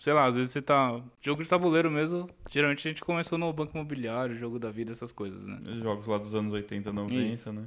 [0.00, 1.00] Sei lá, às vezes você tá.
[1.20, 5.10] Jogo de tabuleiro mesmo, geralmente a gente começou no Banco Imobiliário, jogo da vida, essas
[5.10, 5.58] coisas, né?
[5.82, 7.52] Jogos lá dos anos 80, 90, Isso.
[7.52, 7.64] né?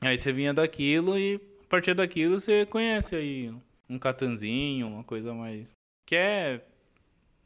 [0.00, 3.52] Aí você vinha daquilo e a partir daquilo você conhece aí
[3.88, 5.70] um catanzinho, uma coisa mais.
[6.06, 6.64] Que é.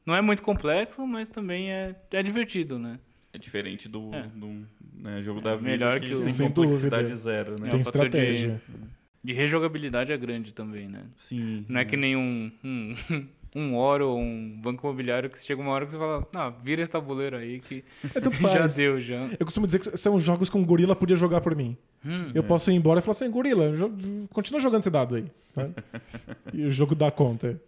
[0.07, 2.99] Não é muito complexo, mas também é, é divertido, né?
[3.33, 4.23] É diferente do, É.
[4.23, 7.17] do né, jogo da vida, melhor que, que o- tem Sem complexidade dúvida.
[7.21, 7.69] zero, né?
[7.69, 8.63] É Tem um fator de- estratégia.
[9.23, 11.05] De rejogabilidade é grande também, né?
[11.17, 11.67] Sim.
[11.69, 12.95] Não é que nem um, um,
[13.59, 16.83] um Oro ou um banco imobiliário que chega uma hora que você fala, ah, vira
[16.83, 17.83] esse tabuleiro aí que
[18.15, 18.77] É tanto já faz.
[18.77, 19.29] deu, já.
[19.39, 21.77] Eu costumo dizer que são jogos que um gorila podia jogar por mim.
[22.05, 23.65] Hum, Eu posso ir embora e falar assim, gorila,
[24.33, 25.25] continua jogando esse dado aí.
[25.55, 25.69] tá?
[26.53, 27.61] e o jogo dá conta.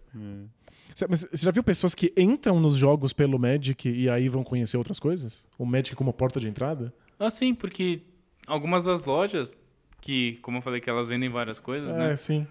[0.94, 4.42] Cê- Mas você já viu pessoas que entram nos jogos pelo Magic e aí vão
[4.44, 5.44] conhecer outras coisas?
[5.58, 6.92] O Magic como porta de entrada?
[7.18, 8.00] Ah, sim, porque
[8.46, 9.56] algumas das lojas,
[10.00, 12.16] que, como eu falei, que elas vendem várias coisas, É, né?
[12.16, 12.46] sim.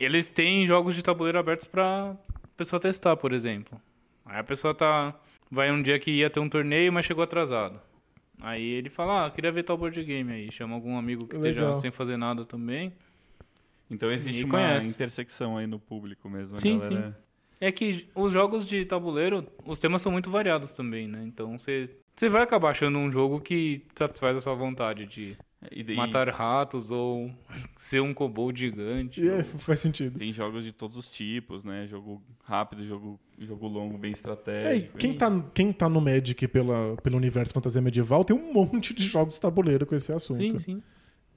[0.00, 1.66] Eles têm jogos de tabuleiro abertos
[2.56, 3.80] pra pessoa testar, por exemplo.
[4.24, 5.14] Aí a pessoa tá.
[5.50, 7.80] Vai um dia que ia ter um torneio, mas chegou atrasado.
[8.40, 10.50] Aí ele fala, ah, queria ver tal board game aí.
[10.50, 11.68] Chama algum amigo que Legal.
[11.68, 12.92] esteja sem fazer nada também.
[13.90, 14.88] Então existe uma conhece.
[14.88, 16.56] intersecção aí no público mesmo.
[16.56, 17.24] a Sim, galera...
[17.60, 21.22] É que os jogos de tabuleiro, os temas são muito variados também, né?
[21.24, 21.88] Então você.
[22.14, 25.36] Você vai acabar achando um jogo que satisfaz a sua vontade de
[25.70, 27.30] E, e matar ratos ou
[27.76, 29.26] ser um kobold gigante.
[29.26, 30.18] É, ou- faz sentido.
[30.18, 31.86] tem jogos de todos os tipos, né?
[31.86, 34.98] Jogo rápido, jogo, jogo longo, bem É, e estratégico.
[34.98, 39.04] quem, tá, quem tá no Magic pela, pelo universo fantasia medieval tem um monte de
[39.08, 40.40] jogos de tabuleiro com esse assunto.
[40.40, 40.82] Sim, sim.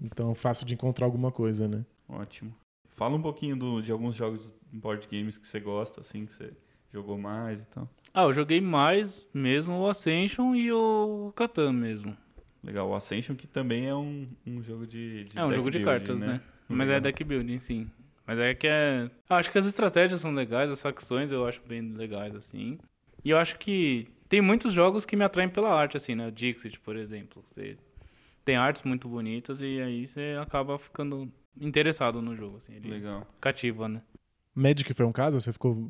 [0.01, 1.85] Então fácil de encontrar alguma coisa, né?
[2.07, 2.53] Ótimo.
[2.87, 6.51] Fala um pouquinho do- de alguns jogos board games que você gosta, assim, que você
[6.93, 7.89] jogou mais e tal.
[8.13, 12.15] Ah, eu joguei mais mesmo o Ascension e o Catan mesmo.
[12.63, 15.71] Legal, o Ascension que também é um, um jogo de, de é um deck jogo
[15.71, 16.41] de building, cartas, né?
[16.67, 16.95] Mas Legal.
[16.95, 17.89] é deck building, sim.
[18.25, 19.09] Mas é que é.
[19.29, 22.77] Ah, Acho que as estratégias são legais, as facções eu acho bem legais, assim.
[23.23, 26.27] E eu acho que tem muitos jogos que me atraem pela arte, assim, né?
[26.27, 27.41] O Dixit, por exemplo.
[27.47, 27.77] Você
[28.43, 32.73] tem artes muito bonitas e aí você acaba ficando interessado no jogo, assim.
[32.75, 33.25] Ele Legal.
[33.39, 34.01] cativa, né?
[34.53, 35.39] Magic foi um caso?
[35.39, 35.89] Você ficou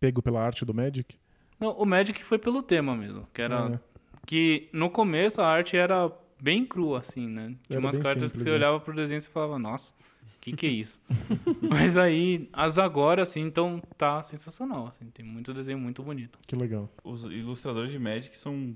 [0.00, 1.18] pego pela arte do Magic?
[1.60, 3.93] Não, o Magic foi pelo tema mesmo, que era É.
[4.26, 6.10] que no começo a arte era
[6.40, 7.48] bem crua assim, né?
[7.66, 8.56] Tinha Era umas cartas que simples, você né?
[8.56, 9.92] olhava pro desenho e falava, nossa,
[10.40, 11.00] que que é isso?
[11.60, 16.38] Mas aí, as agora, assim, então tá sensacional, assim, tem muito desenho muito bonito.
[16.46, 16.90] Que legal.
[17.02, 18.74] Os ilustradores de Magic são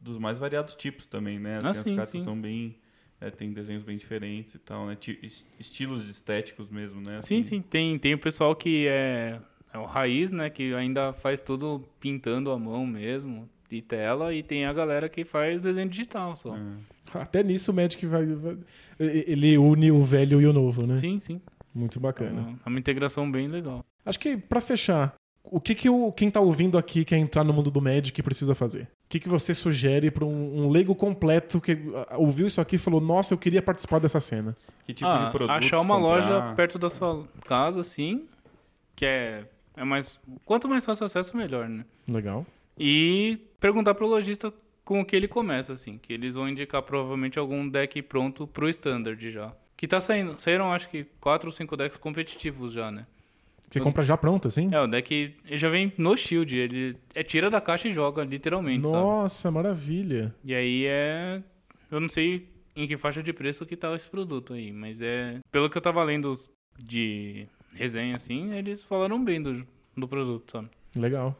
[0.00, 1.58] dos mais variados tipos também, né?
[1.58, 2.20] Assim, Ah, as sim, cartas sim.
[2.20, 2.76] são bem...
[3.20, 4.96] é, tem desenhos bem diferentes e tal, né?
[4.96, 7.20] Ti- es- estilos estéticos mesmo, né?
[7.20, 9.40] Sim, Assim, sim, tem, tem o pessoal que é,
[9.72, 14.42] é o raiz, né, que ainda faz tudo pintando à mão mesmo, de tela, e
[14.42, 16.56] tem a galera que faz desenho digital só.
[16.56, 16.60] é.
[17.12, 18.56] Até nisso o Magic vai, vai-
[18.98, 20.96] Ele une o velho e o novo, né?
[20.96, 21.40] Sim, sim.
[21.74, 22.40] Muito É bacana.
[22.40, 23.84] uma, é uma integração bem legal.
[24.06, 27.52] Acho que pra fechar, o que, que o, quem tá ouvindo aqui quer entrar no
[27.52, 28.82] mundo do Magic precisa fazer?
[28.82, 31.76] O que, que você sugere pra um, um leigo completo que
[32.08, 34.56] ah, ouviu isso aqui e falou: Nossa, eu queria participar dessa cena?
[34.86, 36.14] Que tipo ah, de produto achar uma comprar?
[36.40, 38.24] loja perto da sua casa, assim,
[38.94, 39.44] que é,
[39.76, 40.16] é mais...
[40.44, 41.84] Quanto mais fácil o acesso, melhor, né?
[42.08, 42.46] Legal.
[42.82, 44.50] E perguntar pro lojista
[44.84, 45.98] com o que ele começa, assim.
[45.98, 49.52] Que eles vão indicar provavelmente algum deck pronto pro standard já.
[49.76, 50.40] Que tá saindo.
[50.40, 53.06] Saíram acho que quatro ou cinco decks competitivos já, né?
[53.70, 54.68] Você Eu- compra já pronto, assim?
[54.74, 56.56] É, o deck ele já vem no shield.
[56.56, 58.96] Ele é tira da caixa e joga, literalmente, sabe?
[59.02, 60.34] Nossa, maravilha.
[60.42, 61.42] E aí é.
[61.90, 65.38] Eu não sei em que faixa de preço que tá esse produto aí, mas é.
[65.52, 66.32] Pelo que eu tava lendo
[66.78, 69.66] de resenha, assim, eles falaram bem do,
[69.96, 70.68] do produto, sabe?
[70.96, 71.36] Legal.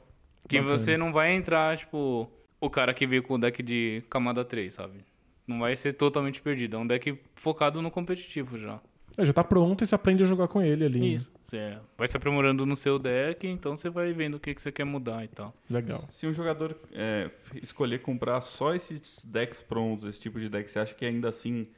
[0.51, 0.79] Que Bacana.
[0.79, 2.29] você não vai entrar, tipo,
[2.61, 5.05] o cara que veio com o deck de camada 3, sabe?
[5.47, 6.77] Não vai ser totalmente perdido.
[6.77, 8.81] É um deck focado no competitivo já.
[9.17, 10.99] É, já tá pronto e você aprende a jogar com ele ali.
[11.01, 11.07] né?
[11.07, 11.31] Isso.
[11.45, 14.73] Você vai se aprimorando no seu deck, então você vai vendo o que, que você
[14.73, 15.55] quer mudar e tal.
[15.69, 16.05] Legal.
[16.11, 17.31] Se um jogador é,
[17.63, 21.69] escolher comprar só esses decks prontos, esse tipo de deck, você acha que ainda assim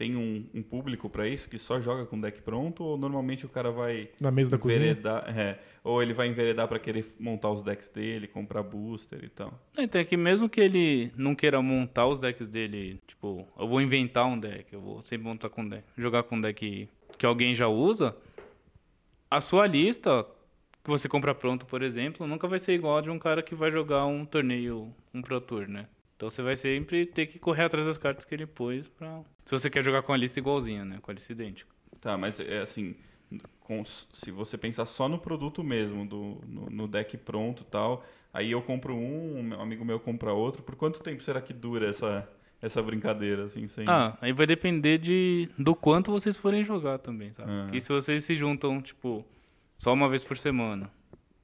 [0.00, 2.82] tem um, um público pra isso que só joga com deck pronto?
[2.82, 4.82] Ou normalmente o cara vai Na mesa da cozinha?
[4.82, 9.28] enveredar, é, ou ele vai enveredar pra querer montar os decks dele, comprar booster e
[9.28, 9.52] tal?
[9.76, 13.78] Então é que mesmo que ele não queira montar os decks dele, tipo, eu vou
[13.82, 17.54] inventar um deck, eu vou sempre montar com deck, jogar com um deck que alguém
[17.54, 18.16] já usa,
[19.30, 20.24] a sua lista
[20.82, 23.54] que você compra pronto, por exemplo, nunca vai ser igual a de um cara que
[23.54, 25.84] vai jogar um torneio, um Pro Tour, né?
[26.20, 29.22] Então você vai sempre ter que correr atrás das cartas que ele pôs pra...
[29.46, 30.98] Se você quer jogar com a lista igualzinha, né?
[31.00, 31.74] Com a lista idêntica.
[31.98, 32.94] Tá, mas é assim,
[33.60, 38.04] com- se você pensar só no produto mesmo, do, no, no deck pronto e tal,
[38.34, 41.88] aí eu compro um, um amigo meu compra outro, por quanto tempo será que dura
[41.88, 42.28] essa,
[42.60, 43.86] essa brincadeira, assim, sem...
[43.88, 47.50] Ah, aí vai depender de do quanto vocês forem jogar também, sabe?
[47.50, 47.62] Ah.
[47.62, 49.24] Porque se vocês se juntam, tipo,
[49.78, 50.90] só uma vez por semana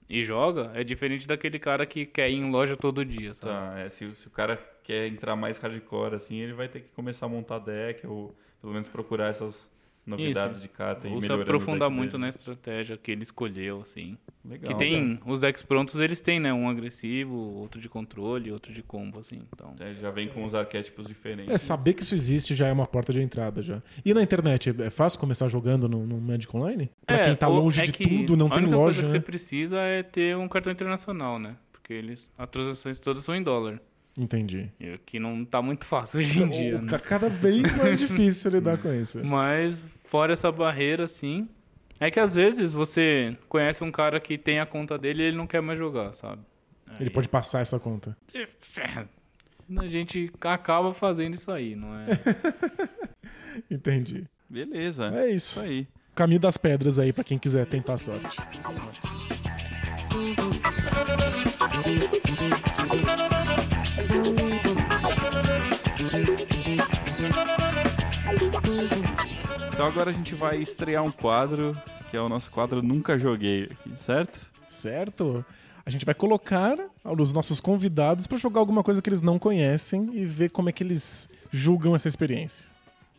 [0.08, 3.52] e joga, é diferente daquele cara que quer ir em loja todo dia, sabe?
[3.52, 6.88] Tá, é, se, se o cara quer entrar mais hardcore, assim, ele vai ter que
[6.90, 9.68] começar a montar deck, ou pelo menos procurar essas
[10.06, 10.68] novidades Isso.
[10.68, 12.22] de carta e Ou se melhorando o aprofundar muito dele.
[12.22, 14.16] na estratégia que ele escolheu, assim.
[14.44, 14.72] Legal.
[14.72, 16.52] que tem os decks prontos, eles têm, né?
[16.52, 19.40] Um agressivo, outro de controle, outro de combo, assim.
[19.52, 21.52] Então, É, já vem com os arquétipos diferentes.
[21.52, 23.82] É, saber que isso existe já é uma porta de entrada já.
[24.04, 26.88] E na internet, é fácil começar jogando no, no Magic Online?
[27.04, 29.06] Pra É, quem tá longe é de que tudo, não a tem única loja, coisa
[29.08, 29.18] que né?
[29.18, 31.56] você precisa é ter um cartão internacional, né?
[31.72, 33.80] Porque eles, as transações todas são em dólar.
[34.18, 34.70] Entendi.
[34.80, 36.88] E o que não tá muito fácil hoje em dia, né?
[36.88, 39.22] ca- Cada vez mais difícil lidar com isso.
[39.24, 41.48] Mas, fora essa barreira, assim.
[41.98, 45.36] É que às vezes você conhece um cara que tem a conta dele e ele
[45.36, 46.42] não quer mais jogar, sabe?
[47.00, 48.16] Ele pode passar essa conta.
[49.78, 52.04] A gente acaba fazendo isso aí, não é?
[53.70, 54.24] Entendi.
[54.48, 55.06] Beleza.
[55.14, 55.60] É Isso isso.
[55.60, 55.88] aí.
[56.14, 58.28] Caminho das pedras aí pra quem quiser tentar a sorte.
[69.76, 71.76] Então agora a gente vai estrear um quadro,
[72.10, 74.50] que é o nosso quadro Nunca Joguei aqui, certo?
[74.70, 75.44] Certo?
[75.84, 80.08] A gente vai colocar os nossos convidados pra jogar alguma coisa que eles não conhecem
[80.14, 82.66] e ver como é que eles julgam essa experiência.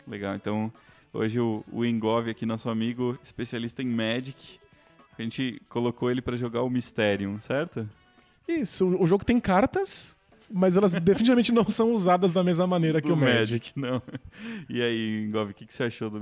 [0.08, 0.74] Legal, então
[1.14, 4.60] hoje o, o Engov aqui, nosso amigo especialista em Magic,
[5.16, 7.88] a gente colocou ele pra jogar o Mysterium, certo?
[8.48, 10.17] Isso, o jogo tem cartas,
[10.52, 13.74] mas elas definitivamente não são usadas da mesma maneira que Do o Magic.
[13.76, 14.02] não.
[14.70, 16.20] E aí, Engov, o que, que você achou do?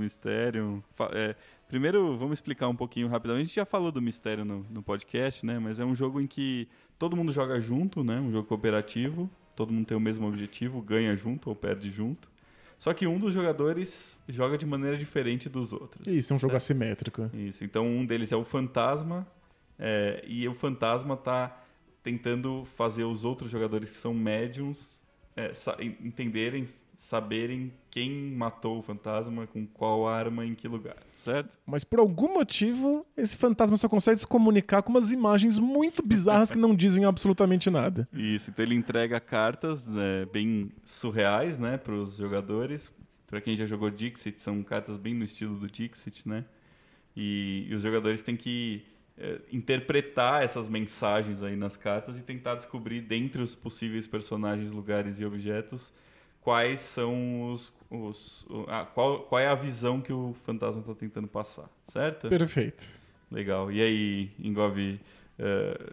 [0.94, 1.34] Fa- é,
[1.68, 3.44] primeiro, vamos explicar um pouquinho rapidamente.
[3.44, 5.58] A gente já falou do Mysterium no, no podcast, né?
[5.58, 8.20] Mas é um jogo em que todo mundo joga junto, né?
[8.20, 9.30] Um jogo cooperativo.
[9.54, 12.28] Todo mundo tem o mesmo objetivo, ganha junto ou perde junto.
[12.78, 16.06] Só que um dos jogadores joga de maneira diferente dos outros.
[16.06, 17.30] Isso, é um jogo assimétrico.
[17.32, 17.64] Isso.
[17.64, 19.26] Então um deles é o fantasma
[19.78, 21.58] é, e o fantasma tá
[22.06, 25.02] tentando fazer os outros jogadores que são médiums
[25.34, 26.64] é, sa- en- entenderem,
[26.94, 31.58] saberem quem matou o fantasma, com qual arma, em que lugar, certo?
[31.66, 36.52] Mas por algum motivo, esse fantasma só consegue se comunicar com umas imagens muito bizarras
[36.52, 38.08] que não dizem absolutamente nada.
[38.12, 38.50] Isso.
[38.50, 42.92] Então ele entrega cartas é, bem surreais, né, para os jogadores.
[43.26, 46.44] Para quem já jogou Dixit, são cartas bem no estilo do Dixit, né?
[47.16, 48.82] E, e os jogadores têm que
[49.18, 55.18] é, interpretar essas mensagens aí nas cartas e tentar descobrir, dentre os possíveis personagens, lugares
[55.20, 55.92] e objetos,
[56.40, 57.72] quais são os.
[57.90, 62.28] os a, qual, qual é a visão que o fantasma está tentando passar, certo?
[62.28, 62.86] Perfeito.
[63.30, 63.72] Legal.
[63.72, 65.00] E aí, Engove,
[65.38, 65.92] é,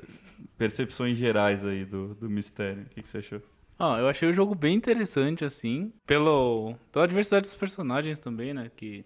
[0.57, 2.83] percepções gerais aí do, do mistério.
[2.83, 3.41] O que, que você achou?
[3.79, 8.71] Ah, eu achei o jogo bem interessante, assim, pelo, pela diversidade dos personagens também, né?
[8.75, 9.03] Que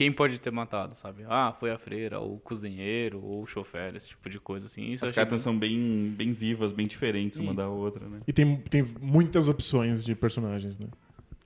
[0.00, 1.26] quem pode ter matado, sabe?
[1.28, 4.92] Ah, foi a freira, ou o cozinheiro, ou o chofer, esse tipo de coisa, assim.
[4.92, 5.44] Isso As cartas bem...
[5.44, 7.46] são bem, bem vivas, bem diferentes Isso.
[7.46, 8.20] uma da outra, né?
[8.26, 10.86] E tem, tem muitas opções de personagens, né?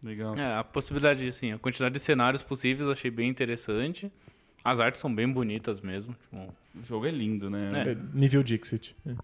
[0.01, 0.37] Legal.
[0.37, 4.09] É, a possibilidade, assim, a quantidade de cenários possíveis eu achei bem interessante.
[4.63, 6.15] As artes são bem bonitas mesmo.
[6.31, 6.55] Tipo...
[6.81, 7.71] O jogo é lindo, né?
[7.75, 7.91] É.
[7.91, 8.95] É, nível Dixit.
[9.05, 9.17] É.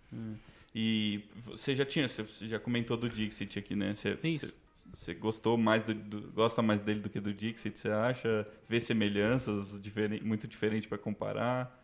[0.75, 3.95] E você já tinha, você já comentou do Dixit aqui, né?
[3.95, 4.47] Você, Isso.
[4.47, 4.55] Você
[5.19, 7.79] gostou mais do, do, gosta mais dele do que do Dixit?
[7.79, 8.47] Você acha?
[8.69, 11.79] Vê semelhanças diferente, muito diferentes para comparar?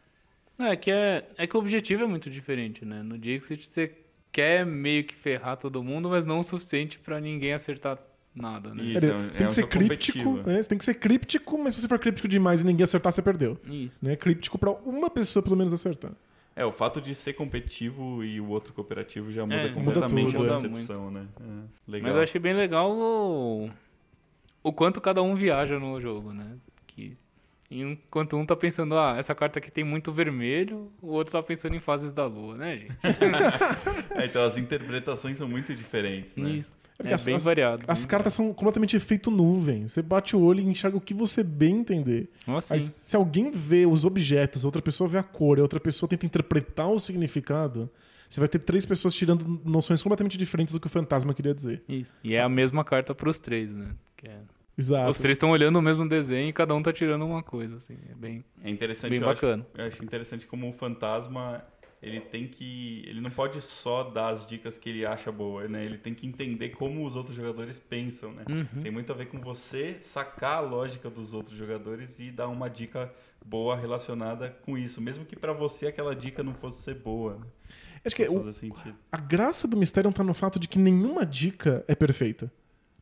[0.59, 3.02] É que, é, é que o objetivo é muito diferente, né?
[3.02, 3.93] No Dixit você
[4.32, 7.98] quer meio que ferrar todo mundo, mas não o suficiente para ninguém acertar
[8.35, 8.85] nada, né?
[8.85, 10.62] Isso, é, você tem é que ser críptico, né?
[10.62, 13.23] Você tem que ser críptico, mas se você for críptico demais e ninguém acertar, você
[13.23, 13.59] perdeu.
[13.64, 13.98] Isso.
[14.02, 14.16] Né?
[14.16, 16.12] Críptico para uma pessoa pelo menos acertar.
[16.56, 20.54] É, o fato de ser competitivo e o outro cooperativo já muda é, completamente muda
[20.54, 21.28] tudo, a percepção, né?
[21.38, 22.08] É, legal.
[22.08, 23.70] Mas eu achei bem legal o...
[24.62, 26.56] o quanto cada um viaja no jogo, né?
[26.86, 27.14] Que
[27.70, 31.74] enquanto um tá pensando, ah, essa carta aqui tem muito vermelho, o outro tá pensando
[31.74, 32.96] em fases da lua, né, gente?
[34.16, 36.50] é, então as interpretações são muito diferentes, né?
[36.50, 36.72] Isso.
[37.02, 37.85] É, é as, bem variado.
[37.86, 38.48] As bem cartas variado.
[38.48, 39.89] são completamente efeito nuvem.
[39.89, 42.31] Você bate o olho e enxerga o que você bem entender.
[42.47, 46.09] Nossa, Mas se alguém vê os objetos, outra pessoa vê a cor, e outra pessoa
[46.09, 47.90] tenta interpretar o significado,
[48.28, 51.82] você vai ter três pessoas tirando noções completamente diferentes do que o fantasma queria dizer.
[51.89, 52.14] Isso.
[52.24, 53.90] E é a mesma carta para os três, né?
[54.24, 54.39] É...
[54.78, 55.10] Exato.
[55.10, 57.97] Os três estão olhando o mesmo desenho e cada um tá tirando uma coisa, assim.
[58.10, 59.66] É bem, é interessante, bem bacana.
[59.73, 61.64] Acho, eu acho interessante como o fantasma
[62.02, 63.02] ele tem que.
[63.06, 65.85] Ele não pode só dar as dicas que ele acha boa, né?
[65.85, 68.44] Ele tem que entender como os outros jogadores pensam, né?
[68.48, 68.82] Uhum.
[68.82, 72.68] Tem muito a ver com você sacar a lógica dos outros jogadores e dar uma
[72.68, 73.12] dica
[73.44, 77.36] boa relacionada com isso, mesmo que para você aquela dica não fosse ser boa.
[77.36, 77.47] Né?
[78.05, 78.44] Acho que o,
[79.10, 82.51] a graça do mistério está no fato de que nenhuma dica é perfeita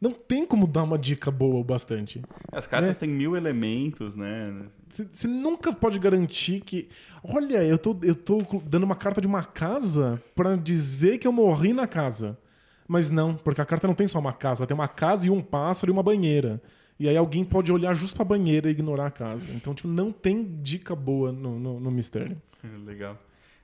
[0.04, 2.20] não tem como dar uma dica boa o bastante.
[2.52, 2.94] As cartas né?
[2.94, 4.66] têm mil elementos, né?
[4.90, 6.90] Você nunca pode garantir que.
[7.22, 11.32] Olha, eu tô, eu tô dando uma carta de uma casa para dizer que eu
[11.32, 12.38] morri na casa.
[12.86, 15.30] Mas não, porque a carta não tem só uma casa, ela tem uma casa e
[15.30, 16.60] um pássaro e uma banheira.
[17.00, 19.50] E aí alguém pode olhar justo pra banheira e ignorar a casa.
[19.54, 22.36] Então, tipo, não tem dica boa no, no, no mistério.
[22.84, 23.18] Legal.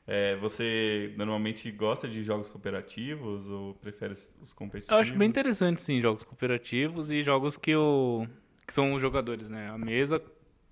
[0.06, 4.92] É, você normalmente gosta de jogos cooperativos ou prefere os competitivos?
[4.92, 8.26] Eu acho bem interessante, sim, jogos cooperativos e jogos que, o,
[8.66, 9.70] que são os jogadores, né?
[9.70, 10.20] A mesa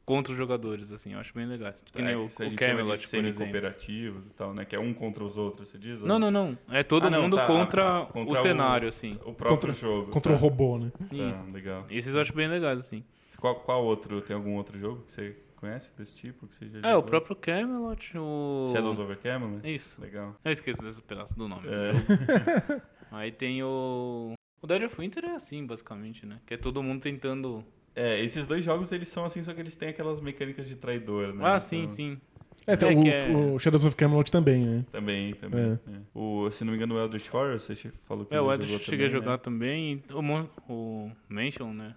[0.09, 1.71] contra os jogadores, assim, eu acho bem legal.
[1.93, 3.35] Que é, nem o, o Camelot, por exemplo.
[3.35, 4.65] cooperativos e tal, né?
[4.65, 6.01] Que é um contra os outros, você diz?
[6.01, 6.57] Não, não, não.
[6.71, 9.19] É todo ah, mundo não, tá, contra, contra, o cenário, assim.
[9.27, 10.11] O próprio contra, jogo.
[10.11, 10.39] Contra tá.
[10.39, 10.91] o robô, né?
[10.99, 11.85] Tá, legal.
[11.91, 13.05] Esses eu acho bem legais, assim.
[13.39, 14.23] Qual, qual outro?
[14.23, 16.99] Tem algum outro jogo que você Conhece desse tipo que você já É, jogou?
[16.99, 18.71] o próprio Camelot, o...
[18.73, 19.59] Shadows over Camelot?
[19.65, 20.01] Isso.
[20.01, 20.37] Legal.
[20.45, 21.63] Eu esqueci desse pedaço do nome.
[21.67, 22.81] É.
[23.11, 24.35] Aí tem o...
[24.63, 26.39] O Dead of Winter é assim, basicamente, né?
[26.47, 27.65] Que é todo mundo tentando...
[27.97, 31.35] É, esses dois jogos, eles são assim, só que eles têm aquelas mecânicas de traidor,
[31.35, 31.43] né?
[31.43, 31.61] Ah, então...
[31.61, 32.21] sim, sim.
[32.65, 33.55] É, tem é, o, é...
[33.55, 34.85] o, Shadows of Camelot também, né?
[34.93, 35.61] Também, também.
[35.61, 35.91] É.
[35.91, 36.01] É.
[36.15, 37.75] O, se não me engano, o Eldritch Horror, você
[38.07, 39.39] falou que É, o Eldritch cheguei a jogar né?
[39.39, 40.05] também.
[40.13, 41.97] O, o Mansion, né?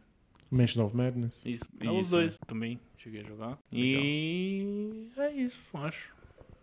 [0.49, 1.45] Mansion of Madness.
[1.45, 1.65] Isso.
[1.79, 2.39] É isso, os dois né?
[2.47, 3.47] também cheguei a jogar.
[3.47, 4.03] Legal.
[4.03, 6.13] E é isso, acho.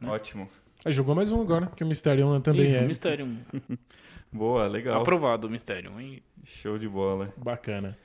[0.01, 0.09] Né?
[0.09, 0.49] Ótimo.
[0.85, 2.87] Aí jogou mais um agora, que o Mysterium também isso, é.
[2.87, 3.37] Mysterium.
[4.33, 5.03] Boa, legal.
[5.03, 6.23] Aprovado o Mysterium, hein?
[6.45, 7.33] Show de bola.
[7.37, 7.99] Bacana.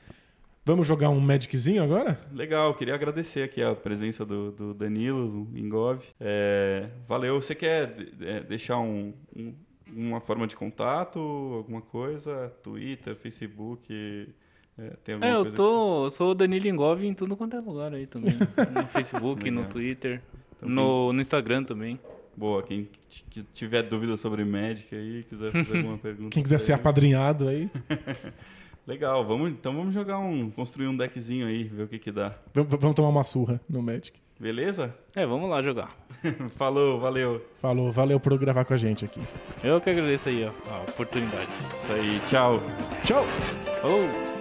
[0.65, 2.19] Vamos jogar um Magiczinho agora?
[2.31, 6.01] Legal, queria agradecer aqui a presença do, do Danilo, do Ingov.
[6.19, 7.39] É, valeu.
[7.39, 7.88] Você quer
[8.47, 9.53] deixar um, um,
[9.88, 12.49] uma forma de contato, alguma coisa?
[12.64, 14.34] Twitter, Facebook,
[14.77, 18.07] é, tem é eu tô, sou o Danilo Engove em tudo quanto é lugar aí
[18.07, 18.35] também.
[18.35, 20.21] no Facebook, no Twitter,
[20.57, 21.15] então, no, quem...
[21.15, 21.99] no Instagram também.
[22.35, 22.89] Boa, quem
[23.53, 26.31] tiver dúvida sobre Magic aí, quiser fazer alguma pergunta.
[26.31, 27.69] Quem quiser ser apadrinhado aí.
[28.85, 30.49] Legal, vamos, então vamos jogar um.
[30.49, 32.29] construir um deckzinho aí, ver o que que dá.
[32.53, 34.19] V vamos tomar uma surra no Magic.
[34.39, 34.93] Beleza?
[35.15, 35.95] É, vamos lá jogar.
[36.57, 37.45] Falou, valeu.
[37.61, 39.21] Falou, valeu por gravar com a gente aqui.
[39.63, 41.49] Eu que agradeço aí a, a oportunidade.
[41.79, 42.59] Isso aí, tchau.
[43.05, 43.25] Tchau.
[43.85, 44.32] Oh.